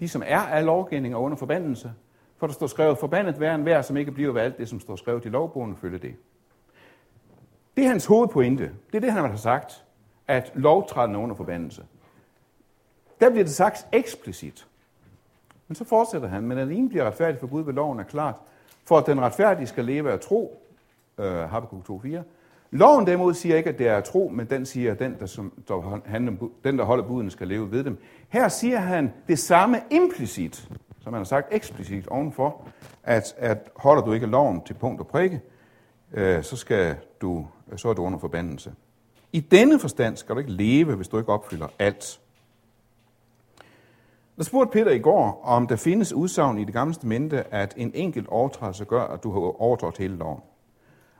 de, 0.00 0.08
som 0.08 0.22
er 0.26 0.38
af 0.38 0.64
lovgærninger 0.64 1.18
under 1.18 1.36
forbandelse, 1.36 1.92
for 2.36 2.46
der 2.46 2.54
står 2.54 2.66
skrevet, 2.66 2.98
forbandet 2.98 3.34
hver 3.34 3.54
en 3.54 3.62
hver, 3.62 3.82
som 3.82 3.96
ikke 3.96 4.12
bliver 4.12 4.32
ved 4.32 4.42
alt 4.42 4.58
det, 4.58 4.68
som 4.68 4.80
står 4.80 4.96
skrevet 4.96 5.24
i 5.24 5.28
lovbogen, 5.28 5.76
følge 5.76 5.98
det. 5.98 6.14
Det 7.76 7.84
er 7.84 7.88
hans 7.88 8.06
hovedpointe. 8.06 8.64
Det 8.64 8.96
er 8.96 9.00
det, 9.00 9.12
han 9.12 9.30
har 9.30 9.36
sagt, 9.36 9.84
at 10.28 10.52
lovtræden 10.54 11.14
er 11.14 11.18
under 11.18 11.36
forbandelse. 11.36 11.84
Der 13.20 13.30
bliver 13.30 13.44
det 13.44 13.54
sagt 13.54 13.86
eksplicit. 13.92 14.66
Men 15.68 15.74
så 15.74 15.84
fortsætter 15.84 16.28
han, 16.28 16.42
men 16.42 16.58
alene 16.58 16.88
bliver 16.88 17.04
retfærdig 17.04 17.40
for 17.40 17.46
Gud 17.46 17.62
ved 17.62 17.72
loven 17.72 18.00
er 18.00 18.04
klart, 18.04 18.34
for 18.84 18.98
at 18.98 19.06
den 19.06 19.20
retfærdige 19.20 19.66
skal 19.66 19.84
leve 19.84 20.12
af 20.12 20.20
tro, 20.20 20.62
øh, 21.18 21.26
Habakkuk 21.26 22.04
2.4. 22.04 22.18
Loven 22.76 23.06
derimod 23.06 23.34
siger 23.34 23.56
ikke, 23.56 23.70
at 23.70 23.78
det 23.78 23.88
er 23.88 24.00
tro, 24.00 24.30
men 24.34 24.46
den 24.46 24.66
siger, 24.66 24.92
at 24.92 24.98
den, 24.98 25.16
der, 25.20 25.26
som, 25.26 25.52
der, 25.68 26.00
handler, 26.04 26.32
den, 26.64 26.78
der 26.78 26.84
holder 26.84 27.04
buden, 27.04 27.30
skal 27.30 27.48
leve 27.48 27.70
ved 27.70 27.84
dem. 27.84 27.98
Her 28.28 28.48
siger 28.48 28.78
han 28.78 29.12
det 29.28 29.38
samme 29.38 29.80
implicit, 29.90 30.68
som 31.00 31.12
han 31.12 31.20
har 31.20 31.24
sagt 31.24 31.48
eksplicit 31.50 32.08
ovenfor, 32.08 32.68
at, 33.02 33.34
at 33.38 33.70
holder 33.76 34.02
du 34.02 34.12
ikke 34.12 34.26
loven 34.26 34.60
til 34.66 34.74
punkt 34.74 35.00
og 35.00 35.06
prikke, 35.06 35.40
øh, 36.12 36.42
så, 36.42 36.56
skal 36.56 36.96
du, 37.20 37.46
så 37.76 37.88
er 37.88 37.94
du 37.94 38.02
under 38.02 38.18
forbandelse. 38.18 38.72
I 39.32 39.40
denne 39.40 39.78
forstand 39.78 40.16
skal 40.16 40.34
du 40.34 40.40
ikke 40.40 40.52
leve, 40.52 40.94
hvis 40.94 41.08
du 41.08 41.18
ikke 41.18 41.32
opfylder 41.32 41.68
alt. 41.78 42.20
Der 44.36 44.44
spurgte 44.44 44.72
Peter 44.72 44.90
i 44.90 44.98
går, 44.98 45.40
om 45.44 45.66
der 45.66 45.76
findes 45.76 46.12
udsagn 46.12 46.58
i 46.58 46.64
det 46.64 46.72
gamle 46.72 46.94
testamente, 46.94 47.54
at 47.54 47.74
en 47.76 47.92
enkelt 47.94 48.28
overtrædelse 48.28 48.84
gør, 48.84 49.02
at 49.02 49.22
du 49.22 49.32
har 49.32 49.62
overtrådt 49.62 49.98
hele 49.98 50.16
loven. 50.16 50.40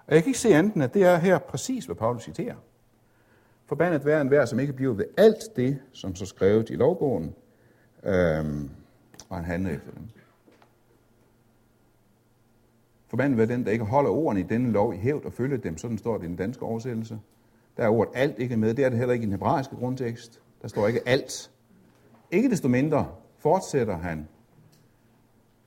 Og 0.06 0.14
jeg 0.14 0.22
kan 0.22 0.30
ikke 0.30 0.38
se 0.38 0.54
andet 0.54 0.82
at 0.82 0.94
det 0.94 1.02
er 1.02 1.16
her 1.16 1.38
præcis, 1.38 1.84
hvad 1.84 1.96
Paulus 1.96 2.22
citerer. 2.22 2.54
Forbandet 3.66 4.04
være 4.04 4.20
en 4.20 4.30
vær, 4.30 4.44
som 4.44 4.60
ikke 4.60 4.72
bliver 4.72 4.94
ved 4.94 5.04
alt 5.16 5.56
det, 5.56 5.78
som 5.92 6.14
så 6.14 6.26
skrevet 6.26 6.70
i 6.70 6.74
lovbogen, 6.74 7.34
øhm, 8.04 8.70
og 9.28 9.36
han 9.36 9.44
handler 9.44 9.70
efter 9.70 9.90
dem. 9.90 10.02
Forbandet 13.08 13.38
være 13.38 13.46
den, 13.46 13.64
der 13.64 13.70
ikke 13.70 13.84
holder 13.84 14.10
ordene 14.10 14.40
i 14.40 14.42
denne 14.42 14.72
lov 14.72 14.94
i 14.94 14.96
hævd 14.96 15.24
og 15.24 15.32
følger 15.32 15.56
dem, 15.56 15.78
sådan 15.78 15.98
står 15.98 16.18
det 16.18 16.24
i 16.24 16.28
den 16.28 16.36
danske 16.36 16.62
oversættelse. 16.62 17.20
Der 17.76 17.84
er 17.84 17.88
ordet 17.88 18.12
alt 18.14 18.38
ikke 18.38 18.56
med, 18.56 18.74
det 18.74 18.84
er 18.84 18.88
det 18.88 18.98
heller 18.98 19.12
ikke 19.12 19.22
i 19.22 19.26
den 19.26 19.32
hebraiske 19.32 19.76
grundtekst. 19.76 20.40
Der 20.62 20.68
står 20.68 20.86
ikke 20.86 21.08
alt. 21.08 21.50
Ikke 22.30 22.50
desto 22.50 22.68
mindre 22.68 23.08
fortsætter 23.38 23.96
han. 23.96 24.28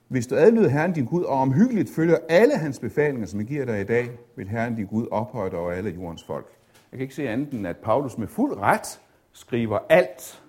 Hvis 0.09 0.27
du 0.27 0.35
adlyder 0.35 0.69
Herren 0.69 0.93
din 0.93 1.05
Gud 1.05 1.23
og 1.23 1.39
omhyggeligt 1.39 1.89
følger 1.89 2.17
alle 2.29 2.57
hans 2.57 2.79
befalinger, 2.79 3.27
som 3.27 3.39
jeg 3.39 3.47
giver 3.47 3.65
dig 3.65 3.81
i 3.81 3.83
dag, 3.83 4.09
vil 4.35 4.47
Herren 4.47 4.75
din 4.75 4.85
Gud 4.85 5.07
ophøje 5.11 5.49
dig 5.49 5.59
over 5.59 5.71
alle 5.71 5.89
jordens 5.89 6.23
folk. 6.23 6.47
Jeg 6.91 6.97
kan 6.97 7.01
ikke 7.01 7.15
se 7.15 7.29
andet 7.29 7.53
end, 7.53 7.67
at 7.67 7.77
Paulus 7.77 8.17
med 8.17 8.27
fuld 8.27 8.57
ret 8.57 8.99
skriver 9.33 9.79
alt, 9.89 10.43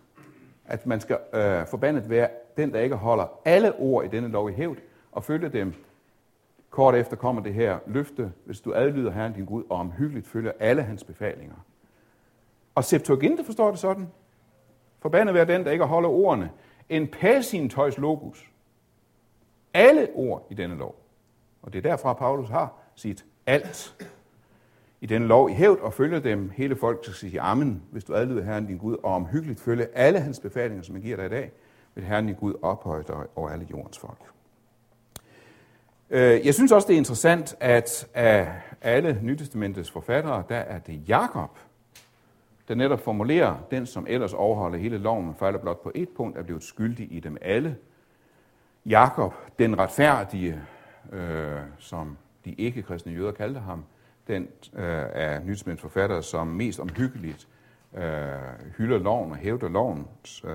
at 0.65 0.87
man 0.87 1.01
skal 1.01 1.19
øh, 1.35 1.67
forbandet 1.67 2.11
være 2.11 2.29
den, 2.57 2.73
der 2.73 2.81
ikke 2.81 2.97
holder 2.97 3.41
alle 3.45 3.75
ord 3.75 4.05
i 4.05 4.09
denne 4.09 4.29
lov 4.29 4.51
i 4.51 4.53
hævd, 4.53 4.79
og 5.13 5.25
følge 5.25 5.49
dem. 5.49 5.75
Kort 6.71 6.95
efter 6.95 7.17
kommer 7.17 7.43
det 7.43 7.55
her 7.55 7.79
løfte, 7.87 8.33
hvis 8.45 8.61
du 8.61 8.75
adlyder 8.75 9.11
Herren 9.11 9.33
din 9.33 9.45
Gud, 9.45 9.63
og 9.71 9.77
omhyggeligt 9.79 10.27
følger 10.27 10.53
alle 10.61 10.83
hans 10.83 11.05
befalinger. 11.05 11.57
Og 12.75 12.85
Septuaginta 12.85 13.43
forstår 13.43 13.71
det 13.71 13.81
sådan. 13.81 14.09
Forbandet 15.01 15.35
være 15.35 15.45
den, 15.45 15.65
der 15.65 15.71
ikke 15.71 15.85
holder 15.85 16.09
ordene. 16.09 16.51
En 16.89 17.09
tøjs 17.69 17.99
logos. 17.99 18.50
Alle 19.75 20.09
ord 20.15 20.47
i 20.51 20.55
denne 20.55 20.77
lov. 20.77 20.95
Og 21.63 21.73
det 21.73 21.79
er 21.79 21.91
derfra, 21.91 22.13
Paulus 22.13 22.49
har 22.49 22.75
sit 22.95 23.25
alt 23.47 24.07
i 25.01 25.07
denne 25.07 25.27
lov 25.27 25.51
i 25.51 25.53
hævd 25.53 25.79
og 25.79 25.93
følger 25.93 26.21
dem. 26.21 26.51
Hele 26.51 26.77
folk 26.77 26.99
skal 27.05 27.15
sige 27.15 27.41
amen, 27.41 27.83
hvis 27.91 28.05
du 28.05 28.15
adlyder 28.15 28.45
Herren 28.45 28.67
din 28.67 28.79
Gud, 28.79 28.97
og 29.03 29.15
omhyggeligt 29.15 29.61
følge 29.61 29.87
alle 29.95 30.21
hans 30.21 30.41
befalinger, 30.41 30.83
som 30.83 30.95
han 30.95 31.03
giver 31.03 31.17
dig 31.17 31.27
i 31.27 31.29
dag, 31.29 31.53
vil 31.95 32.05
Herren 32.05 32.27
din 32.27 32.35
Gud 32.35 32.55
ophøje 32.63 33.05
dig 33.09 33.17
over 33.37 33.49
alle 33.49 33.67
jordens 33.71 33.99
folk. 33.99 34.19
Øh, 36.11 36.47
jeg 36.47 36.55
synes 36.55 36.73
også, 36.73 36.89
det 36.89 36.95
er 36.95 36.99
interessant, 36.99 37.57
at 37.61 38.09
af 38.15 38.53
alle 38.81 39.21
Nytestamentets 39.23 39.91
forfattere, 39.91 40.43
der 40.49 40.57
er 40.57 40.79
det 40.79 41.09
Jakob, 41.09 41.59
der 42.69 42.75
netop 42.75 43.01
formulerer, 43.01 43.57
den 43.71 43.87
som 43.87 44.07
ellers 44.09 44.33
overholder 44.33 44.79
hele 44.79 44.99
loven, 44.99 45.25
falder 45.25 45.39
fejler 45.39 45.59
blot 45.59 45.83
på 45.83 45.93
et 45.95 46.09
punkt, 46.09 46.39
er 46.39 46.43
blevet 46.43 46.63
skyldig 46.63 47.09
i 47.11 47.21
dem 47.21 47.37
alle. 47.41 47.77
Jakob, 48.87 49.35
den 49.59 49.79
retfærdige, 49.79 50.61
øh, 51.13 51.61
som 51.79 52.17
de 52.45 52.53
ikke-kristne 52.53 53.13
jøder 53.13 53.33
kaldte 53.33 53.61
ham, 53.61 53.85
den 54.29 54.43
øh, 54.75 55.07
af 55.13 55.43
Nytestamentets 55.43 55.83
forfatter, 55.83 56.21
som 56.21 56.47
mest 56.47 56.81
omhyggeligt 56.81 57.49
øh, 57.95 58.03
hylder 58.77 58.99
loven 58.99 59.31
og 59.31 59.37
hævder 59.37 59.69
lovens 59.69 60.45
øh, 60.45 60.53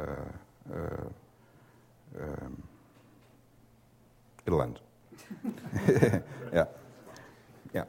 øh, 0.76 0.92
øh, 2.16 2.48
et 4.48 4.52
eller 4.52 4.64
andet. 4.64 4.82
ja. 6.54 6.64
ja. 7.74 7.84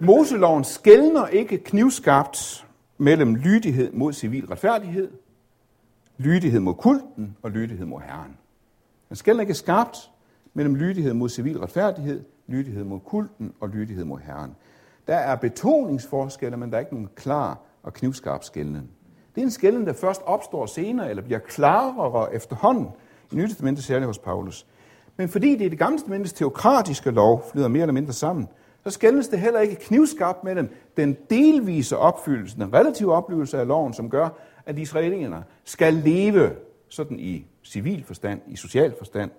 Moseloven 0.00 0.64
skældner 0.64 1.26
ikke 1.26 1.58
knivskarpt 1.58 2.66
mellem 2.98 3.34
lydighed 3.34 3.92
mod 3.92 4.12
civil 4.12 4.46
retfærdighed, 4.46 5.10
lydighed 6.18 6.60
mod 6.60 6.74
kulten 6.74 7.36
og 7.42 7.50
lydighed 7.50 7.86
mod 7.86 8.00
Herren. 8.00 8.36
Den 9.08 9.16
skældner 9.16 9.40
ikke 9.40 9.54
skarpt 9.54 10.10
mellem 10.54 10.74
lydighed 10.74 11.14
mod 11.14 11.28
civil 11.28 11.58
retfærdighed, 11.58 12.24
lydighed 12.46 12.84
mod 12.84 13.00
kulten 13.00 13.52
og 13.60 13.68
lydighed 13.68 14.04
mod 14.04 14.18
Herren. 14.18 14.56
Der 15.06 15.16
er 15.16 15.36
betoningsforskelle, 15.36 16.56
men 16.56 16.70
der 16.70 16.76
er 16.76 16.80
ikke 16.80 16.94
nogen 16.94 17.08
klar 17.16 17.58
og 17.82 17.92
knivskarp 17.92 18.44
skældning. 18.44 18.90
Det 19.34 19.40
er 19.40 19.44
en 19.44 19.50
skælden, 19.50 19.86
der 19.86 19.92
først 19.92 20.22
opstår 20.24 20.66
senere, 20.66 21.10
eller 21.10 21.22
bliver 21.22 21.38
klarere 21.38 22.34
efterhånden 22.34 22.88
i 23.32 23.36
Nye 23.36 23.48
Testamentet, 23.48 23.84
særligt 23.84 24.06
hos 24.06 24.18
Paulus. 24.18 24.66
Men 25.16 25.28
fordi 25.28 25.56
det 25.56 25.64
i 25.64 25.68
det 25.68 25.78
gamle 25.78 25.98
testamentets 25.98 26.32
teokratiske 26.32 27.10
lov 27.10 27.44
flyder 27.52 27.68
mere 27.68 27.82
eller 27.82 27.92
mindre 27.92 28.12
sammen, 28.12 28.48
så 28.84 28.90
skældes 28.90 29.28
det 29.28 29.38
heller 29.38 29.60
ikke 29.60 29.76
knivskarpt 29.76 30.44
mellem 30.44 30.70
den 30.96 31.16
delvise 31.30 31.98
opfyldelse, 31.98 32.56
den 32.56 32.74
relative 32.74 33.12
oplevelse 33.14 33.58
af 33.58 33.66
loven, 33.66 33.92
som 33.92 34.10
gør, 34.10 34.28
at 34.68 34.78
israelerne 34.78 35.44
skal 35.64 35.94
leve 35.94 36.50
sådan 36.88 37.18
i 37.18 37.46
civil 37.64 38.04
forstand, 38.04 38.40
i 38.46 38.56
social 38.56 38.94
forstand, 38.98 39.30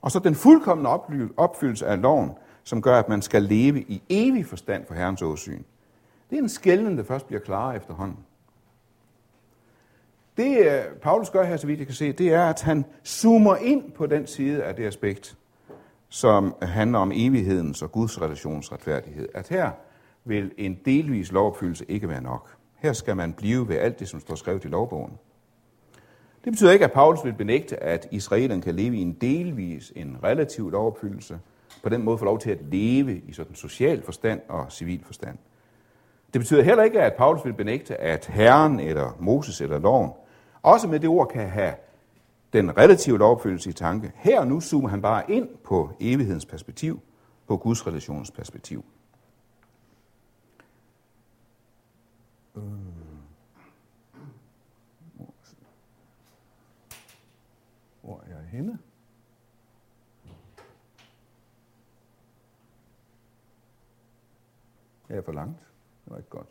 og 0.00 0.10
så 0.10 0.18
den 0.18 0.34
fuldkommende 0.34 0.90
opfyldelse 1.36 1.86
af 1.86 2.02
loven, 2.02 2.30
som 2.64 2.82
gør, 2.82 2.98
at 2.98 3.08
man 3.08 3.22
skal 3.22 3.42
leve 3.42 3.80
i 3.80 4.02
evig 4.08 4.46
forstand 4.46 4.86
for 4.86 4.94
Herrens 4.94 5.22
åsyn. 5.22 5.62
Det 6.30 6.38
er 6.38 6.42
en 6.42 6.48
skælden, 6.48 6.98
der 6.98 7.04
først 7.04 7.26
bliver 7.26 7.40
klar 7.40 7.72
efterhånden. 7.72 8.18
Det 10.36 10.58
øh, 10.58 10.84
Paulus 11.02 11.30
gør 11.30 11.44
her, 11.44 11.56
så 11.56 11.66
vidt 11.66 11.78
jeg 11.78 11.86
kan 11.86 11.96
se, 11.96 12.12
det 12.12 12.32
er, 12.32 12.44
at 12.44 12.62
han 12.62 12.84
zoomer 13.04 13.56
ind 13.56 13.92
på 13.92 14.06
den 14.06 14.26
side 14.26 14.64
af 14.64 14.74
det 14.74 14.86
aspekt, 14.86 15.36
som 16.08 16.54
handler 16.62 16.98
om 16.98 17.12
evighedens 17.14 17.82
og 17.82 17.92
Guds 17.92 18.22
relationsretfærdighed. 18.22 19.28
At 19.34 19.48
her 19.48 19.70
vil 20.24 20.52
en 20.58 20.78
delvis 20.84 21.32
lovopfyldelse 21.32 21.84
ikke 21.88 22.08
være 22.08 22.22
nok. 22.22 22.55
Her 22.76 22.92
skal 22.92 23.16
man 23.16 23.32
blive 23.32 23.68
ved 23.68 23.76
alt 23.76 24.00
det, 24.00 24.08
som 24.08 24.20
står 24.20 24.34
skrevet 24.34 24.64
i 24.64 24.68
lovbogen. 24.68 25.12
Det 26.44 26.52
betyder 26.52 26.72
ikke, 26.72 26.84
at 26.84 26.92
Paulus 26.92 27.24
vil 27.24 27.32
benægte, 27.32 27.82
at 27.82 28.08
israelerne 28.10 28.62
kan 28.62 28.74
leve 28.74 28.96
i 28.96 29.00
en 29.00 29.12
delvis, 29.12 29.92
en 29.96 30.16
relativ 30.22 30.70
lovopfyldelse, 30.70 31.38
på 31.82 31.88
den 31.88 32.02
måde 32.02 32.18
få 32.18 32.24
lov 32.24 32.38
til 32.38 32.50
at 32.50 32.58
leve 32.62 33.18
i 33.18 33.32
sådan 33.32 33.54
social 33.54 34.02
forstand 34.02 34.40
og 34.48 34.72
civil 34.72 35.04
forstand. 35.04 35.38
Det 36.32 36.40
betyder 36.40 36.62
heller 36.62 36.84
ikke, 36.84 37.00
at 37.00 37.14
Paulus 37.14 37.44
vil 37.44 37.52
benægte, 37.52 37.96
at 37.96 38.26
Herren 38.26 38.80
eller 38.80 39.16
Moses 39.20 39.60
eller 39.60 39.78
loven 39.78 40.10
også 40.62 40.88
med 40.88 41.00
det 41.00 41.08
ord 41.08 41.28
kan 41.28 41.48
have 41.48 41.74
den 42.52 42.76
relative 42.78 43.18
lovopfyldelse 43.18 43.70
i 43.70 43.72
tanke. 43.72 44.12
Her 44.14 44.40
og 44.40 44.46
nu 44.46 44.60
zoomer 44.60 44.88
han 44.88 45.02
bare 45.02 45.30
ind 45.30 45.48
på 45.64 45.90
evighedens 46.00 46.46
perspektiv, 46.46 47.00
på 47.48 47.56
Guds 47.56 47.86
relationens 47.86 48.30
perspektiv. 48.30 48.84
Hvor 58.02 58.22
er 58.26 58.28
jeg 58.28 58.48
henne? 58.50 58.78
Jeg 65.08 65.16
er 65.16 65.22
for 65.22 65.32
langt. 65.32 65.58
Det 66.04 66.12
var 66.12 66.16
ikke 66.16 66.30
godt. 66.30 66.46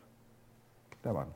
Der 1.03 1.11
var 1.11 1.23
den. 1.23 1.33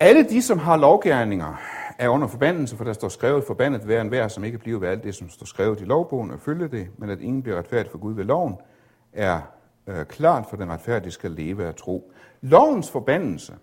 Alle 0.00 0.28
de, 0.28 0.42
som 0.42 0.58
har 0.58 0.76
lovgærninger, 0.76 1.56
er 1.98 2.08
under 2.08 2.26
forbandelse, 2.26 2.76
for 2.76 2.84
der 2.84 2.92
står 2.92 3.08
skrevet 3.08 3.44
forbandet 3.44 3.80
hver 3.80 4.00
en 4.00 4.08
hver, 4.08 4.28
som 4.28 4.44
ikke 4.44 4.58
bliver 4.58 4.78
ved 4.78 4.88
alt 4.88 5.04
det, 5.04 5.14
som 5.14 5.28
står 5.28 5.46
skrevet 5.46 5.80
i 5.80 5.84
lovbogen 5.84 6.30
og 6.30 6.40
følge 6.40 6.68
det, 6.68 6.90
men 6.98 7.10
at 7.10 7.20
ingen 7.20 7.42
bliver 7.42 7.58
retfærdig 7.58 7.90
for 7.90 7.98
Gud 7.98 8.14
ved 8.14 8.24
loven, 8.24 8.56
er 9.12 9.40
øh, 9.86 10.06
klart 10.06 10.46
for 10.50 10.56
den 10.56 10.70
retfærdige 10.70 11.12
skal 11.12 11.30
leve 11.30 11.66
af 11.66 11.74
tro. 11.74 12.12
Lovens 12.40 12.90
forbandelse, 12.90 13.54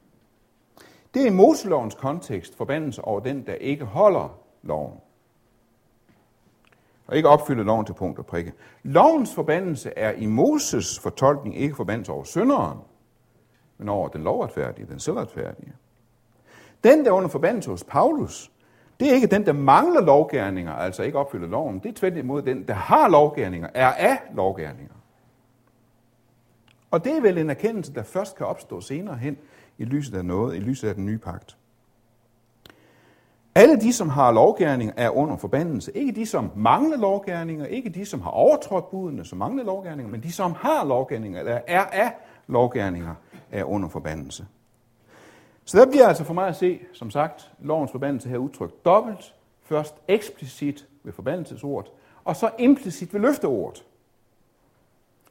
det 1.14 1.22
er 1.22 1.28
i 1.28 1.34
Moselovens 1.34 1.96
kontekst 1.96 2.58
forbandelse 2.58 3.02
over 3.06 3.20
den, 3.20 3.46
der 3.48 3.54
ikke 3.54 3.86
holder 3.86 4.40
loven. 4.64 4.98
Og 7.08 7.18
ikke 7.18 7.30
opfylder 7.30 7.64
loven 7.64 7.86
til 7.86 7.94
punkt 7.94 8.20
og 8.20 8.26
prikke. 8.26 8.54
Lovens 8.84 9.36
forbandelse 9.36 9.94
er 9.96 10.12
i 10.12 10.26
Moses 10.26 11.00
fortolkning 11.00 11.58
ikke 11.58 11.76
forbandelse 11.76 12.12
over 12.12 12.24
synderen, 12.24 12.78
men 13.78 13.90
over 13.90 14.08
den 14.08 14.24
lovretfærdige, 14.24 14.88
den 14.88 15.00
selvretfærdige. 15.00 15.74
Den, 16.84 17.06
der 17.06 17.12
under 17.12 17.30
forbandelse 17.30 17.70
hos 17.70 17.84
Paulus, 17.84 18.52
det 19.00 19.10
er 19.10 19.14
ikke 19.14 19.28
den, 19.28 19.46
der 19.46 19.54
mangler 19.54 20.02
lovgærninger, 20.02 20.74
altså 20.74 21.04
ikke 21.04 21.18
opfylder 21.18 21.48
loven. 21.48 21.80
Det 21.80 21.90
er 21.90 21.94
tværtimod 21.94 22.42
den, 22.42 22.68
der 22.68 22.74
har 22.74 23.10
lovgærninger, 23.10 23.70
er 23.74 23.94
af 23.94 24.18
lovgærninger. 24.34 24.94
Og 26.92 27.04
det 27.04 27.18
er 27.18 27.22
vel 27.22 27.38
en 27.38 27.50
erkendelse, 27.50 27.94
der 27.94 28.04
først 28.04 28.36
kan 28.36 28.46
opstå 28.46 28.82
senere 28.82 29.18
hen 29.18 29.38
i 29.78 29.84
lyset 29.84 30.18
af 30.18 30.26
noget, 30.26 30.56
i 30.56 30.60
lyset 30.60 30.88
af 30.88 30.96
den 30.96 31.06
nye 31.06 31.18
pagt. 31.18 31.58
Alle 33.56 33.82
de, 33.82 33.94
som 33.94 34.10
har 34.10 34.32
lovgærninger, 34.32 34.94
er 34.98 35.10
under 35.10 35.38
forbandelse. 35.38 35.98
Ikke 35.98 36.12
de, 36.12 36.26
som 36.26 36.52
mangler 36.56 36.98
lovgærninger, 36.98 37.66
ikke 37.66 37.90
de, 37.90 38.06
som 38.06 38.22
har 38.22 38.30
overtrådt 38.30 38.90
budene, 38.90 39.26
som 39.26 39.38
mangler 39.38 39.64
lovgærninger, 39.64 40.12
men 40.12 40.24
de, 40.24 40.32
som 40.32 40.54
har 40.54 40.86
lovgærninger, 40.86 41.40
eller 41.40 41.60
er 41.68 41.86
af 41.86 42.14
lovgærninger, 42.48 43.16
er 43.52 43.64
under 43.64 43.90
forbandelse. 43.90 44.46
Så 45.66 45.80
der 45.80 45.92
bliver 45.92 46.08
altså 46.08 46.24
for 46.24 46.34
mig 46.34 46.48
at 46.48 46.56
se, 46.56 46.80
som 46.94 47.12
sagt, 47.12 47.52
lovens 47.60 47.92
forbandelse 47.92 48.30
her 48.30 48.38
udtrykt 48.38 48.86
dobbelt. 48.86 49.36
Først 49.62 49.96
eksplicit 50.08 50.88
ved 51.04 51.14
forbandelsesordet, 51.14 51.92
og 52.24 52.36
så 52.36 52.50
implicit 52.60 53.14
ved 53.14 53.22
løfteordet. 53.22 53.86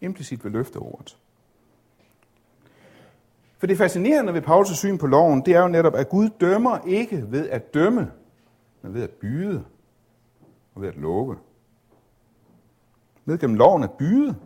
Implicit 0.00 0.44
ved 0.44 0.50
løfteordet. 0.50 1.16
For 3.60 3.66
det 3.66 3.78
fascinerende 3.78 4.34
ved 4.34 4.42
Paulus' 4.42 4.74
syn 4.74 4.98
på 4.98 5.06
loven, 5.06 5.42
det 5.46 5.54
er 5.54 5.60
jo 5.60 5.68
netop, 5.68 5.94
at 5.94 6.08
Gud 6.08 6.28
dømmer 6.40 6.78
ikke 6.86 7.32
ved 7.32 7.48
at 7.48 7.74
dømme, 7.74 8.12
men 8.82 8.94
ved 8.94 9.02
at 9.02 9.10
byde 9.10 9.64
og 10.74 10.82
ved 10.82 10.88
at 10.88 10.96
love. 10.96 11.36
Med 13.24 13.38
gennem 13.38 13.56
loven 13.56 13.82
at 13.82 13.90
byde, 13.90 14.36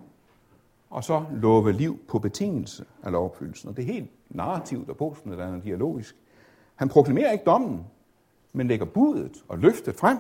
og 0.91 1.05
så 1.05 1.25
love 1.33 1.73
liv 1.73 1.99
på 2.09 2.19
betingelse 2.19 2.85
af 3.03 3.13
lovopfyldelsen. 3.13 3.69
Og 3.69 3.77
det 3.77 3.83
er 3.83 3.93
helt 3.93 4.11
narrativt 4.31 4.91
og 4.91 4.97
postmoderne 4.97 5.57
og 5.57 5.65
dialogisk. 5.65 6.17
Han 6.75 6.89
proklamerer 6.89 7.33
ikke 7.33 7.45
dommen, 7.45 7.87
men 8.53 8.69
lægger 8.69 8.87
budet 8.87 9.45
og 9.49 9.59
løftet 9.59 9.95
frem. 9.95 10.19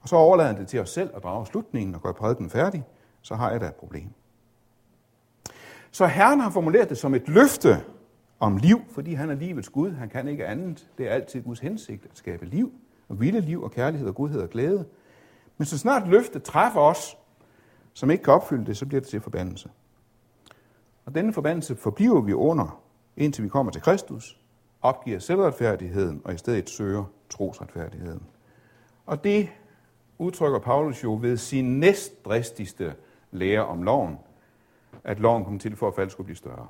Og 0.00 0.08
så 0.08 0.16
overlader 0.16 0.52
han 0.52 0.60
det 0.60 0.68
til 0.68 0.80
os 0.80 0.90
selv 0.90 1.10
at 1.16 1.22
drage 1.22 1.46
slutningen 1.46 1.94
og 1.94 2.02
gøre 2.02 2.14
prædiken 2.14 2.50
færdig. 2.50 2.84
Så 3.22 3.34
har 3.34 3.50
jeg 3.50 3.60
da 3.60 3.66
et 3.66 3.74
problem. 3.74 4.10
Så 5.90 6.06
Herren 6.06 6.40
har 6.40 6.50
formuleret 6.50 6.88
det 6.88 6.98
som 6.98 7.14
et 7.14 7.28
løfte 7.28 7.84
om 8.40 8.56
liv, 8.56 8.80
fordi 8.90 9.14
han 9.14 9.30
er 9.30 9.34
livets 9.34 9.68
Gud. 9.68 9.90
Han 9.90 10.08
kan 10.08 10.28
ikke 10.28 10.46
andet. 10.46 10.88
Det 10.98 11.08
er 11.08 11.10
altid 11.10 11.42
Guds 11.42 11.60
hensigt 11.60 12.04
at 12.04 12.10
skabe 12.14 12.46
liv, 12.46 12.72
og 13.08 13.20
vilde 13.20 13.40
liv 13.40 13.62
og 13.62 13.70
kærlighed 13.70 14.08
og 14.08 14.14
godhed 14.14 14.40
og 14.40 14.50
glæde. 14.50 14.84
Men 15.58 15.66
så 15.66 15.78
snart 15.78 16.08
løftet 16.08 16.42
træffer 16.42 16.80
os, 16.80 17.16
som 17.94 18.10
ikke 18.10 18.24
kan 18.24 18.32
opfylde 18.34 18.66
det, 18.66 18.76
så 18.76 18.86
bliver 18.86 19.00
det 19.00 19.08
til 19.08 19.20
forbandelse. 19.20 19.70
Og 21.04 21.14
denne 21.14 21.32
forbandelse 21.32 21.76
forbliver 21.76 22.20
vi 22.20 22.32
under, 22.32 22.82
indtil 23.16 23.44
vi 23.44 23.48
kommer 23.48 23.72
til 23.72 23.82
Kristus, 23.82 24.40
opgiver 24.82 25.18
selvretfærdigheden 25.18 26.22
og 26.24 26.34
i 26.34 26.36
stedet 26.36 26.70
søger 26.70 27.04
trosretfærdigheden. 27.30 28.22
Og 29.06 29.24
det 29.24 29.48
udtrykker 30.18 30.58
Paulus 30.58 31.04
jo 31.04 31.18
ved 31.20 31.36
sin 31.36 31.80
næstdristigste 31.80 32.94
lære 33.30 33.66
om 33.66 33.82
loven, 33.82 34.18
at 35.04 35.20
loven 35.20 35.44
kommer 35.44 35.60
til 35.60 35.76
for 35.76 35.88
at 35.88 35.94
faldet 35.94 36.12
skulle 36.12 36.24
blive 36.24 36.36
større. 36.36 36.68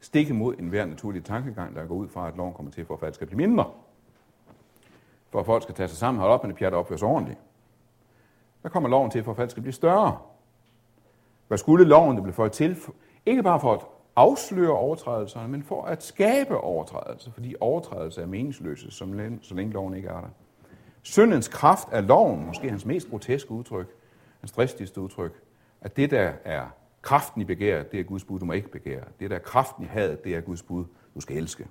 Stik 0.00 0.30
imod 0.30 0.54
enhver 0.58 0.86
naturlig 0.86 1.24
tankegang, 1.24 1.76
der 1.76 1.84
går 1.84 1.94
ud 1.94 2.08
fra, 2.08 2.28
at 2.28 2.36
loven 2.36 2.54
kommer 2.54 2.72
til 2.72 2.84
for 2.86 2.94
at 2.94 3.00
faldet 3.00 3.14
skal 3.14 3.26
blive 3.26 3.36
mindre. 3.36 3.70
For 5.30 5.40
at 5.40 5.46
folk 5.46 5.62
skal 5.62 5.74
tage 5.74 5.88
sig 5.88 5.98
sammen, 5.98 6.20
holde 6.20 6.34
op 6.34 6.44
med 6.44 6.48
det 6.48 6.58
pjat 6.58 6.72
og 6.72 6.78
opføre 6.78 6.98
sig 6.98 7.08
ordentligt. 7.08 7.38
Der 8.62 8.68
kommer 8.68 8.88
loven 8.88 9.10
til 9.10 9.24
for 9.24 9.30
at 9.30 9.36
faldet 9.36 9.50
skal 9.50 9.62
blive 9.62 9.72
større. 9.72 10.18
Hvad 11.48 11.58
skulle 11.58 11.84
loven, 11.84 12.16
det 12.16 12.22
blev 12.22 12.34
for 12.34 12.48
til? 12.48 12.78
Ikke 13.26 13.42
bare 13.42 13.60
for 13.60 13.72
at 13.72 13.80
afsløre 14.16 14.72
overtrædelserne, 14.72 15.48
men 15.48 15.62
for 15.62 15.82
at 15.82 16.02
skabe 16.02 16.56
overtrædelser, 16.56 17.30
fordi 17.30 17.54
overtrædelser 17.60 18.22
er 18.22 18.26
meningsløse, 18.26 18.90
så 18.90 19.04
længe 19.54 19.72
loven 19.72 19.94
ikke 19.94 20.08
er 20.08 20.20
der. 20.20 20.28
Syndens 21.02 21.48
kraft 21.48 21.88
er 21.92 22.00
loven, 22.00 22.46
måske 22.46 22.70
hans 22.70 22.86
mest 22.86 23.10
groteske 23.10 23.50
udtryk, 23.50 23.96
hans 24.40 24.52
dristigste 24.52 25.00
udtryk, 25.00 25.42
at 25.84 25.96
det, 25.96 26.10
der 26.10 26.32
er 26.44 26.66
kraften 27.02 27.40
i 27.40 27.44
begæret, 27.44 27.92
det 27.92 28.00
er 28.00 28.04
Guds 28.04 28.24
bud, 28.24 28.40
du 28.40 28.44
må 28.44 28.52
ikke 28.52 28.70
begære. 28.70 29.04
Det, 29.20 29.30
der 29.30 29.36
er 29.36 29.40
kraften 29.40 29.84
i 29.84 29.86
hadet, 29.86 30.24
det 30.24 30.36
er 30.36 30.40
Guds 30.40 30.62
bud, 30.62 30.84
du 31.14 31.20
skal 31.20 31.36
elske. 31.36 31.66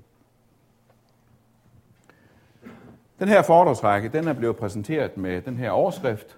Den 3.20 3.28
her 3.28 3.42
foredragsrække, 3.42 4.10
den 4.10 4.28
er 4.28 4.34
blevet 4.34 4.56
præsenteret 4.56 5.18
med 5.18 5.42
den 5.42 5.58
her 5.58 5.72
overskrift. 5.72 6.38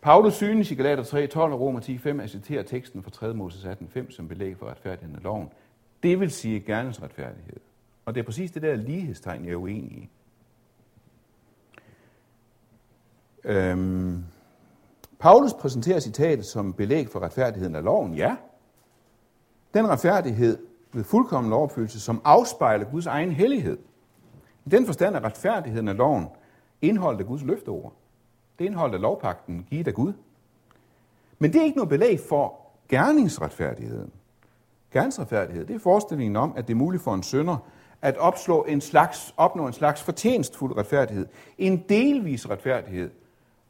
Paulus 0.00 0.34
synes 0.34 0.70
i 0.70 0.74
Galater 0.74 1.02
3, 1.02 1.26
12 1.26 1.52
og 1.52 1.60
Romer 1.60 1.80
10, 1.80 1.98
5 1.98 2.20
at 2.20 2.30
citere 2.30 2.62
teksten 2.62 3.02
fra 3.02 3.10
3. 3.10 3.34
Moses 3.34 3.64
18, 3.64 3.88
5 3.88 4.10
som 4.10 4.28
belæg 4.28 4.56
for 4.56 4.66
retfærdigheden 4.66 5.16
af 5.16 5.22
loven. 5.22 5.50
Det 6.02 6.20
vil 6.20 6.30
sige 6.30 6.60
gerningsretfærdighed. 6.60 7.60
Og 8.04 8.14
det 8.14 8.20
er 8.20 8.24
præcis 8.24 8.50
det 8.50 8.62
der 8.62 8.74
lighedstegn, 8.74 9.44
jeg 9.44 9.52
er 9.52 9.56
uenig 9.56 9.92
i. 9.92 10.08
Øhm, 13.44 14.24
Paulus 15.22 15.52
præsenterer 15.52 16.00
citatet 16.00 16.46
som 16.46 16.72
belæg 16.72 17.08
for 17.08 17.20
retfærdigheden 17.20 17.76
af 17.76 17.84
loven, 17.84 18.14
ja. 18.14 18.36
Den 19.74 19.88
retfærdighed 19.88 20.58
ved 20.92 21.04
fuldkommen 21.04 21.50
lovopfyldelse, 21.50 22.00
som 22.00 22.20
afspejler 22.24 22.90
Guds 22.90 23.06
egen 23.06 23.32
hellighed. 23.32 23.78
I 24.66 24.68
den 24.68 24.86
forstand 24.86 25.16
er 25.16 25.24
retfærdigheden 25.24 25.88
af 25.88 25.96
loven 25.96 26.26
indholdet 26.82 27.20
af 27.20 27.26
Guds 27.26 27.42
løfteord. 27.42 27.92
Det 28.58 28.64
indholdet 28.64 28.94
af 28.94 29.00
lovpakten 29.00 29.66
givet 29.70 29.88
af 29.88 29.94
Gud. 29.94 30.12
Men 31.38 31.52
det 31.52 31.60
er 31.60 31.64
ikke 31.64 31.76
noget 31.76 31.88
belæg 31.88 32.20
for 32.28 32.58
gerningsretfærdigheden. 32.88 34.12
Gerningsretfærdighed, 34.92 35.66
det 35.66 35.74
er 35.74 35.80
forestillingen 35.80 36.36
om, 36.36 36.52
at 36.56 36.68
det 36.68 36.74
er 36.74 36.78
muligt 36.78 37.02
for 37.02 37.14
en 37.14 37.22
sønder 37.22 37.56
at 38.02 38.16
opslå 38.16 38.64
en 38.64 38.80
slags, 38.80 39.34
opnå 39.36 39.66
en 39.66 39.72
slags 39.72 40.02
fortjenstfuld 40.02 40.76
retfærdighed. 40.76 41.26
En 41.58 41.84
delvis 41.88 42.50
retfærdighed, 42.50 43.10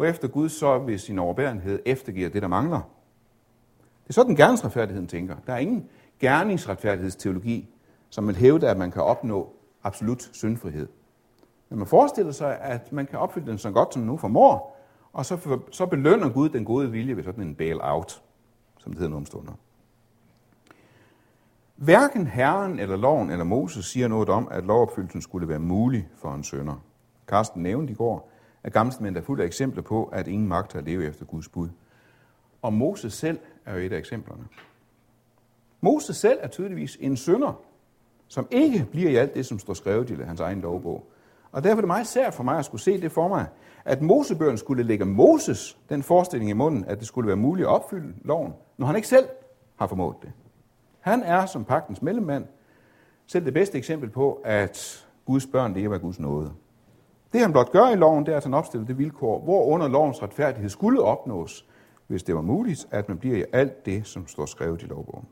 efter 0.00 0.28
Gud 0.28 0.48
så 0.48 0.78
ved 0.78 0.98
sin 0.98 1.18
overbærenhed 1.18 1.83
eftergiver 1.87 2.28
det, 2.28 2.42
der 2.42 2.48
mangler. 2.48 2.81
Det 4.02 4.09
er 4.09 4.12
sådan 4.12 4.37
gerningsretfærdigheden 4.37 5.09
tænker. 5.09 5.37
Der 5.46 5.52
er 5.52 5.59
ingen 5.59 5.88
gerningsretfærdighedsteologi, 6.20 7.68
som 8.11 8.26
vil 8.26 8.37
hævde, 8.37 8.68
at 8.68 8.78
man 8.78 8.90
kan 8.90 9.02
opnå 9.02 9.52
absolut 9.83 10.31
syndfrihed. 10.33 10.88
Men 11.68 11.78
man 11.78 11.88
forestiller 11.88 12.33
sig, 12.33 12.59
at 12.61 12.92
man 12.92 13.07
kan 13.07 13.18
opfylde 13.18 13.50
den 13.50 13.59
så 13.59 13.70
godt 13.70 13.94
som 13.94 14.02
nu 14.02 14.16
formår, 14.16 14.78
og 15.12 15.26
så, 15.26 15.37
for, 15.37 15.62
så 15.70 15.87
belønner 15.87 16.28
Gud 16.28 16.48
den 16.48 16.64
gode 16.64 16.90
vilje 16.90 17.16
ved 17.16 17.24
sådan 17.24 17.44
en 17.44 17.55
bail-out, 17.55 18.22
som 18.78 18.92
det 18.92 18.98
hedder 18.98 19.11
nu 19.11 19.16
om 19.16 19.26
stunder. 19.26 19.52
Hverken 21.76 22.26
Herren 22.26 22.78
eller 22.78 22.96
loven 22.96 23.31
eller 23.31 23.44
Moses 23.44 23.85
siger 23.85 24.09
noget 24.09 24.28
om, 24.28 24.48
at 24.50 24.64
lovopfyldelsen 24.64 25.22
skulle 25.22 25.48
være 25.48 25.59
mulig 25.59 26.09
for 26.16 26.35
en 26.35 26.44
sønder. 26.44 26.83
Karsten 27.28 27.62
nævnte 27.62 27.92
i 27.92 27.96
går, 27.96 28.32
at 28.64 28.72
Gamle 28.72 29.18
er 29.18 29.22
fuld 29.22 29.40
af 29.40 29.44
eksempler 29.44 29.83
på, 29.83 30.05
at 30.05 30.29
ingen 30.29 30.48
magt 30.48 30.72
har 30.72 30.81
leve 30.81 31.05
efter 31.05 31.25
Guds 31.25 31.48
bud. 31.48 31.68
Og 32.62 32.72
Moses 32.72 33.12
selv 33.12 33.38
er 33.66 33.75
jo 33.75 33.79
et 33.79 33.92
af 33.92 33.98
eksemplerne. 33.98 34.44
Moses 35.81 36.16
selv 36.16 36.38
er 36.42 36.48
tydeligvis 36.48 36.98
en 37.01 37.16
synder, 37.16 37.61
som 38.29 38.46
ikke 38.51 38.87
bliver 38.90 39.11
i 39.11 39.16
alt 39.16 39.35
det, 39.35 39.46
som 39.46 39.59
står 39.59 39.75
skrevet 39.75 40.11
i 40.11 40.14
hans 40.14 40.40
egen 40.40 40.61
lovbog. 40.61 41.07
Og 41.53 41.64
derfor 41.64 41.77
er 41.77 41.81
det 41.81 41.87
meget 41.87 42.07
sært 42.07 42.35
for 42.35 42.42
mig 42.42 42.59
at 42.59 42.64
skulle 42.64 42.83
se 42.83 43.01
det 43.01 43.12
for 43.12 43.29
mig, 43.29 43.46
at 43.85 44.03
Mosebøgerne 44.03 44.59
skulle 44.59 44.83
lægge 44.83 45.05
Moses 45.05 45.79
den 45.88 46.03
forestilling 46.03 46.51
i 46.51 46.53
munden, 46.53 46.85
at 46.85 46.98
det 46.98 47.07
skulle 47.07 47.27
være 47.27 47.37
muligt 47.37 47.66
at 47.66 47.70
opfylde 47.70 48.14
loven, 48.25 48.53
når 48.79 48.87
han 48.87 48.96
ikke 48.96 49.09
selv 49.09 49.29
har 49.77 49.87
formået 49.87 50.16
det. 50.22 50.33
Han 51.01 51.22
er 51.22 51.46
som 51.46 51.64
pagtens 51.64 52.03
mellemmand 52.03 52.44
selv 53.27 53.44
det 53.44 53.55
bedste 53.55 53.79
eksempel 53.79 54.11
på, 54.11 54.40
at 54.44 55.07
Guds 55.25 55.46
børn 55.46 55.75
lever 55.75 55.94
af 55.94 56.01
Guds 56.01 56.20
nåde. 56.20 56.53
Det 57.33 57.40
han 57.40 57.53
blot 57.53 57.73
gør 57.73 57.88
i 57.88 57.97
loven, 57.97 58.27
det 58.27 58.33
er, 58.33 58.37
at 58.37 58.45
han 58.45 58.55
opstiller 58.55 58.87
det 58.87 58.99
vilkår, 58.99 59.40
hvor 59.40 59.64
under 59.64 59.88
lovens 59.88 60.23
retfærdighed 60.23 60.71
skulle 60.71 61.03
opnås, 61.03 61.66
hvis 62.07 62.23
det 62.23 62.35
var 62.35 62.40
muligt, 62.40 62.88
at 62.90 63.09
man 63.09 63.18
bliver 63.18 63.37
i 63.37 63.45
alt 63.53 63.87
det, 63.87 64.07
som 64.07 64.27
står 64.27 64.47
skrevet 64.47 64.83
i 64.83 64.87
lovbogen. 64.87 65.29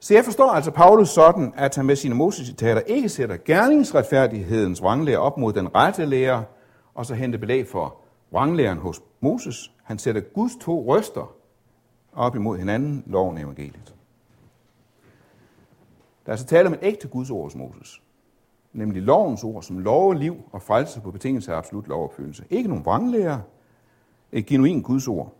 Så 0.00 0.14
jeg 0.14 0.24
forstår 0.24 0.50
altså 0.50 0.70
Paulus 0.70 1.08
sådan, 1.08 1.52
at 1.56 1.76
han 1.76 1.86
med 1.86 1.96
sine 1.96 2.14
Moses-citater 2.14 2.80
ikke 2.80 3.08
sætter 3.08 3.36
gerningsretfærdighedens 3.44 4.82
vranglærer 4.82 5.18
op 5.18 5.38
mod 5.38 5.52
den 5.52 5.74
rette 5.74 6.04
lærer, 6.04 6.42
og 6.94 7.06
så 7.06 7.14
hente 7.14 7.38
belæg 7.38 7.68
for 7.68 7.96
vranglæren 8.30 8.78
hos 8.78 9.02
Moses. 9.20 9.72
Han 9.84 9.98
sætter 9.98 10.20
Guds 10.20 10.52
to 10.60 10.84
røster 10.86 11.34
op 12.12 12.36
imod 12.36 12.58
hinanden, 12.58 13.04
loven 13.06 13.36
og 13.36 13.42
evangeliet. 13.42 13.94
Der 16.26 16.32
er 16.32 16.36
så 16.36 16.46
tale 16.46 16.66
om 16.66 16.74
et 16.74 16.78
ægte 16.82 17.08
Guds 17.08 17.30
ord 17.30 17.44
hos 17.44 17.54
Moses. 17.54 18.02
Nemlig 18.72 19.02
lovens 19.02 19.44
ord, 19.44 19.62
som 19.62 19.78
lover 19.78 20.14
liv 20.14 20.36
og 20.52 20.62
frelse 20.62 21.00
på 21.00 21.10
betingelse 21.10 21.52
af 21.52 21.56
absolut 21.56 21.88
lovopfyldelse. 21.88 22.44
Ikke 22.50 22.68
nogen 22.68 22.84
vranglærer, 22.84 23.40
et 24.32 24.46
genuin 24.46 24.82
Guds 24.82 25.08
ord. 25.08 25.34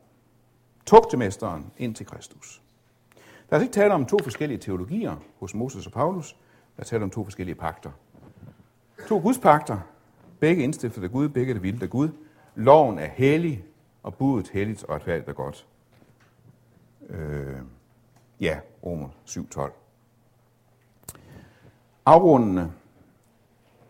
Tugtemesteren 0.87 1.67
ind 1.79 1.95
til 1.95 2.07
Kristus. 2.07 2.63
Der 3.15 3.57
er 3.57 3.61
altså 3.61 3.65
ikke 3.65 3.75
tale 3.75 3.95
om 3.95 4.07
to 4.07 4.17
forskellige 4.23 4.59
teologier 4.59 5.17
hos 5.39 5.55
Moses 5.55 5.87
og 5.87 5.93
Paulus. 5.93 6.37
Der 6.77 6.83
er 6.83 6.85
tale 6.85 7.03
om 7.03 7.11
to 7.11 7.25
forskellige 7.25 7.55
pakter. 7.55 7.91
To 9.09 9.19
Guds 9.19 9.39
pakter, 9.39 9.79
begge 10.41 10.63
indstiftet 10.63 11.05
af 11.05 11.11
Gud, 11.11 11.29
begge 11.29 11.55
det 11.55 11.63
vildt 11.63 11.83
af 11.83 11.91
Gud. 11.91 12.09
Loven 12.55 12.99
er 12.99 13.07
hellig, 13.07 13.65
og 14.03 14.15
budet 14.15 14.49
helligt 14.49 14.85
og 14.85 14.95
retfærdigt 14.95 15.29
og 15.29 15.35
godt. 15.35 15.67
Øh, 17.09 17.57
ja, 18.41 18.61
Romer 18.85 19.09
7.12. 19.27 19.73
Afrundende. 22.07 22.73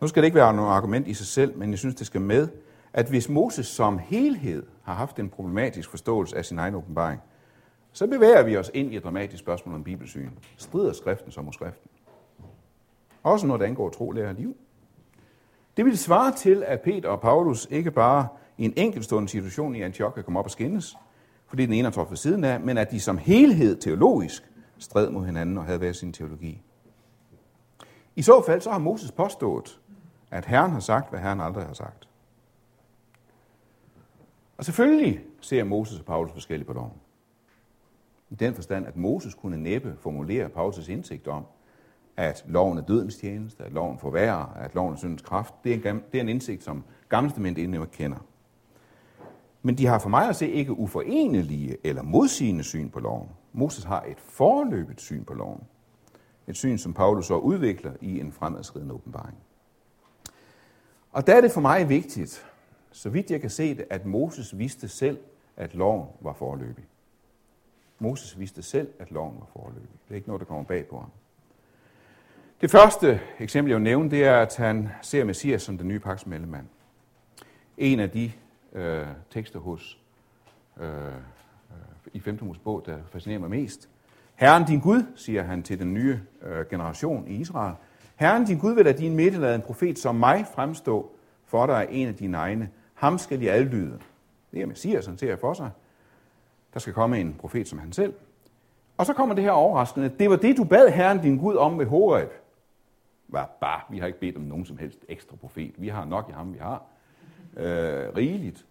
Nu 0.01 0.09
skal 0.09 0.23
det 0.23 0.27
ikke 0.27 0.37
være 0.37 0.55
noget 0.55 0.71
argument 0.71 1.09
i 1.09 1.15
sig 1.15 1.27
selv, 1.27 1.59
men 1.59 1.71
jeg 1.71 1.79
synes, 1.79 1.95
det 1.95 2.07
skal 2.07 2.21
med, 2.21 2.49
at 2.93 3.09
hvis 3.09 3.29
Moses 3.29 3.67
som 3.67 3.99
helhed 3.99 4.67
har 4.83 4.95
haft 4.95 5.19
en 5.19 5.29
problematisk 5.29 5.91
forståelse 5.91 6.37
af 6.37 6.45
sin 6.45 6.59
egen 6.59 6.75
åbenbaring, 6.75 7.21
så 7.93 8.07
bevæger 8.07 8.43
vi 8.43 8.57
os 8.57 8.71
ind 8.75 8.93
i 8.93 8.97
et 8.97 9.05
dramatisk 9.05 9.41
spørgsmål 9.41 9.75
om 9.75 9.85
bibelsyn. 9.85 10.31
Strider 10.57 10.93
skriften 10.93 11.33
som 11.33 11.45
mod 11.45 11.53
skriften? 11.53 11.91
Også 13.23 13.47
når 13.47 13.57
det 13.57 13.65
angår 13.65 13.89
tro, 13.89 14.11
lærer 14.11 14.33
liv. 14.33 14.57
Det 15.77 15.85
vil 15.85 15.99
svare 15.99 16.33
til, 16.33 16.63
at 16.67 16.81
Peter 16.81 17.09
og 17.09 17.21
Paulus 17.21 17.69
ikke 17.71 17.91
bare 17.91 18.29
i 18.59 18.65
en 18.65 18.73
enkeltstående 18.77 19.29
situation 19.29 19.75
i 19.75 19.83
Antioch 19.83 20.23
kom 20.23 20.37
op 20.37 20.45
og 20.45 20.51
skændes, 20.51 20.97
fordi 21.47 21.67
den 21.67 21.73
ene 21.73 21.89
er 21.89 22.09
ved 22.09 22.17
siden 22.17 22.45
af, 22.45 22.61
men 22.61 22.79
at 22.79 22.91
de 22.91 23.01
som 23.01 23.19
helhed 23.19 23.77
teologisk 23.77 24.51
stred 24.79 25.11
mod 25.11 25.27
hinanden 25.27 25.59
og 25.59 25.65
havde 25.65 25.79
hver 25.79 25.93
sin 25.93 26.13
teologi. 26.13 26.63
I 28.17 28.23
så 28.23 28.43
fald 28.47 28.61
så 28.61 28.71
har 28.71 28.79
Moses 28.79 29.13
påstået, 29.13 29.81
at 30.31 30.45
Herren 30.45 30.71
har 30.71 30.81
sagt, 30.81 31.11
hvad 31.11 31.21
Herren 31.21 31.41
aldrig 31.41 31.65
har 31.65 31.73
sagt. 31.73 32.09
Og 34.59 34.65
selvfølgelig 34.65 35.21
ser 35.41 35.65
Moses 35.65 35.99
og 35.99 36.05
Paulus 36.05 36.33
forskelligt 36.33 36.67
på 36.67 36.73
loven. 36.73 36.93
I 38.31 38.35
den 38.35 38.55
forstand, 38.55 38.87
at 38.87 38.97
Moses 38.97 39.35
kunne 39.35 39.57
næppe 39.57 39.97
formulere 40.01 40.47
Paulus' 40.47 40.91
indsigt 40.91 41.29
om, 41.29 41.45
at 42.17 42.45
loven 42.49 42.79
er 42.79 42.83
dødens 42.83 43.17
tjeneste, 43.17 43.65
at 43.65 43.73
loven 43.73 43.99
forværrer, 43.99 44.47
at 44.57 44.75
loven 44.75 44.93
er 44.93 44.97
syndens 44.97 45.23
kraft. 45.23 45.55
Det 45.65 45.87
er 45.87 45.91
en, 45.91 46.03
det 46.13 46.19
er 46.19 46.23
en 46.23 46.29
indsigt, 46.29 46.63
som 46.63 46.85
gammelstament 47.09 47.59
endnu 47.59 47.83
ikke 47.83 47.95
kender. 47.95 48.19
Men 49.63 49.79
de 49.79 49.87
har 49.87 49.99
for 49.99 50.09
mig 50.09 50.29
at 50.29 50.37
se 50.37 50.49
ikke 50.51 50.79
uforenelige 50.79 51.77
eller 51.85 52.03
modsigende 52.03 52.65
syn 52.65 52.91
på 52.91 53.01
loven. 53.01 53.29
Moses 53.53 53.85
har 53.85 54.03
et 54.03 54.21
forløbet 54.21 55.01
syn 55.01 55.25
på 55.25 55.35
loven. 55.35 55.61
Et 56.47 56.57
syn, 56.57 56.79
som 56.79 56.95
Paulus 56.95 57.27
så 57.27 57.37
udvikler 57.37 57.93
i 58.01 58.21
en 58.21 58.33
fremadskridende 58.33 58.95
åbenbaring. 58.95 59.39
Og 61.13 61.27
der 61.27 61.35
er 61.37 61.41
det 61.41 61.53
for 61.53 61.61
mig 61.61 61.89
vigtigt, 61.89 62.47
så 62.93 63.11
vidt 63.11 63.31
jeg 63.31 63.41
kan 63.41 63.51
se 63.51 63.75
det, 63.75 63.85
at 63.91 64.07
Moses 64.07 64.59
vidste 64.59 64.89
selv, 64.89 65.19
at 65.57 65.75
loven 65.75 66.09
var 66.21 66.33
forløbig. 66.33 66.85
Moses 67.99 68.39
vidste 68.39 68.63
selv, 68.63 68.89
at 68.99 69.11
loven 69.11 69.37
var 69.41 69.47
forløbig. 69.53 69.99
Det 70.09 70.11
er 70.11 70.15
ikke 70.15 70.29
noget, 70.29 70.41
der 70.41 70.47
kommer 70.47 70.65
bag 70.65 70.87
på 70.87 70.99
ham. 70.99 71.11
Det 72.61 72.71
første 72.71 73.21
eksempel, 73.39 73.71
jeg 73.71 73.77
vil 73.77 73.85
nævne, 73.85 74.11
det 74.11 74.25
er, 74.25 74.39
at 74.39 74.57
han 74.57 74.89
ser 75.03 75.25
Messias 75.25 75.63
som 75.63 75.79
den 75.79 75.89
nye 75.89 75.99
pagts 75.99 76.27
mellemmand. 76.27 76.67
En 77.79 78.01
af 78.01 78.11
de 78.11 78.33
øh, 78.73 79.07
tekster 79.31 79.59
hos 79.59 80.01
øh, 80.81 80.89
øh, 80.89 81.13
i 82.13 82.21
5. 82.21 82.39
Mosebog, 82.43 82.83
der 82.87 82.99
fascinerer 83.13 83.41
mig 83.41 83.51
mest. 83.51 83.89
Herren 84.35 84.65
din 84.65 84.81
Gud, 84.81 85.03
siger 85.17 85.43
han 85.43 85.63
til 85.63 85.79
den 85.79 85.95
nye 85.95 86.21
øh, 86.43 86.67
generation 86.71 87.29
i 87.29 87.35
Israel, 87.35 87.75
Herren 88.21 88.45
din 88.45 88.59
Gud 88.59 88.75
vil 88.75 88.87
af 88.87 88.95
din 88.95 89.17
midte 89.17 89.39
lade 89.39 89.55
en 89.55 89.63
profet 89.63 89.99
som 89.99 90.15
mig 90.15 90.47
fremstå 90.55 91.11
for 91.47 91.67
dig 91.67 91.87
en 91.91 92.09
af 92.09 92.15
dine 92.15 92.37
egne. 92.37 92.71
Ham 92.95 93.19
skal 93.19 93.41
de 93.41 93.51
adlyde. 93.51 93.99
Det 94.53 94.63
er 94.63 94.67
Messias, 94.67 95.07
han 95.07 95.19
ser 95.19 95.37
for 95.37 95.53
sig. 95.53 95.71
Der 96.75 96.81
skal 96.81 96.93
komme 96.93 97.21
en 97.21 97.37
profet 97.39 97.69
som 97.69 97.79
han 97.79 97.93
selv. 97.93 98.15
Og 98.97 99.07
så 99.07 99.13
kommer 99.13 99.35
det 99.35 99.45
her 99.45 99.51
overraskende. 99.51 100.09
Det 100.19 100.31
var 100.31 100.37
det, 100.37 100.57
du 100.57 100.65
bad 100.65 100.89
Herren 100.89 101.19
din 101.19 101.39
Gud 101.39 101.57
om 101.57 101.79
ved 101.79 101.87
Horeb. 101.87 102.31
Var 103.29 103.51
bare, 103.61 103.81
vi 103.91 103.99
har 103.99 104.07
ikke 104.07 104.21
bedt 104.21 104.37
om 104.37 104.43
nogen 104.43 104.67
som 104.67 104.79
helst 104.79 104.99
ekstra 105.09 105.37
profet. 105.37 105.75
Vi 105.79 105.89
har 105.89 106.05
nok 106.05 106.27
i 106.29 106.33
ham, 106.33 106.53
vi 106.53 106.59
har. 106.59 106.83
Øh, 107.57 108.17
rigeligt. 108.17 108.67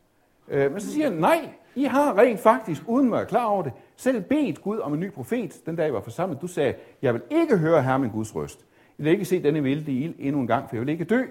Øh, 0.47 0.71
men 0.71 0.81
så 0.81 0.91
siger 0.91 1.09
han, 1.09 1.17
nej, 1.17 1.49
I 1.75 1.83
har 1.83 2.17
rent 2.17 2.39
faktisk, 2.39 2.81
uden 2.87 3.07
at 3.07 3.11
være 3.11 3.25
klar 3.25 3.45
over 3.45 3.63
det, 3.63 3.71
selv 3.95 4.21
bedt 4.21 4.61
Gud 4.61 4.79
om 4.79 4.93
en 4.93 4.99
ny 4.99 5.11
profet, 5.11 5.61
den 5.65 5.75
dag 5.75 5.89
I 5.89 5.93
var 5.93 6.01
forsamlet. 6.01 6.41
Du 6.41 6.47
sagde, 6.47 6.73
jeg 7.01 7.13
vil 7.13 7.21
ikke 7.29 7.57
høre 7.57 7.83
Herren 7.83 8.01
min 8.01 8.11
Guds 8.11 8.35
røst. 8.35 8.65
Jeg 8.99 9.05
vil 9.05 9.11
ikke 9.11 9.25
se 9.25 9.43
denne 9.43 9.63
vilde 9.63 9.91
ild 9.91 10.15
endnu 10.19 10.41
en 10.41 10.47
gang, 10.47 10.69
for 10.69 10.75
jeg 10.75 10.81
vil 10.81 10.89
ikke 10.89 11.03
dø. 11.03 11.25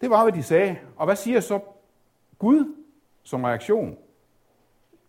Det 0.00 0.10
var, 0.10 0.22
hvad 0.22 0.32
de 0.32 0.42
sagde. 0.42 0.78
Og 0.96 1.04
hvad 1.04 1.16
siger 1.16 1.40
så 1.40 1.60
Gud 2.38 2.74
som 3.22 3.44
reaktion? 3.44 3.98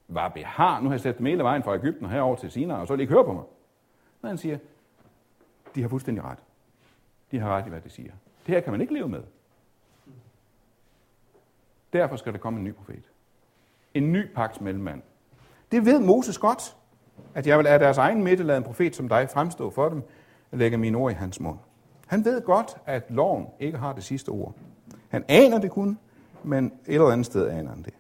Var 0.08 0.30
behar? 0.30 0.80
Nu 0.80 0.88
har 0.88 0.94
jeg 0.94 1.02
sat 1.02 1.18
dem 1.18 1.26
hele 1.26 1.44
vejen 1.44 1.64
fra 1.64 1.76
Ægypten 1.76 2.06
og 2.06 2.12
herover 2.12 2.36
til 2.36 2.52
Sinai, 2.52 2.78
og 2.78 2.88
så 2.88 2.94
vil 2.94 2.98
de 2.98 3.04
ikke 3.04 3.14
høre 3.14 3.26
på 3.26 3.34
mig. 3.34 3.44
Men 4.22 4.28
han 4.28 4.38
siger, 4.38 4.58
de 5.76 5.82
har 5.82 5.90
fuldstændig 5.90 6.24
ret. 6.24 6.38
De 7.32 7.40
har 7.40 7.58
ret 7.58 7.66
i, 7.66 7.70
hvad 7.70 7.82
de 7.82 7.90
siger. 7.90 8.12
Det 8.46 8.56
her 8.56 8.62
kan 8.62 8.72
man 8.72 8.82
ikke 8.82 8.94
leve 8.94 9.10
med. 9.10 9.24
Derfor 11.94 12.16
skal 12.16 12.34
der 12.34 12.40
komme 12.40 12.60
en 12.60 12.66
ny 12.66 12.74
profet. 12.74 13.04
En 13.94 14.12
ny 14.12 14.34
pagt 14.34 14.62
mellemmand. 14.62 15.02
Det 15.72 15.86
ved 15.86 16.00
Moses 16.00 16.38
godt, 16.38 16.76
at 17.34 17.48
jeg 17.48 17.58
vil 17.58 17.68
af 17.68 17.80
deres 17.80 17.98
egen 17.98 18.24
midte 18.24 18.44
lade 18.44 18.58
en 18.58 18.64
profet 18.64 18.96
som 18.96 19.10
dig 19.10 19.30
fremstå 19.30 19.70
for 19.70 19.90
dem, 19.90 20.04
og 20.52 20.58
lægge 20.58 20.78
mine 20.78 20.98
ord 20.98 21.12
i 21.12 21.16
hans 21.16 21.40
mund. 21.40 21.58
Han 22.08 22.26
ved 22.26 22.42
godt, 22.42 22.78
at 22.86 23.04
loven 23.10 23.46
ikke 23.60 23.78
har 23.78 23.94
det 23.94 24.04
sidste 24.04 24.30
ord. 24.30 24.56
Han 25.10 25.24
aner 25.28 25.60
det 25.60 25.72
kun, 25.72 26.00
men 26.44 26.66
et 26.66 26.72
eller 26.86 27.08
andet 27.08 27.26
sted 27.26 27.50
aner 27.50 27.70
han 27.70 27.84
det. 27.84 27.94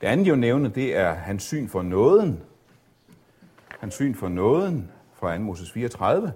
Det 0.00 0.06
andet, 0.06 0.26
jeg 0.26 0.36
nævne, 0.36 0.68
det 0.68 0.96
er 0.96 1.12
hans 1.12 1.42
syn 1.42 1.68
for 1.68 1.82
nåden. 1.82 2.40
Hans 3.80 3.94
syn 3.94 4.14
for 4.14 4.28
nåden 4.28 4.90
fra 5.12 5.36
2. 5.36 5.42
Moses 5.42 5.72
34. 5.72 6.32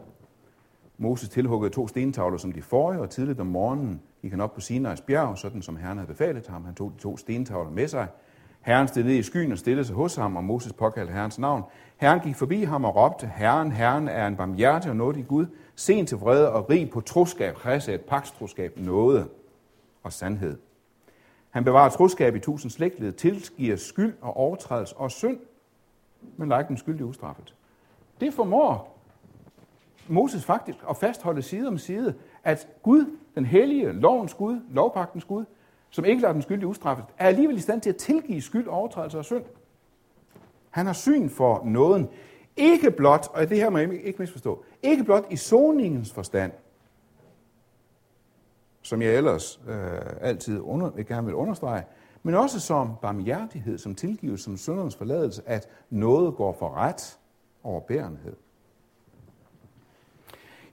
Moses 0.98 1.28
tilhuggede 1.28 1.74
to 1.74 1.88
stentavler 1.88 2.38
som 2.38 2.52
de 2.52 2.62
forrige, 2.62 3.00
og 3.00 3.10
tidligt 3.10 3.40
om 3.40 3.46
morgenen 3.46 4.02
gik 4.22 4.30
han 4.30 4.40
op 4.40 4.54
på 4.54 4.60
Sinais 4.60 5.00
bjerg, 5.00 5.38
sådan 5.38 5.62
som 5.62 5.76
Herren 5.76 5.98
havde 5.98 6.08
befalet 6.08 6.46
ham. 6.46 6.64
Han 6.64 6.74
tog 6.74 6.92
de 6.96 7.02
to 7.02 7.16
stentavler 7.16 7.70
med 7.70 7.88
sig. 7.88 8.06
Herren 8.66 8.88
stillede 8.88 9.18
i 9.18 9.22
skyen 9.22 9.52
og 9.52 9.58
stillede 9.58 9.86
sig 9.86 9.96
hos 9.96 10.16
ham, 10.16 10.36
og 10.36 10.44
Moses 10.44 10.72
påkaldte 10.72 11.12
Herrens 11.12 11.38
navn. 11.38 11.62
Herren 11.96 12.20
gik 12.20 12.36
forbi 12.36 12.64
ham 12.64 12.84
og 12.84 12.96
råbte, 12.96 13.26
Herren, 13.26 13.72
Herren 13.72 14.08
er 14.08 14.26
en 14.26 14.36
barmhjertig 14.36 14.90
og 14.90 14.96
nådig 14.96 15.26
Gud, 15.28 15.46
sen 15.76 16.06
til 16.06 16.18
vrede 16.18 16.52
og 16.52 16.70
rig 16.70 16.90
på 16.90 17.00
troskab, 17.00 17.56
et 17.88 18.00
pakstroskab, 18.00 18.72
nåde 18.76 19.28
og 20.02 20.12
sandhed. 20.12 20.58
Han 21.50 21.64
bevarer 21.64 21.88
troskab 21.88 22.36
i 22.36 22.40
tusind 22.40 22.70
slægtled, 22.70 23.12
tilgiver 23.12 23.76
skyld 23.76 24.14
og 24.20 24.36
overtrædelse 24.36 24.96
og 24.96 25.10
synd, 25.10 25.38
men 26.36 26.48
lader 26.48 26.62
den 26.62 26.76
skyldige 26.76 27.06
ustraffet. 27.06 27.54
Det 28.20 28.34
formår 28.34 28.98
Moses 30.08 30.44
faktisk 30.44 30.78
at 30.90 30.96
fastholde 30.96 31.42
side 31.42 31.68
om 31.68 31.78
side, 31.78 32.14
at 32.44 32.68
Gud, 32.82 33.16
den 33.34 33.44
hellige, 33.44 33.92
lovens 33.92 34.34
Gud, 34.34 34.60
lovpagtens 34.70 35.24
Gud, 35.24 35.44
som 35.90 36.04
ikke 36.04 36.22
lader 36.22 36.32
den 36.32 36.42
skyldige 36.42 36.66
ustraffet, 36.66 37.06
er 37.18 37.26
alligevel 37.26 37.56
i 37.56 37.60
stand 37.60 37.80
til 37.80 37.90
at 37.90 37.96
tilgive 37.96 38.42
skyld, 38.42 38.66
overtrædelse 38.66 39.18
og 39.18 39.24
synd. 39.24 39.44
Han 40.70 40.86
har 40.86 40.92
syn 40.92 41.28
for 41.28 41.62
nåden. 41.64 42.08
Ikke 42.56 42.90
blot, 42.90 43.28
og 43.34 43.48
det 43.48 43.58
her 43.58 43.70
må 43.70 43.78
jeg 43.78 44.04
ikke 44.04 44.18
misforstå, 44.18 44.64
ikke 44.82 45.04
blot 45.04 45.26
i 45.30 45.36
soningens 45.36 46.12
forstand, 46.12 46.52
som 48.82 49.02
jeg 49.02 49.14
ellers 49.14 49.60
øh, 49.68 50.00
altid 50.20 50.60
under, 50.60 50.90
jeg 50.96 51.06
gerne 51.06 51.26
vil 51.26 51.34
understrege, 51.34 51.84
men 52.22 52.34
også 52.34 52.60
som 52.60 52.92
barmhjertighed, 53.02 53.78
som 53.78 53.94
tilgivelse, 53.94 54.44
som 54.44 54.56
syndernes 54.56 54.96
forladelse, 54.96 55.42
at 55.46 55.68
noget 55.90 56.34
går 56.34 56.56
for 56.58 56.76
ret 56.76 57.18
over 57.62 57.80
bærenhed. 57.80 58.36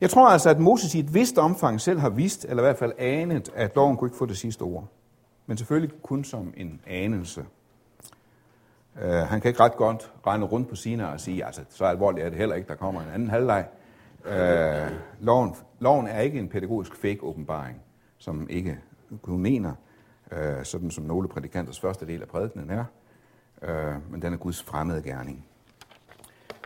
Jeg 0.01 0.09
tror 0.09 0.28
altså, 0.28 0.49
at 0.49 0.59
Moses 0.59 0.95
i 0.95 0.99
et 0.99 1.14
vist 1.14 1.38
omfang 1.38 1.82
selv 1.82 1.99
har 1.99 2.09
vidst, 2.09 2.45
eller 2.45 2.64
i 2.64 2.66
hvert 2.66 2.78
fald 2.78 2.93
anet, 2.97 3.49
at 3.55 3.76
loven 3.76 3.97
kunne 3.97 4.07
ikke 4.07 4.18
få 4.18 4.26
det 4.26 4.38
sidste 4.38 4.61
ord. 4.61 4.88
Men 5.46 5.58
selvfølgelig 5.58 6.02
kun 6.02 6.24
som 6.24 6.54
en 6.58 6.82
anelse. 6.88 7.46
Uh, 8.96 9.10
han 9.10 9.41
kan 9.41 9.50
ikke 9.50 9.60
ret 9.60 9.76
godt 9.76 10.14
regne 10.28 10.46
rundt 10.46 10.70
på 10.70 10.76
sine 10.76 11.10
og 11.10 11.20
sige, 11.20 11.46
altså 11.46 11.62
så 11.70 11.86
alvorligt 11.86 12.26
er 12.26 12.30
det 12.30 12.38
heller 12.38 12.56
ikke, 12.56 12.68
der 12.68 12.76
kommer 12.76 13.02
en 13.02 13.10
anden 13.14 13.30
halvleg. 13.30 13.68
Uh, 14.26 14.91
loven, 15.20 15.56
loven 15.80 16.08
er 16.08 16.20
ikke 16.20 16.39
en 16.39 16.50
pædagogisk 16.50 16.96
fake 16.96 17.24
åbenbaring, 17.24 17.82
som 18.18 18.50
ikke 18.50 18.80
kun 19.22 19.39
mener, 19.39 19.74
uh, 20.32 20.64
sådan 20.64 20.91
som 20.91 21.04
nogle 21.04 21.28
prædikanters 21.28 21.80
første 21.80 22.08
del 22.08 22.22
af 22.22 22.28
prædikenen 22.28 22.70
er, 22.70 22.86
uh, 23.62 24.12
men 24.12 24.22
den 24.22 24.34
er 24.34 24.38
Guds 24.38 24.64
fremmede 24.64 25.02
gerning. 25.02 25.46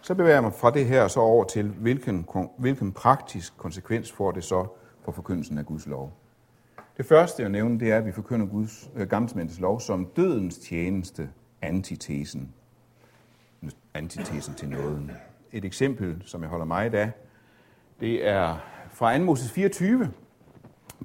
Så 0.02 0.16
bevæger 0.16 0.36
jeg 0.36 0.44
mig 0.44 0.54
fra 0.54 0.72
det 0.72 0.86
her 0.86 1.08
så 1.08 1.20
over 1.20 1.44
til, 1.44 1.68
hvilken, 1.70 2.28
hvilken 2.58 2.92
praktisk 2.92 3.58
konsekvens 3.58 4.12
får 4.12 4.32
det 4.32 4.44
så 4.44 4.68
for 5.06 5.12
forkyndelsen 5.12 5.58
af 5.58 5.66
Guds 5.66 5.88
lov. 5.88 6.14
Det 6.98 7.06
første, 7.06 7.42
jeg 7.42 7.50
nævner, 7.50 7.78
det 7.78 7.92
er, 7.92 7.98
at 7.98 8.06
vi 8.06 8.12
forkynder 8.12 8.46
Guds 8.46 8.90
øh, 8.96 9.08
gammelmænds 9.08 9.60
lov 9.60 9.80
som 9.80 10.06
dødens 10.06 10.58
tjeneste, 10.58 11.30
antitesen. 11.62 12.54
Antitesen 13.94 14.54
til 14.54 14.70
nåden. 14.70 15.12
Et 15.52 15.66
eksempel, 15.66 16.24
som 16.26 16.42
jeg 16.42 16.50
holder 16.50 16.66
meget 16.66 16.94
af, 16.94 17.12
det 18.00 18.28
er 18.28 18.58
fra 18.90 19.18
2. 19.18 19.24
Moses 19.24 19.52
24, 19.52 20.12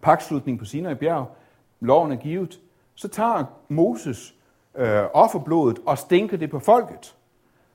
pakslutning 0.03 0.59
på 0.59 0.65
Sinai 0.65 0.95
bjerg, 0.95 1.37
loven 1.81 2.13
er 2.13 2.17
givet, 2.17 2.61
så 2.95 3.09
tager 3.09 3.45
Moses 3.69 4.35
øh, 4.77 5.05
offerblodet 5.15 5.79
og 5.87 5.99
stænker 5.99 6.37
det 6.37 6.51
på 6.51 6.59
folket, 6.59 7.17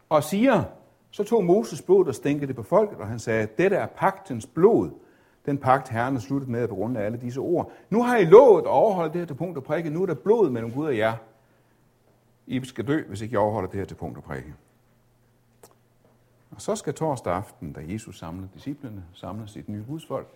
og 0.10 0.24
siger, 0.24 0.64
så 1.12 1.24
tog 1.24 1.46
Moses 1.46 1.82
blodet 1.82 2.08
og 2.08 2.16
stænkede 2.16 2.48
det 2.48 2.56
på 2.56 2.64
folket, 2.64 2.98
og 2.98 3.08
han 3.08 3.20
sagde, 3.20 3.48
dette 3.58 3.76
er 3.76 3.86
pagtens 3.86 4.46
blod, 4.46 4.90
den 5.48 5.58
pagt 5.58 5.90
Herren 5.90 6.14
har 6.14 6.22
sluttet 6.22 6.50
med 6.50 6.68
på 6.68 6.76
grund 6.76 6.98
af 6.98 7.06
alle 7.06 7.18
disse 7.18 7.40
ord. 7.40 7.72
Nu 7.90 8.04
har 8.04 8.18
I 8.18 8.26
lovet 8.26 8.62
at 8.62 8.68
overholde 8.68 9.14
det 9.14 9.22
her 9.22 9.26
til 9.26 9.34
punkt 9.34 9.58
og 9.58 9.64
prikke. 9.64 9.90
Nu 9.90 10.02
er 10.02 10.06
der 10.06 10.14
blod 10.14 10.50
mellem 10.50 10.72
Gud 10.72 10.86
og 10.86 10.98
jer. 10.98 11.16
I 12.48 12.66
skal 12.66 12.88
dø, 12.88 13.04
hvis 13.08 13.22
ikke 13.22 13.34
I 13.34 13.38
overholder 13.38 13.70
det 13.70 13.80
her 13.80 13.86
til 13.86 13.96
punkt 13.96 14.18
og 14.18 14.24
prikke. 14.24 14.54
Og 16.52 16.62
så 16.62 16.76
skal 16.76 16.94
torsdag 16.94 17.34
aften, 17.34 17.74
da 17.74 17.82
Jesus 17.88 18.20
samler 18.20 18.48
disciplene, 18.54 19.04
samler 19.14 19.46
sit 19.46 19.70
nye 19.70 19.84
gudsfolk, 19.88 20.28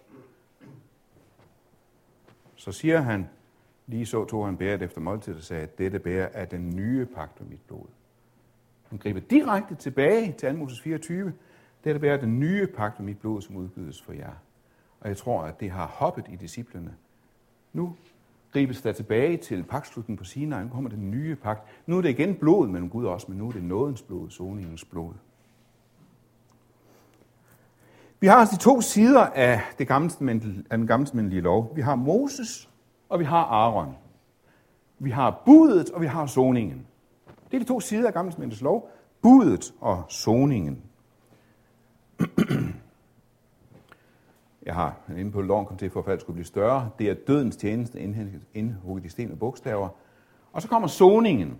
så 2.55 2.71
siger 2.71 3.01
han, 3.01 3.29
lige 3.87 4.05
så 4.05 4.25
tog 4.25 4.45
han 4.45 4.57
bæret 4.57 4.81
efter 4.81 5.01
måltid 5.01 5.35
og 5.35 5.43
sagde, 5.43 5.63
at 5.63 5.77
dette 5.77 5.99
bærer 5.99 6.29
er 6.33 6.45
den 6.45 6.75
nye 6.75 7.05
pagt 7.05 7.41
med 7.41 7.49
mit 7.49 7.61
blod. 7.67 7.85
Han 8.89 8.97
griber 8.97 9.19
direkte 9.19 9.75
tilbage 9.75 10.35
til 10.37 10.49
2. 10.49 10.57
Moses 10.57 10.81
24. 10.81 11.33
Dette 11.83 11.99
bærer 11.99 12.17
den 12.17 12.39
nye 12.39 12.67
pagt 12.67 12.99
med 12.99 13.05
mit 13.05 13.19
blod, 13.19 13.41
som 13.41 13.55
udbydes 13.55 14.01
for 14.01 14.13
jer. 14.13 14.33
Og 15.01 15.09
jeg 15.09 15.17
tror, 15.17 15.41
at 15.41 15.59
det 15.59 15.71
har 15.71 15.87
hoppet 15.87 16.25
i 16.29 16.35
disciplene. 16.35 16.93
Nu 17.73 17.95
gribes 18.51 18.81
der 18.81 18.91
tilbage 18.91 19.37
til 19.37 19.63
pagtslutningen 19.63 20.17
på 20.17 20.23
Sinai. 20.23 20.63
Nu 20.63 20.69
kommer 20.69 20.89
den 20.89 21.11
nye 21.11 21.35
pagt. 21.35 21.63
Nu 21.85 21.97
er 21.97 22.01
det 22.01 22.09
igen 22.09 22.35
blod 22.35 22.67
mellem 22.67 22.89
Gud 22.89 23.05
og 23.05 23.13
os, 23.13 23.27
men 23.27 23.37
nu 23.37 23.47
er 23.47 23.51
det 23.51 23.63
nådens 23.63 24.01
blod, 24.01 24.29
soningens 24.29 24.85
blod. 24.85 25.13
Vi 28.19 28.27
har 28.27 28.35
altså 28.35 28.55
de 28.55 28.61
to 28.61 28.81
sider 28.81 29.25
af, 29.25 29.61
det 29.79 29.87
gamle, 29.87 30.11
af 30.69 30.77
den 30.77 30.87
gamle 30.87 31.41
lov. 31.41 31.75
Vi 31.75 31.81
har 31.81 31.95
Moses, 31.95 32.69
og 33.09 33.19
vi 33.19 33.25
har 33.25 33.43
Aaron. 33.43 33.95
Vi 34.99 35.09
har 35.09 35.41
budet, 35.45 35.89
og 35.89 36.01
vi 36.01 36.07
har 36.07 36.25
soningen. 36.25 36.87
Det 37.51 37.57
er 37.57 37.59
de 37.59 37.65
to 37.65 37.79
sider 37.79 38.07
af 38.07 38.13
gamle 38.13 38.55
lov. 38.61 38.91
Budet 39.21 39.73
og 39.79 40.03
soningen. 40.09 40.83
jeg 44.65 44.75
har 44.75 44.99
inde 45.17 45.31
på, 45.31 45.39
at 45.39 45.45
loven 45.45 45.65
kom 45.65 45.77
til 45.77 45.89
for, 45.89 46.03
at 46.07 46.21
skulle 46.21 46.35
blive 46.35 46.45
større. 46.45 46.89
Det 46.99 47.09
er 47.09 47.13
dødens 47.13 47.55
tjeneste, 47.55 47.99
indhugget 48.53 49.05
i 49.05 49.09
sten 49.09 49.31
og 49.31 49.39
bogstaver. 49.39 49.89
Og 50.53 50.61
så 50.61 50.67
kommer 50.67 50.87
soningen, 50.87 51.59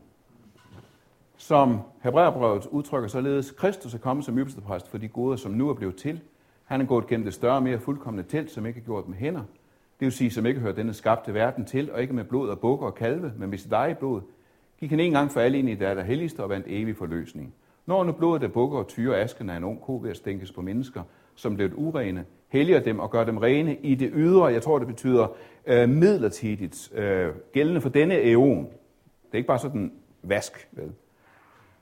som 1.38 1.80
Hebræerbrevet 2.04 2.66
udtrykker 2.66 3.10
således, 3.10 3.52
Kristus 3.52 3.94
er 3.94 3.98
kommet 3.98 4.26
som 4.26 4.38
ypperstepræst 4.38 4.88
for 4.88 4.98
de 4.98 5.08
goder, 5.08 5.36
som 5.36 5.52
nu 5.52 5.70
er 5.70 5.74
blevet 5.74 5.96
til. 5.96 6.22
Han 6.66 6.82
er 6.82 6.86
gået 6.86 7.08
gennem 7.08 7.26
det 7.26 7.34
større, 7.34 7.62
mere 7.62 7.80
fuldkommende 7.80 8.30
telt, 8.30 8.52
som 8.52 8.66
ikke 8.66 8.80
er 8.80 8.84
gjort 8.84 9.08
med 9.08 9.18
hænder. 9.18 9.44
Det 10.00 10.06
vil 10.06 10.12
sige, 10.12 10.32
som 10.32 10.46
ikke 10.46 10.60
hører 10.60 10.74
denne 10.74 10.94
skabte 10.94 11.34
verden 11.34 11.66
til, 11.66 11.92
og 11.92 12.02
ikke 12.02 12.14
med 12.14 12.24
blod 12.24 12.50
og 12.50 12.60
bukker 12.60 12.86
og 12.86 12.96
kalve, 12.96 13.34
men 13.38 13.50
med 13.50 13.58
sit 13.58 13.72
eget 13.72 13.98
blod. 13.98 14.22
Gik 14.80 14.90
han 14.90 15.00
en 15.00 15.12
gang 15.12 15.32
for 15.32 15.40
alle 15.40 15.60
ind 15.60 15.70
i 15.70 15.72
det 15.72 15.80
der 15.80 16.04
helligste 16.04 16.44
og 16.44 16.50
vandt 16.50 16.66
evig 16.70 16.96
forløsning. 16.96 17.54
Når 17.86 18.04
nu 18.04 18.12
blodet 18.12 18.44
af 18.44 18.52
bukker 18.52 18.78
og 18.78 18.88
tyre 18.88 19.18
asken 19.20 19.50
af 19.50 19.58
en 19.58 19.64
ung 19.64 19.82
ko 19.82 20.00
ved 20.02 20.10
at 20.10 20.18
stænkes 20.18 20.52
på 20.52 20.62
mennesker, 20.62 21.04
som 21.36 21.56
blev 21.56 21.72
urene, 21.76 22.26
helliger 22.52 22.80
dem 22.80 23.00
og 23.00 23.12
gør 23.12 23.24
dem 23.24 23.38
rene 23.38 23.76
i 23.76 23.96
det 23.96 24.12
ydre. 24.14 24.46
Jeg 24.46 24.62
tror, 24.62 24.80
det 24.80 24.88
betyder 24.88 25.28
øh, 25.66 25.90
midlertidigt, 25.90 26.92
øh, 26.94 27.30
gældende 27.54 27.82
for 27.82 27.90
denne 27.90 28.16
æon. 28.16 28.66
Det 28.66 29.32
er 29.32 29.38
ikke 29.38 29.48
bare 29.48 29.60
sådan 29.60 29.94
vask, 30.24 30.70
vel? 30.72 30.92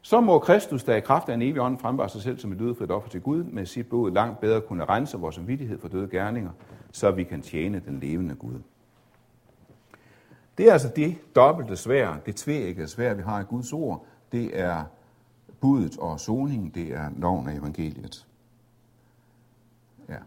Så 0.01 0.21
må 0.21 0.39
Kristus, 0.39 0.83
der 0.83 0.95
i 0.95 0.99
kraft 0.99 1.29
af 1.29 1.33
en 1.33 1.41
evig 1.41 1.61
ånd 1.61 1.79
frembare 1.79 2.09
sig 2.09 2.21
selv 2.21 2.39
som 2.39 2.51
et 2.51 2.57
lydfrit 2.57 2.91
offer 2.91 3.09
til 3.09 3.21
Gud, 3.21 3.43
med 3.43 3.65
sit 3.65 3.89
blod 3.89 4.11
langt 4.11 4.39
bedre 4.39 4.61
kunne 4.61 4.85
rense 4.85 5.17
vores 5.17 5.35
samvittighed 5.35 5.79
for 5.79 5.87
døde 5.87 6.07
gerninger, 6.07 6.51
så 6.91 7.11
vi 7.11 7.23
kan 7.23 7.41
tjene 7.41 7.81
den 7.85 7.99
levende 7.99 8.35
Gud. 8.35 8.61
Det 10.57 10.67
er 10.67 10.73
altså 10.73 10.91
det 10.95 11.17
dobbelte 11.35 11.75
svær, 11.75 12.17
det 12.25 12.35
tvækkede 12.35 12.87
svær, 12.87 13.13
vi 13.13 13.21
har 13.21 13.41
i 13.41 13.43
Guds 13.43 13.73
ord. 13.73 14.05
Det 14.31 14.59
er 14.59 14.83
budet 15.61 15.97
og 15.97 16.19
soningen, 16.19 16.69
det 16.69 16.93
er 16.93 17.09
loven 17.17 17.47
af 17.47 17.53
evangeliet. 17.53 18.27
Ja. 20.09 20.17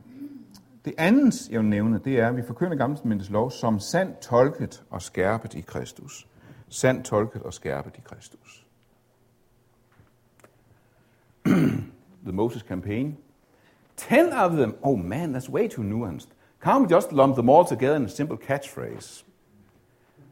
Det 0.84 0.94
andet, 0.98 1.50
jeg 1.50 1.60
vil 1.60 1.68
nævne, 1.68 1.98
det 1.98 2.20
er, 2.20 2.28
at 2.28 2.36
vi 2.36 2.42
forkynder 2.42 2.76
Gammeltestamentets 2.76 3.30
lov 3.30 3.50
som 3.50 3.80
sandt 3.80 4.18
tolket 4.18 4.84
og 4.90 5.02
skærpet 5.02 5.54
i 5.54 5.60
Kristus. 5.60 6.28
Sandt 6.68 7.04
tolket 7.04 7.42
og 7.42 7.54
skærpet 7.54 7.96
i 7.96 8.00
Kristus. 8.04 8.66
the 12.24 12.32
Moses 12.32 12.62
campaign. 12.62 13.16
Ten 13.96 14.32
of 14.32 14.52
them, 14.52 14.74
oh 14.82 14.98
man, 14.98 15.36
that's 15.36 15.50
way 15.50 15.68
too 15.68 15.82
nuanced. 15.82 16.28
Can't 16.64 16.82
we 16.82 16.94
just 16.94 17.12
lump 17.12 17.34
them 17.34 17.48
all 17.48 17.64
together 17.64 17.96
in 17.96 18.04
a 18.04 18.08
simple 18.08 18.36
catchphrase? 18.36 19.24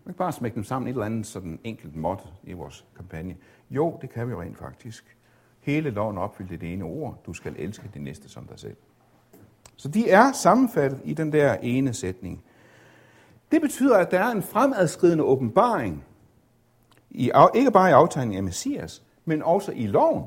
Vi 0.04 0.12
kan 0.12 0.14
bare 0.14 0.32
smække 0.32 0.54
dem 0.54 0.64
sammen 0.64 0.88
i 0.88 0.90
et 0.90 0.94
eller 0.94 1.06
andet 1.06 1.26
sådan 1.26 1.58
enkelt 1.64 1.96
motto 1.96 2.28
i 2.44 2.52
vores 2.52 2.84
kampagne. 2.96 3.36
Jo, 3.70 3.98
det 4.00 4.10
kan 4.10 4.28
vi 4.28 4.34
rent 4.34 4.58
faktisk. 4.58 5.16
Hele 5.60 5.90
loven 5.90 6.18
opfylder 6.18 6.56
det 6.56 6.72
ene 6.72 6.84
ord. 6.84 7.22
Du 7.26 7.32
skal 7.32 7.54
elske 7.58 7.90
din 7.94 8.02
næste 8.02 8.28
som 8.28 8.46
dig 8.46 8.58
selv. 8.58 8.76
Så 9.80 9.88
de 9.88 10.10
er 10.10 10.32
sammenfattet 10.32 11.00
i 11.04 11.14
den 11.14 11.32
der 11.32 11.56
ene 11.62 11.94
sætning. 11.94 12.42
Det 13.52 13.60
betyder, 13.60 13.96
at 13.96 14.10
der 14.10 14.18
er 14.18 14.30
en 14.30 14.42
fremadskridende 14.42 15.24
åbenbaring, 15.24 16.04
i, 17.10 17.30
ikke 17.54 17.70
bare 17.70 17.90
i 17.90 17.92
aftegningen 17.92 18.36
af 18.36 18.42
Messias, 18.42 19.02
men 19.24 19.42
også 19.42 19.72
i 19.72 19.86
loven. 19.86 20.24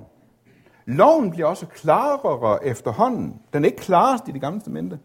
Loven 0.85 1.31
bliver 1.31 1.47
også 1.47 1.65
klarere 1.65 2.65
efterhånden. 2.65 3.41
Den 3.53 3.63
er 3.63 3.67
ikke 3.67 3.77
klarest 3.77 4.27
i 4.27 4.31
det 4.31 4.41
gamle 4.41 4.59
testamente. 4.59 4.99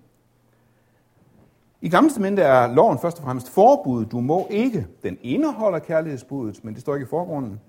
I 1.81 1.89
gamle 1.89 2.11
testamente 2.11 2.43
er 2.43 2.75
loven 2.75 2.99
først 2.99 3.19
og 3.19 3.25
fremmest 3.25 3.51
forbud. 3.51 4.05
Du 4.05 4.21
må 4.21 4.47
ikke. 4.51 4.87
Den 5.03 5.19
indeholder 5.23 5.79
kærlighedsbuddet, 5.79 6.65
men 6.65 6.75
det 6.75 6.81
står 6.81 6.95
ikke 6.95 7.05
i 7.05 7.11
forgrunden. 7.11 7.61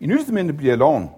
I 0.00 0.06
Nye 0.06 0.18
Testamente 0.18 0.52
bliver 0.52 0.76
loven 0.76 1.10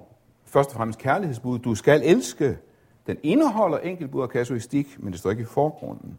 først 0.44 0.70
og 0.70 0.76
fremmest 0.76 0.98
kærlighedsbuddet. 0.98 1.64
Du 1.64 1.74
skal 1.74 2.02
elske. 2.04 2.58
Den 3.06 3.18
indeholder 3.22 3.78
enkeltbud 3.78 4.22
og 4.22 4.30
kasuistik, 4.30 4.96
men 4.98 5.12
det 5.12 5.20
står 5.20 5.30
ikke 5.30 5.42
i 5.42 5.46
forgrunden. 5.46 6.18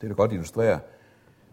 Det 0.00 0.10
er 0.10 0.14
godt 0.14 0.32
illustreret 0.32 0.80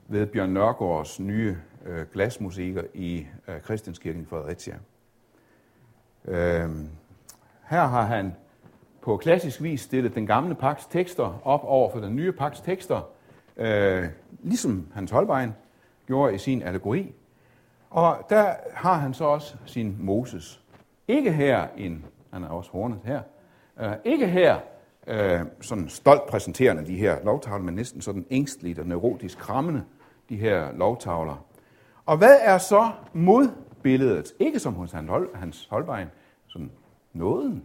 ved 0.07 0.25
Bjørn 0.25 0.49
Nørgaards 0.49 1.19
nye 1.19 1.57
øh, 1.85 2.05
glasmusikker 2.13 2.83
i 2.93 3.27
øh, 3.47 3.59
Christianskirken 3.59 4.21
i 4.21 4.25
Fredericia. 4.25 4.75
Øh, 6.25 6.69
her 7.69 7.87
har 7.87 8.01
han 8.01 8.35
på 9.01 9.17
klassisk 9.17 9.61
vis 9.61 9.81
stillet 9.81 10.15
den 10.15 10.27
gamle 10.27 10.55
pakts 10.55 10.85
tekster 10.85 11.41
op 11.43 11.63
over 11.63 11.91
for 11.91 11.99
den 11.99 12.15
nye 12.15 12.31
pakts 12.31 12.61
tekster, 12.61 13.01
øh, 13.57 14.05
ligesom 14.43 14.87
Hans 14.93 15.11
Holbein 15.11 15.53
gjorde 16.07 16.35
i 16.35 16.37
sin 16.37 16.61
allegori. 16.61 17.13
Og 17.89 18.25
der 18.29 18.53
har 18.73 18.93
han 18.93 19.13
så 19.13 19.25
også 19.25 19.55
sin 19.65 19.95
Moses. 19.99 20.61
Ikke 21.07 21.31
her 21.31 21.67
en, 21.77 22.05
han 22.33 22.43
er 22.43 22.49
også 22.49 22.71
hornet 22.71 22.99
her, 23.03 23.21
øh, 23.81 23.93
ikke 24.05 24.27
her 24.27 24.59
øh, 25.07 25.41
sådan 25.61 25.89
stolt 25.89 26.27
præsenterende 26.27 26.85
de 26.85 26.95
her 26.95 27.23
lovtavler, 27.23 27.63
men 27.63 27.75
næsten 27.75 28.01
sådan 28.01 28.25
ængstligt 28.29 28.79
og 28.79 28.87
neurotisk 28.87 29.37
krammende 29.37 29.83
de 30.29 30.37
her 30.37 30.71
lovtavler. 30.71 31.45
Og 32.05 32.17
hvad 32.17 32.37
er 32.41 32.57
så 32.57 32.91
modbilledet? 33.13 34.33
Ikke 34.39 34.59
som 34.59 34.73
hos 34.73 34.91
Hans 35.33 35.67
Holbein, 35.69 36.07
sådan 36.47 36.71
nåden, 37.13 37.63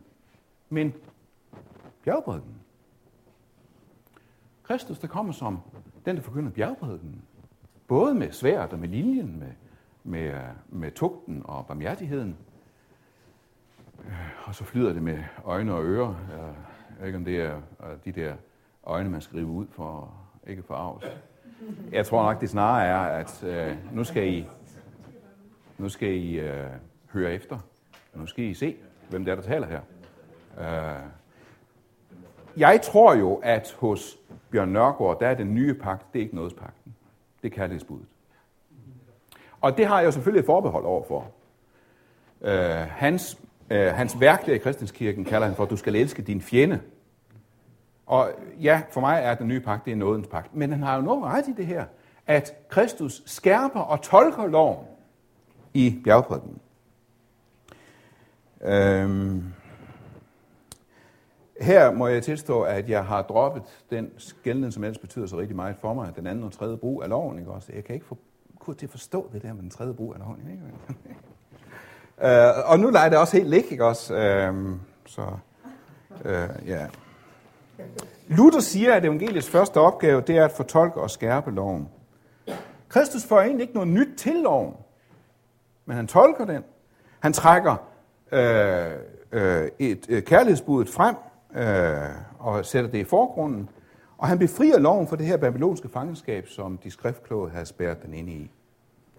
men 0.69 0.95
bjergbredden. 2.05 2.55
Kristus, 4.63 4.99
der 4.99 5.09
kommer 5.09 5.33
som 5.33 5.59
den, 6.05 6.17
der 6.17 6.23
forkynder 6.23 6.51
bjergbredden. 6.51 7.23
Både 7.89 8.15
med 8.15 8.33
sværet 8.33 8.73
og 8.73 8.79
med 8.79 8.89
linjen, 8.89 9.39
med, 9.39 9.53
med, 10.05 10.35
øh, 10.35 10.41
med 10.69 10.91
tugten 10.93 11.43
og 11.45 11.67
barmhjertigheden. 11.67 12.37
Og 14.45 14.55
så 14.55 14.65
flyder 14.65 14.93
det 14.93 15.03
med 15.03 15.19
øjne 15.45 15.75
og 15.75 15.85
ører. 15.85 16.15
Jeg 16.31 16.99
ved 16.99 17.07
ikke, 17.07 17.19
om 17.19 17.25
det 17.25 17.41
er 17.41 17.61
de 18.05 18.13
der 18.13 18.35
øjne, 18.85 19.11
man 19.11 19.21
skriver 19.21 19.51
ud 19.51 19.67
for 19.71 20.15
ikke 20.47 20.63
for 20.63 20.75
arves. 20.75 21.05
Jeg 21.93 22.07
tror 22.07 22.23
nok, 22.23 22.41
det 22.41 22.51
snarere 22.51 22.87
er, 22.87 23.19
at 23.21 23.45
øh, 23.45 23.77
nu 23.93 24.05
skal 24.05 24.29
I, 24.29 24.49
nu 25.79 25.89
skal 25.89 26.09
I 26.09 26.39
øh, 26.39 26.71
høre 27.13 27.33
efter. 27.33 27.59
Nu 28.15 28.27
skal 28.27 28.45
I 28.45 28.55
se, 28.55 28.77
hvem 29.11 29.25
det 29.25 29.33
er, 29.33 29.35
der 29.35 29.43
taler 29.43 29.67
her. 29.67 29.81
Øh, 30.59 31.03
jeg 32.57 32.81
tror 32.83 33.15
jo, 33.15 33.41
at 33.43 33.77
hos 33.79 34.19
Bjørn 34.51 34.69
Nørgaard, 34.69 35.21
der 35.21 35.29
er 35.29 35.35
den 35.35 35.55
nye 35.55 35.75
pagt, 35.75 36.13
det 36.13 36.19
er 36.19 36.23
ikke 36.23 36.37
nådespagten. 36.37 36.95
Det 37.43 37.53
er 37.53 37.57
kærlighedsbuddet. 37.57 38.07
Og 39.61 39.77
det 39.77 39.87
har 39.87 40.01
jeg 40.01 40.13
selvfølgelig 40.13 40.41
et 40.41 40.47
forbehold 40.47 40.85
overfor. 40.85 41.31
Øh, 42.41 42.77
hans, 42.77 43.41
øh, 43.71 43.87
hans 43.87 44.21
værk 44.21 44.47
der 44.47 44.53
i 44.53 44.59
Kristenskirken 44.59 45.25
kalder 45.25 45.47
han 45.47 45.57
for, 45.57 45.65
at 45.65 45.71
du 45.71 45.77
skal 45.77 45.97
elske 45.97 46.23
din 46.23 46.41
fjende. 46.41 46.81
Og 48.07 48.31
ja, 48.61 48.83
for 48.91 49.01
mig 49.01 49.21
er 49.23 49.35
den 49.35 49.49
nye 49.49 49.61
pagt, 49.61 49.85
det 49.85 49.93
er 49.93 49.97
nådens 49.97 50.27
pagt. 50.27 50.55
Men 50.55 50.71
han 50.71 50.83
har 50.83 50.97
jo 50.97 51.03
noget 51.03 51.25
ret 51.25 51.49
i 51.49 51.53
det 51.53 51.67
her, 51.67 51.85
at 52.27 52.69
Kristus 52.69 53.23
skærper 53.27 53.81
og 53.81 54.03
tolker 54.03 54.47
loven 54.47 54.87
i 55.75 56.01
bjergprædiken. 56.05 56.61
Øhm, 58.61 59.45
her 61.61 61.91
må 61.91 62.07
jeg 62.07 62.23
tilstå, 62.23 62.63
at 62.63 62.89
jeg 62.89 63.05
har 63.05 63.23
droppet 63.23 63.63
den 63.91 64.11
skældning, 64.17 64.73
som 64.73 64.85
ellers 64.85 64.99
betyder 64.99 65.27
så 65.27 65.39
rigtig 65.39 65.57
meget 65.57 65.77
for 65.77 65.95
mig, 65.95 66.17
den 66.17 66.27
anden 66.27 66.45
og 66.45 66.53
tredje 66.53 66.77
brug 66.77 67.03
af 67.03 67.09
loven. 67.09 67.39
Ikke? 67.39 67.51
Også, 67.51 67.73
jeg 67.73 67.85
kan 67.85 67.95
ikke 67.95 68.07
få 68.07 68.19
kunne 68.59 68.77
til 68.77 68.87
at 68.87 68.91
forstå 68.91 69.31
det 69.33 69.43
der 69.43 69.53
med 69.53 69.63
den 69.63 69.71
tredje 69.71 69.95
brug 69.95 70.15
af 70.15 70.19
loven. 70.21 70.51
Ikke? 70.51 70.63
Øh, 72.23 72.71
og 72.71 72.79
nu 72.81 72.91
leger 72.91 73.09
det 73.09 73.19
også 73.19 73.37
helt 73.37 73.51
ligge, 73.51 73.71
ikke 73.71 73.85
også? 73.85 74.15
Øh, 74.15 74.55
så, 75.07 75.23
øh, 76.25 76.49
ja. 76.67 76.87
Luther 78.29 78.61
siger, 78.61 78.95
at 78.95 79.05
evangeliets 79.05 79.51
første 79.51 79.81
opgave, 79.81 80.21
det 80.21 80.37
er 80.37 80.45
at 80.45 80.53
fortolke 80.53 81.01
og 81.01 81.11
skærpe 81.11 81.51
loven. 81.51 81.89
Kristus 82.89 83.25
får 83.25 83.41
egentlig 83.41 83.63
ikke 83.63 83.75
noget 83.75 83.89
nyt 83.89 84.09
til 84.17 84.35
loven, 84.35 84.75
men 85.87 85.97
han 85.97 86.07
tolker 86.07 86.45
den. 86.45 86.65
Han 87.21 87.33
trækker 87.33 87.77
øh, 88.33 88.93
øh, 89.33 89.69
et 89.79 90.07
øh, 90.09 90.23
frem 90.87 91.17
øh, 91.57 92.21
og 92.39 92.67
sætter 92.67 92.91
det 92.91 92.99
i 92.99 93.05
forgrunden, 93.05 93.69
og 94.19 94.29
han 94.29 94.39
befrier 94.39 94.79
loven 94.79 95.09
for 95.09 95.17
det 95.17 95.27
her 95.27 95.37
babylonske 95.37 95.89
fangenskab, 95.89 96.49
som 96.49 96.79
de 96.79 96.91
skriftkloge 96.91 97.51
havde 97.51 97.67
spærret 97.67 98.03
den 98.03 98.15
ind 98.15 98.29
i. 98.29 98.51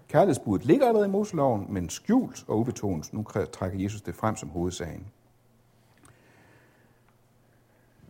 Kærlighedsbuddet 0.08 0.66
ligger 0.66 0.86
allerede 0.86 1.08
i 1.08 1.10
Moseloven, 1.10 1.66
men 1.68 1.88
skjult 1.88 2.44
og 2.48 2.58
ubetonet. 2.58 3.12
Nu 3.12 3.24
trækker 3.52 3.78
Jesus 3.78 4.02
det 4.02 4.14
frem 4.14 4.36
som 4.36 4.48
hovedsagen. 4.48 5.06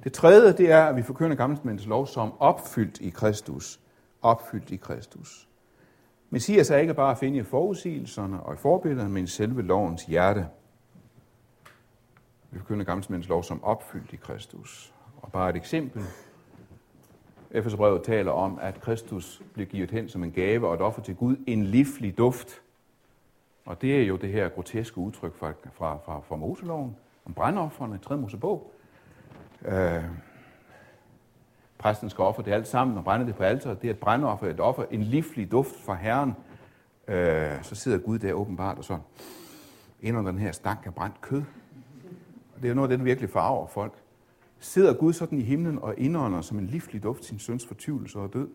Det 0.04 0.12
tredje, 0.12 0.52
det 0.52 0.70
er, 0.70 0.84
at 0.84 0.96
vi 0.96 1.02
forkynder 1.02 1.36
gammelmænds 1.36 1.86
lov 1.86 2.06
som 2.06 2.40
opfyldt 2.40 3.00
i 3.00 3.10
Kristus. 3.10 3.80
Opfyldt 4.22 4.70
i 4.70 4.76
Kristus. 4.76 5.48
Messias 6.30 6.70
er 6.70 6.76
ikke 6.76 6.94
bare 6.94 7.10
at 7.10 7.18
finde 7.18 7.38
i 7.38 7.42
forudsigelserne 7.42 8.42
og 8.42 8.54
i 8.54 8.56
forbillederne, 8.56 9.10
men 9.10 9.24
i 9.24 9.26
selve 9.26 9.62
lovens 9.62 10.04
hjerte. 10.04 10.48
Vi 12.50 12.58
forkynder 12.58 12.84
gammelmænds 12.84 13.28
lov 13.28 13.42
som 13.42 13.64
opfyldt 13.64 14.12
i 14.12 14.16
Kristus. 14.16 14.94
Og 15.16 15.32
bare 15.32 15.50
et 15.50 15.56
eksempel. 15.56 16.02
Efeserbrevet 17.50 18.02
taler 18.02 18.32
om, 18.32 18.58
at 18.62 18.80
Kristus 18.80 19.42
blev 19.54 19.66
givet 19.66 19.90
hen 19.90 20.08
som 20.08 20.24
en 20.24 20.32
gave 20.32 20.68
og 20.68 20.74
et 20.74 20.80
offer 20.80 21.02
til 21.02 21.16
Gud, 21.16 21.36
en 21.46 21.64
livlig 21.64 22.18
duft. 22.18 22.60
Og 23.66 23.82
det 23.82 24.00
er 24.00 24.02
jo 24.02 24.16
det 24.16 24.32
her 24.32 24.48
groteske 24.48 24.98
udtryk 24.98 25.36
fra, 25.36 25.52
fra, 25.74 25.98
fra, 26.04 26.20
fra 26.20 26.36
Moseloven, 26.36 26.96
om 27.24 27.34
brændofferne 27.34 27.94
i 27.94 27.98
3. 27.98 28.16
Mosebog. 28.16 28.72
Øh, 29.64 30.04
præsten 31.78 32.10
skal 32.10 32.22
ofre 32.22 32.42
det 32.42 32.52
alt 32.52 32.68
sammen 32.68 32.98
og 32.98 33.04
brænde 33.04 33.26
det 33.26 33.34
på 33.34 33.42
alteret. 33.42 33.82
Det 33.82 33.88
er 33.88 33.94
et 33.94 34.00
brændoffer, 34.00 34.46
et 34.46 34.60
offer, 34.60 34.84
en 34.90 35.02
livlig 35.02 35.50
duft 35.50 35.76
fra 35.76 35.94
Herren. 35.94 36.34
Øh, 37.08 37.62
så 37.62 37.74
sidder 37.74 37.98
Gud 37.98 38.18
der 38.18 38.32
åbenbart 38.32 38.78
og 38.78 38.84
så 38.84 38.98
ind 40.00 40.16
under 40.16 40.30
den 40.30 40.40
her 40.40 40.52
stank 40.52 40.86
af 40.86 40.94
brændt 40.94 41.20
kød. 41.20 41.42
Og 42.56 42.62
det 42.62 42.70
er 42.70 42.74
noget 42.74 42.86
af 42.86 42.90
det, 42.90 42.98
der 42.98 43.04
virkelig 43.04 43.30
farver 43.30 43.66
folk. 43.66 43.92
Sidder 44.60 44.94
Gud 44.94 45.12
sådan 45.12 45.38
i 45.38 45.42
himlen 45.42 45.78
og 45.78 45.94
indånder 45.98 46.40
som 46.40 46.58
en 46.58 46.66
livlig 46.66 47.02
duft 47.02 47.24
sin 47.24 47.38
søns 47.38 47.66
fortvivlelse 47.66 48.18
og 48.18 48.32
død? 48.32 48.48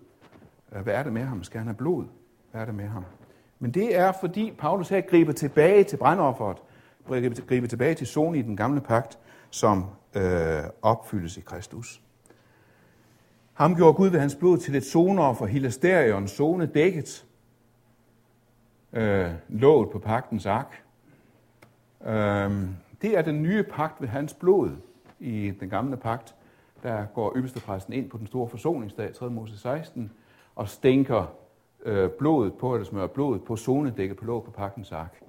Øh, 0.75 0.81
hvad 0.81 0.93
er 0.93 1.03
det 1.03 1.13
med 1.13 1.23
ham? 1.23 1.43
Skal 1.43 1.57
han 1.57 1.67
have 1.67 1.77
blod? 1.77 2.05
Hvad 2.51 2.61
er 2.61 2.65
det 2.65 2.75
med 2.75 2.87
ham? 2.87 3.05
Men 3.59 3.71
det 3.71 3.97
er, 3.97 4.11
fordi 4.19 4.51
Paulus 4.57 4.89
her 4.89 5.01
griber 5.01 5.33
tilbage 5.33 5.83
til 5.83 5.97
brændofferet, 5.97 6.57
griber 7.47 7.67
tilbage 7.67 7.95
til 7.95 8.07
zonen 8.07 8.35
i 8.35 8.41
den 8.41 8.57
gamle 8.57 8.81
pagt, 8.81 9.19
som 9.49 9.85
øh, 10.15 10.63
opfyldes 10.81 11.37
i 11.37 11.41
Kristus. 11.41 12.01
Ham 13.53 13.75
gjorde 13.75 13.93
Gud 13.93 14.07
ved 14.07 14.19
hans 14.19 14.35
blod 14.35 14.57
til 14.57 14.75
et 14.75 14.85
zoneoffer, 14.85 15.45
hilasterion, 15.45 16.27
zone 16.27 16.65
dækket, 16.65 17.25
øh, 18.93 19.31
låget 19.49 19.89
på 19.89 19.99
pagtens 19.99 20.45
ark. 20.45 20.83
Øh, 22.05 22.51
det 23.01 23.17
er 23.17 23.21
den 23.21 23.43
nye 23.43 23.63
pagt 23.63 24.01
ved 24.01 24.07
hans 24.07 24.33
blod 24.33 24.71
i 25.23 25.51
den 25.51 25.69
gamle 25.69 25.97
pagt. 25.97 26.35
Der 26.83 27.05
går 27.05 27.33
øverstepræsten 27.35 27.93
ind 27.93 28.09
på 28.09 28.17
den 28.17 28.27
store 28.27 28.49
forsoningsdag, 28.49 29.13
3. 29.13 29.29
Mose 29.29 29.57
16, 29.57 30.11
og 30.55 30.69
stænker 30.69 31.25
øh, 31.85 32.09
blodet 32.09 32.53
på, 32.53 32.75
eller 32.75 32.85
smører 32.85 33.07
blodet 33.07 33.43
på 33.43 33.55
zonedækket 33.55 34.17
på 34.17 34.25
låget 34.25 34.43
på 34.43 34.51
pagtens 34.51 34.91
ark. 34.91 35.19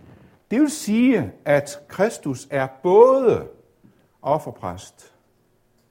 Det 0.50 0.60
vil 0.60 0.70
sige, 0.70 1.32
at 1.44 1.78
Kristus 1.88 2.48
er 2.50 2.66
både 2.82 3.48
offerpræst. 4.22 5.14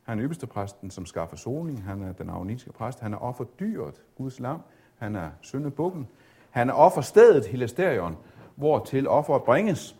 Han 0.03 0.19
er 0.19 0.23
ypperste 0.23 0.47
præsten, 0.47 0.91
som 0.91 1.05
skaffer 1.05 1.37
soning. 1.37 1.83
Han 1.83 2.01
er 2.01 2.11
den 2.11 2.29
aronitiske 2.29 2.71
præst. 2.71 2.99
Han 2.99 3.13
er 3.13 3.17
offerdyret, 3.17 4.01
Guds 4.17 4.39
lam. 4.39 4.61
Han 4.97 5.15
er 5.15 5.29
syndebukken. 5.41 6.07
Han 6.49 6.69
er 6.69 6.73
offerstedet, 6.73 7.45
Hilasterion, 7.45 8.17
hvor 8.55 8.79
til 8.79 9.07
offeret 9.07 9.43
bringes. 9.43 9.95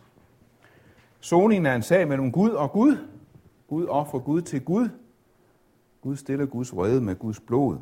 Soningen 1.20 1.66
er 1.66 1.74
en 1.74 1.82
sag 1.82 2.08
mellem 2.08 2.32
Gud 2.32 2.50
og 2.50 2.72
Gud. 2.72 2.96
Gud 3.74 3.86
offer 3.86 4.18
Gud 4.18 4.42
til 4.42 4.64
Gud. 4.64 4.88
Gud 6.00 6.16
stiller 6.16 6.46
Guds 6.46 6.76
vrede 6.76 7.00
med 7.00 7.16
Guds 7.16 7.40
blod. 7.40 7.78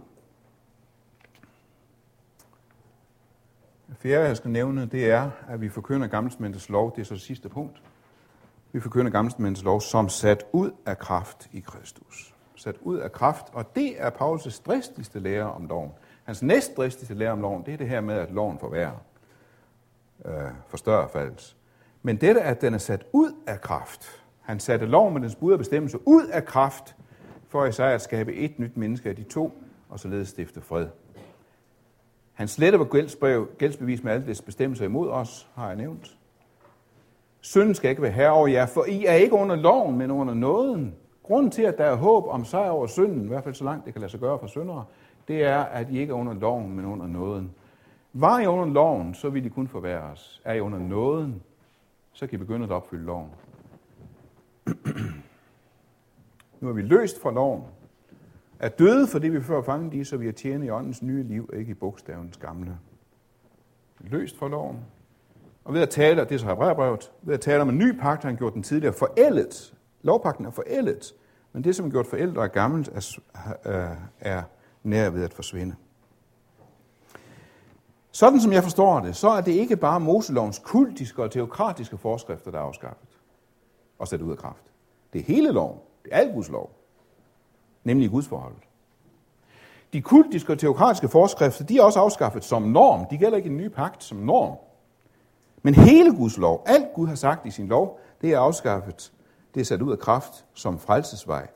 Det 3.89 3.97
fjerde, 3.99 4.27
jeg 4.27 4.37
skal 4.37 4.51
nævne, 4.51 4.87
det 4.87 5.11
er, 5.11 5.31
at 5.49 5.61
vi 5.61 5.69
forkynder 5.69 6.07
gammelsmændets 6.07 6.69
lov. 6.69 6.95
Det 6.95 7.01
er 7.01 7.05
så 7.05 7.15
det 7.15 7.23
sidste 7.23 7.49
punkt. 7.49 7.83
Vi 8.73 8.81
forkynder 8.81 9.11
Gammelsmændets 9.11 9.63
lov 9.63 9.81
som 9.81 10.09
sat 10.09 10.45
ud 10.53 10.71
af 10.87 10.99
kraft 10.99 11.49
i 11.53 11.61
Kristus. 11.61 12.35
Sat 12.57 12.77
ud 12.81 12.99
af 12.99 13.13
kraft, 13.13 13.47
og 13.53 13.77
det 13.77 14.03
er 14.03 14.11
Paulus' 14.11 14.63
dristigste 14.67 15.21
lære 15.21 15.53
om 15.53 15.67
loven. 15.67 15.91
Hans 16.25 16.43
næstdristigste 16.43 17.15
lære 17.15 17.33
om 17.33 17.41
loven, 17.41 17.67
det 17.67 17.75
er 17.75 17.79
det 17.79 17.89
her 17.89 18.01
med, 18.01 18.15
at 18.15 18.31
loven 18.31 18.59
forværrer, 18.59 19.05
øh, 20.25 20.51
forstørrer 20.69 21.09
falds. 21.09 21.57
Men 22.03 22.17
dette, 22.17 22.41
at 22.41 22.61
den 22.61 22.75
er 22.75 22.79
sat 22.79 23.07
ud 23.13 23.33
af 23.47 23.61
kraft. 23.61 24.22
Han 24.43 24.61
satte 24.61 24.87
loven 24.87 25.15
med 25.15 25.23
dens 25.23 25.35
bud 25.35 25.53
og 25.53 25.59
bestemmelse 25.59 25.99
ud 26.07 26.27
af 26.27 26.45
kraft, 26.45 26.97
for 27.49 27.65
Isaiah 27.65 27.95
at 27.95 28.03
skabe 28.03 28.35
et 28.35 28.59
nyt 28.59 28.77
menneske 28.77 29.09
af 29.09 29.17
de 29.17 29.23
to, 29.23 29.63
og 29.89 30.01
således 30.01 30.29
stifte 30.29 30.61
fred. 30.61 30.87
Han 32.33 32.49
sletter 32.49 32.79
var 32.79 32.87
gældsbrev, 32.87 33.49
gældsbevis 33.59 34.03
med 34.03 34.13
alle 34.13 34.27
dets 34.27 34.43
bestemmelser 34.43 34.85
imod 34.85 35.11
os, 35.11 35.49
har 35.55 35.67
jeg 35.67 35.77
nævnt. 35.77 36.17
Synden 37.41 37.75
skal 37.75 37.91
ikke 37.91 38.03
være 38.03 38.13
herre 38.13 38.31
over 38.31 38.49
jer, 38.49 38.67
for 38.67 38.85
I 38.85 39.05
er 39.07 39.15
ikke 39.15 39.35
under 39.35 39.57
loven, 39.57 39.99
men 39.99 40.11
under 40.11 40.35
nåden. 40.35 40.95
Grunden 41.23 41.51
til, 41.51 41.63
at 41.63 41.79
der 41.79 41.85
er 41.85 41.95
håb 41.95 42.27
om 42.29 42.45
sejr 42.45 42.71
over 42.71 42.87
synden, 42.87 43.25
i 43.25 43.29
hvert 43.29 43.45
fald 43.45 43.55
så 43.55 43.65
langt 43.65 43.85
det 43.85 43.95
kan 43.95 44.01
lade 44.01 44.11
sig 44.11 44.21
gøre 44.21 44.39
for 44.39 44.47
syndere, 44.47 44.85
det 45.29 45.45
er, 45.45 45.59
at 45.59 45.91
I 45.91 45.99
ikke 45.99 46.11
er 46.11 46.17
under 46.17 46.35
loven, 46.35 46.77
men 46.77 46.85
under 46.85 47.07
nåden. 47.07 47.51
Var 48.13 48.41
I 48.41 48.47
under 48.47 48.67
loven, 48.67 49.15
så 49.15 49.31
vil 49.31 49.47
I 49.47 49.49
kun 49.49 49.71
os. 50.13 50.41
Er 50.45 50.55
I 50.55 50.61
under 50.61 50.79
nåden, 50.79 51.43
så 52.13 52.27
kan 52.27 52.37
I 52.37 52.39
begynde 52.39 52.65
at 52.65 52.71
opfylde 52.71 53.05
loven. 53.05 53.31
nu 56.61 56.69
er 56.69 56.73
vi 56.73 56.83
løst 56.83 57.23
fra 57.23 57.31
loven. 57.31 57.63
Er 58.59 58.69
døde 58.69 59.07
for 59.07 59.19
det, 59.19 59.33
vi 59.33 59.43
før 59.43 59.63
fangede 59.63 59.97
i, 59.97 60.05
så 60.05 60.17
vi 60.17 60.29
er 60.29 60.33
tjene 60.33 60.67
i 60.67 60.71
åndens 60.71 61.03
nye 61.03 61.23
liv, 61.23 61.51
ikke 61.53 61.71
i 61.71 61.75
bogstavens 61.75 62.37
gamle. 62.37 62.79
Løst 64.01 64.39
fra 64.39 64.49
loven. 64.49 64.79
Og 65.65 65.75
ved 65.75 65.81
at 65.81 65.91
tale, 65.91 66.21
det 66.21 66.33
er 66.33 66.39
så 66.39 66.47
Hebræerbrevet, 66.47 67.13
ved 67.23 67.35
at 67.35 67.41
tale 67.41 67.63
om 67.63 67.69
en 67.69 67.79
ny 67.79 67.93
pagt, 68.01 68.23
har 68.23 68.31
han 68.31 68.37
gjort 68.37 68.55
den 68.55 68.63
tidligere 68.63 68.93
forældet. 68.95 69.75
Lovpakten 70.03 70.47
er 70.47 70.51
forældet, 70.51 71.15
men 71.53 71.65
det, 71.65 71.77
som 71.77 71.87
er 71.87 71.91
gjort 71.91 72.07
forældet 72.07 72.37
og 72.37 72.45
er 72.45 72.49
gammelt, 72.49 72.89
er, 73.65 73.97
er 74.21 74.43
nær 74.83 75.11
ved 75.11 75.25
at 75.25 75.35
forsvinde. 75.35 75.75
Sådan 78.13 78.41
som 78.41 78.53
jeg 78.53 78.63
forstår 78.63 79.01
det, 79.01 79.17
så 79.17 79.29
er 79.29 79.41
det 79.41 79.53
ikke 79.53 79.77
bare 79.77 80.01
Moselovens 80.01 80.59
kultiske 80.59 81.23
og 81.23 81.31
teokratiske 81.31 81.99
forskrifter, 81.99 82.51
der 82.51 82.59
er 82.59 82.63
afskaffet 82.63 83.12
og 84.03 84.09
sat 84.09 84.23
ud 84.23 84.31
af 84.31 84.39
kraft. 84.39 84.63
Det 85.13 85.19
er 85.19 85.25
hele 85.25 85.53
loven. 85.53 85.79
Det 86.05 86.13
er 86.13 86.17
alt 86.17 86.35
Guds 86.35 86.49
lov. 86.49 86.71
Nemlig 87.85 88.11
Gudsforholdet. 88.11 88.63
De 89.93 90.03
kultiske 90.03 90.53
og 90.53 90.59
teokratiske 90.59 91.09
forskrifter, 91.09 91.65
de 91.65 91.79
er 91.79 91.83
også 91.83 92.01
afskaffet 92.01 92.45
som 92.45 92.63
norm. 92.63 93.07
De 93.11 93.19
gælder 93.19 93.37
ikke 93.37 93.49
en 93.49 93.57
ny 93.57 93.69
pagt 93.69 94.05
som 94.05 94.19
norm. 94.19 94.57
Men 95.63 95.75
hele 95.75 96.17
Guds 96.17 96.39
lov, 96.39 96.63
alt 96.67 96.87
Gud 96.95 97.07
har 97.07 97.15
sagt 97.15 97.47
i 97.47 97.51
sin 97.51 97.69
lov, 97.69 98.01
det 98.21 98.33
er 98.33 98.39
afskaffet. 98.39 99.13
Det 99.55 99.61
er 99.61 99.65
sat 99.65 99.83
ud 99.83 99.93
af 99.93 99.99
kraft 99.99 100.45
som 100.55 100.79
frelsesvej. 100.79 101.47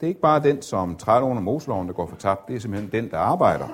Det 0.00 0.06
er 0.06 0.08
ikke 0.08 0.20
bare 0.20 0.42
den, 0.42 0.62
som 0.62 0.96
træder 0.96 1.26
under 1.26 1.42
Moseloven, 1.42 1.88
der 1.88 1.94
går 1.94 2.06
for 2.06 2.16
tabt. 2.16 2.48
Det 2.48 2.56
er 2.56 2.60
simpelthen 2.60 2.90
den, 2.92 3.10
der 3.10 3.18
arbejder. 3.18 3.68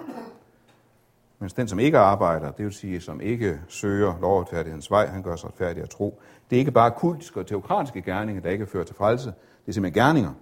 mens 1.39 1.53
den, 1.53 1.69
som 1.69 1.79
ikke 1.79 1.99
arbejder, 1.99 2.51
det 2.51 2.65
vil 2.65 2.73
sige, 2.73 3.01
som 3.01 3.21
ikke 3.21 3.61
søger 3.69 4.15
lovretfærdighedens 4.21 4.91
vej, 4.91 5.07
han 5.07 5.23
gør 5.23 5.37
sig 5.37 5.49
retfærdig 5.49 5.83
at 5.83 5.91
tro. 5.91 6.21
Det 6.53 6.57
er 6.57 6.61
ikke 6.61 6.73
bare 6.73 6.91
kultiske 6.91 7.41
og 7.41 7.47
teokratiske 7.47 8.03
gerninger, 8.03 8.43
der 8.43 8.51
ikke 8.51 8.67
fører 8.67 8.85
til 8.85 8.97
frelse. 8.97 9.27
Det 9.27 9.69
er 9.69 9.73
simpelthen 9.73 10.03
gerninger. 10.03 10.35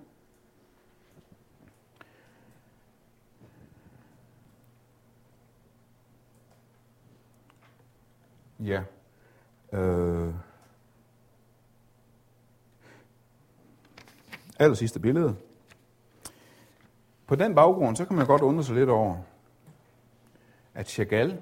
Ja. 8.61 8.83
Øh. 9.73 10.35
Aller 14.59 14.75
sidste 14.75 15.01
billede. 15.01 15.37
På 17.27 17.35
den 17.35 17.55
baggrund, 17.55 17.97
så 17.97 18.05
kan 18.05 18.17
man 18.17 18.27
godt 18.27 18.43
undre 18.43 18.65
sig 18.65 18.75
lidt 18.75 18.91
over, 18.91 19.17
at 20.75 20.89
Chagall 20.89 21.41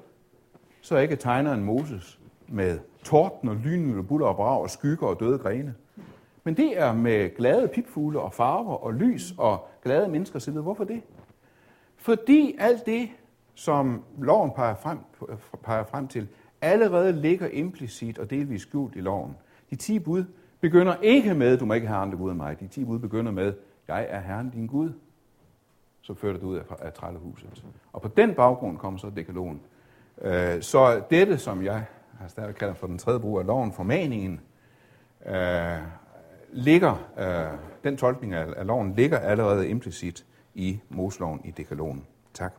så 0.80 0.96
ikke 0.96 1.16
tegner 1.16 1.54
en 1.54 1.64
Moses 1.64 2.17
med 2.49 2.78
torden 3.05 3.49
og 3.49 3.57
lyn 3.57 3.99
og 3.99 4.07
buller 4.07 4.26
og 4.26 4.36
brag 4.36 4.61
og 4.61 4.70
skygger 4.70 5.07
og 5.07 5.20
døde 5.20 5.38
grene. 5.38 5.74
Men 6.44 6.57
det 6.57 6.80
er 6.80 6.92
med 6.92 7.36
glade 7.36 7.68
pipfugle 7.68 8.20
og 8.20 8.32
farver 8.32 8.74
og 8.74 8.94
lys 8.94 9.34
og 9.38 9.68
glade 9.82 10.09
mennesker 10.09 10.38
sidder. 10.38 10.62
Hvorfor 10.62 10.84
det? 10.84 11.03
Fordi 11.96 12.57
alt 12.59 12.86
det, 12.86 13.09
som 13.55 14.03
loven 14.18 14.51
peger 14.51 14.74
frem, 14.74 14.99
peger 15.62 15.84
frem 15.84 16.09
til, 16.09 16.28
allerede 16.61 17.12
ligger 17.12 17.49
implicit 17.49 18.18
og 18.18 18.30
delvis 18.30 18.62
skjult 18.62 18.96
i 18.96 19.01
loven. 19.01 19.36
De 19.70 19.76
ti 19.76 19.99
bud 19.99 20.24
begynder 20.61 20.96
ikke 21.03 21.34
med, 21.34 21.59
du 21.59 21.64
må 21.64 21.74
ikke 21.74 21.86
have 21.86 22.01
andre 22.01 22.18
Gud 22.18 22.30
end 22.30 22.36
mig. 22.36 22.61
De 22.61 22.66
ti 22.66 22.84
bud 22.84 22.99
begynder 22.99 23.32
med, 23.32 23.55
jeg 23.88 24.07
er 24.11 24.20
Herren 24.20 24.51
din 24.51 24.66
Gud. 24.66 24.92
Så 26.01 26.14
fører 26.14 26.32
det 26.32 26.42
ud 26.42 26.57
af, 26.57 26.62
af 26.78 26.92
trællehuset. 26.92 27.64
Og 27.92 28.03
på 28.03 28.09
den 28.09 28.34
baggrund 28.34 28.78
kommer 28.78 28.99
så 28.99 29.11
dekalogen. 29.16 29.61
Øh, 30.22 30.62
så 30.62 31.03
dette, 31.11 31.38
som 31.38 31.64
jeg 31.64 31.84
altså 32.22 32.40
der 32.40 32.46
vi 32.46 32.52
kalder 32.52 32.74
for 32.74 32.86
den 32.86 32.98
tredje 32.98 33.20
brug 33.20 33.38
af 33.38 33.46
loven, 33.46 33.72
formaningen, 33.72 34.40
øh, 35.26 35.78
ligger, 36.52 37.10
øh, 37.18 37.58
den 37.84 37.96
tolkning 37.96 38.34
af, 38.34 38.46
af 38.56 38.66
loven 38.66 38.94
ligger 38.94 39.18
allerede 39.18 39.68
implicit 39.68 40.26
i 40.54 40.80
Mosloven 40.88 41.40
i 41.44 41.50
dekalogen. 41.50 42.06
Tak. 42.34 42.52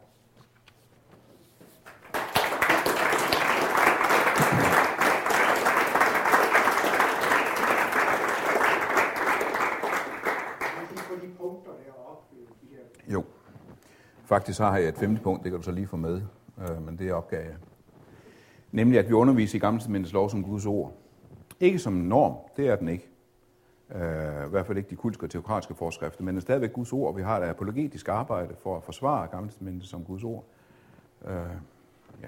Jo. 13.07 13.24
Faktisk 14.26 14.60
har 14.60 14.78
jeg 14.78 14.89
et 14.89 14.97
femte 14.97 15.22
punkt, 15.22 15.43
det 15.43 15.51
kan 15.51 15.60
du 15.60 15.64
så 15.64 15.72
lige 15.72 15.88
få 15.88 15.97
med, 15.97 16.22
øh, 16.57 16.86
men 16.86 16.97
det 16.97 17.10
er 17.10 17.14
opgave 17.14 17.43
jeg. 17.43 17.55
Nemlig, 18.72 18.99
at 18.99 19.07
vi 19.07 19.13
underviser 19.13 19.55
i 19.55 19.59
Gamle 19.59 20.05
lov 20.13 20.30
som 20.30 20.43
Guds 20.43 20.65
ord. 20.65 20.93
Ikke 21.59 21.80
som 21.80 21.93
norm, 21.93 22.36
det 22.57 22.67
er 22.67 22.76
den 22.76 22.88
ikke. 22.88 23.07
Øh, 23.95 24.47
I 24.47 24.49
hvert 24.49 24.65
fald 24.65 24.78
ikke 24.78 24.89
de 24.89 24.95
kultiske 24.95 25.26
og 25.26 25.30
teokratiske 25.30 25.76
forskrifter, 25.76 26.24
men 26.24 26.36
det 26.36 26.41
er 26.41 26.41
stadigvæk 26.41 26.74
Guds 26.74 26.93
ord. 26.93 27.15
Vi 27.15 27.22
har 27.22 27.39
et 27.39 27.49
apologetisk 27.49 28.07
arbejde 28.07 28.55
for 28.63 28.78
at 28.78 28.84
forsvare 28.84 29.28
Gamle 29.28 29.82
som 29.82 30.03
Guds 30.03 30.24
ord. 30.24 30.43
Øh, 31.26 31.34
ja. 32.22 32.28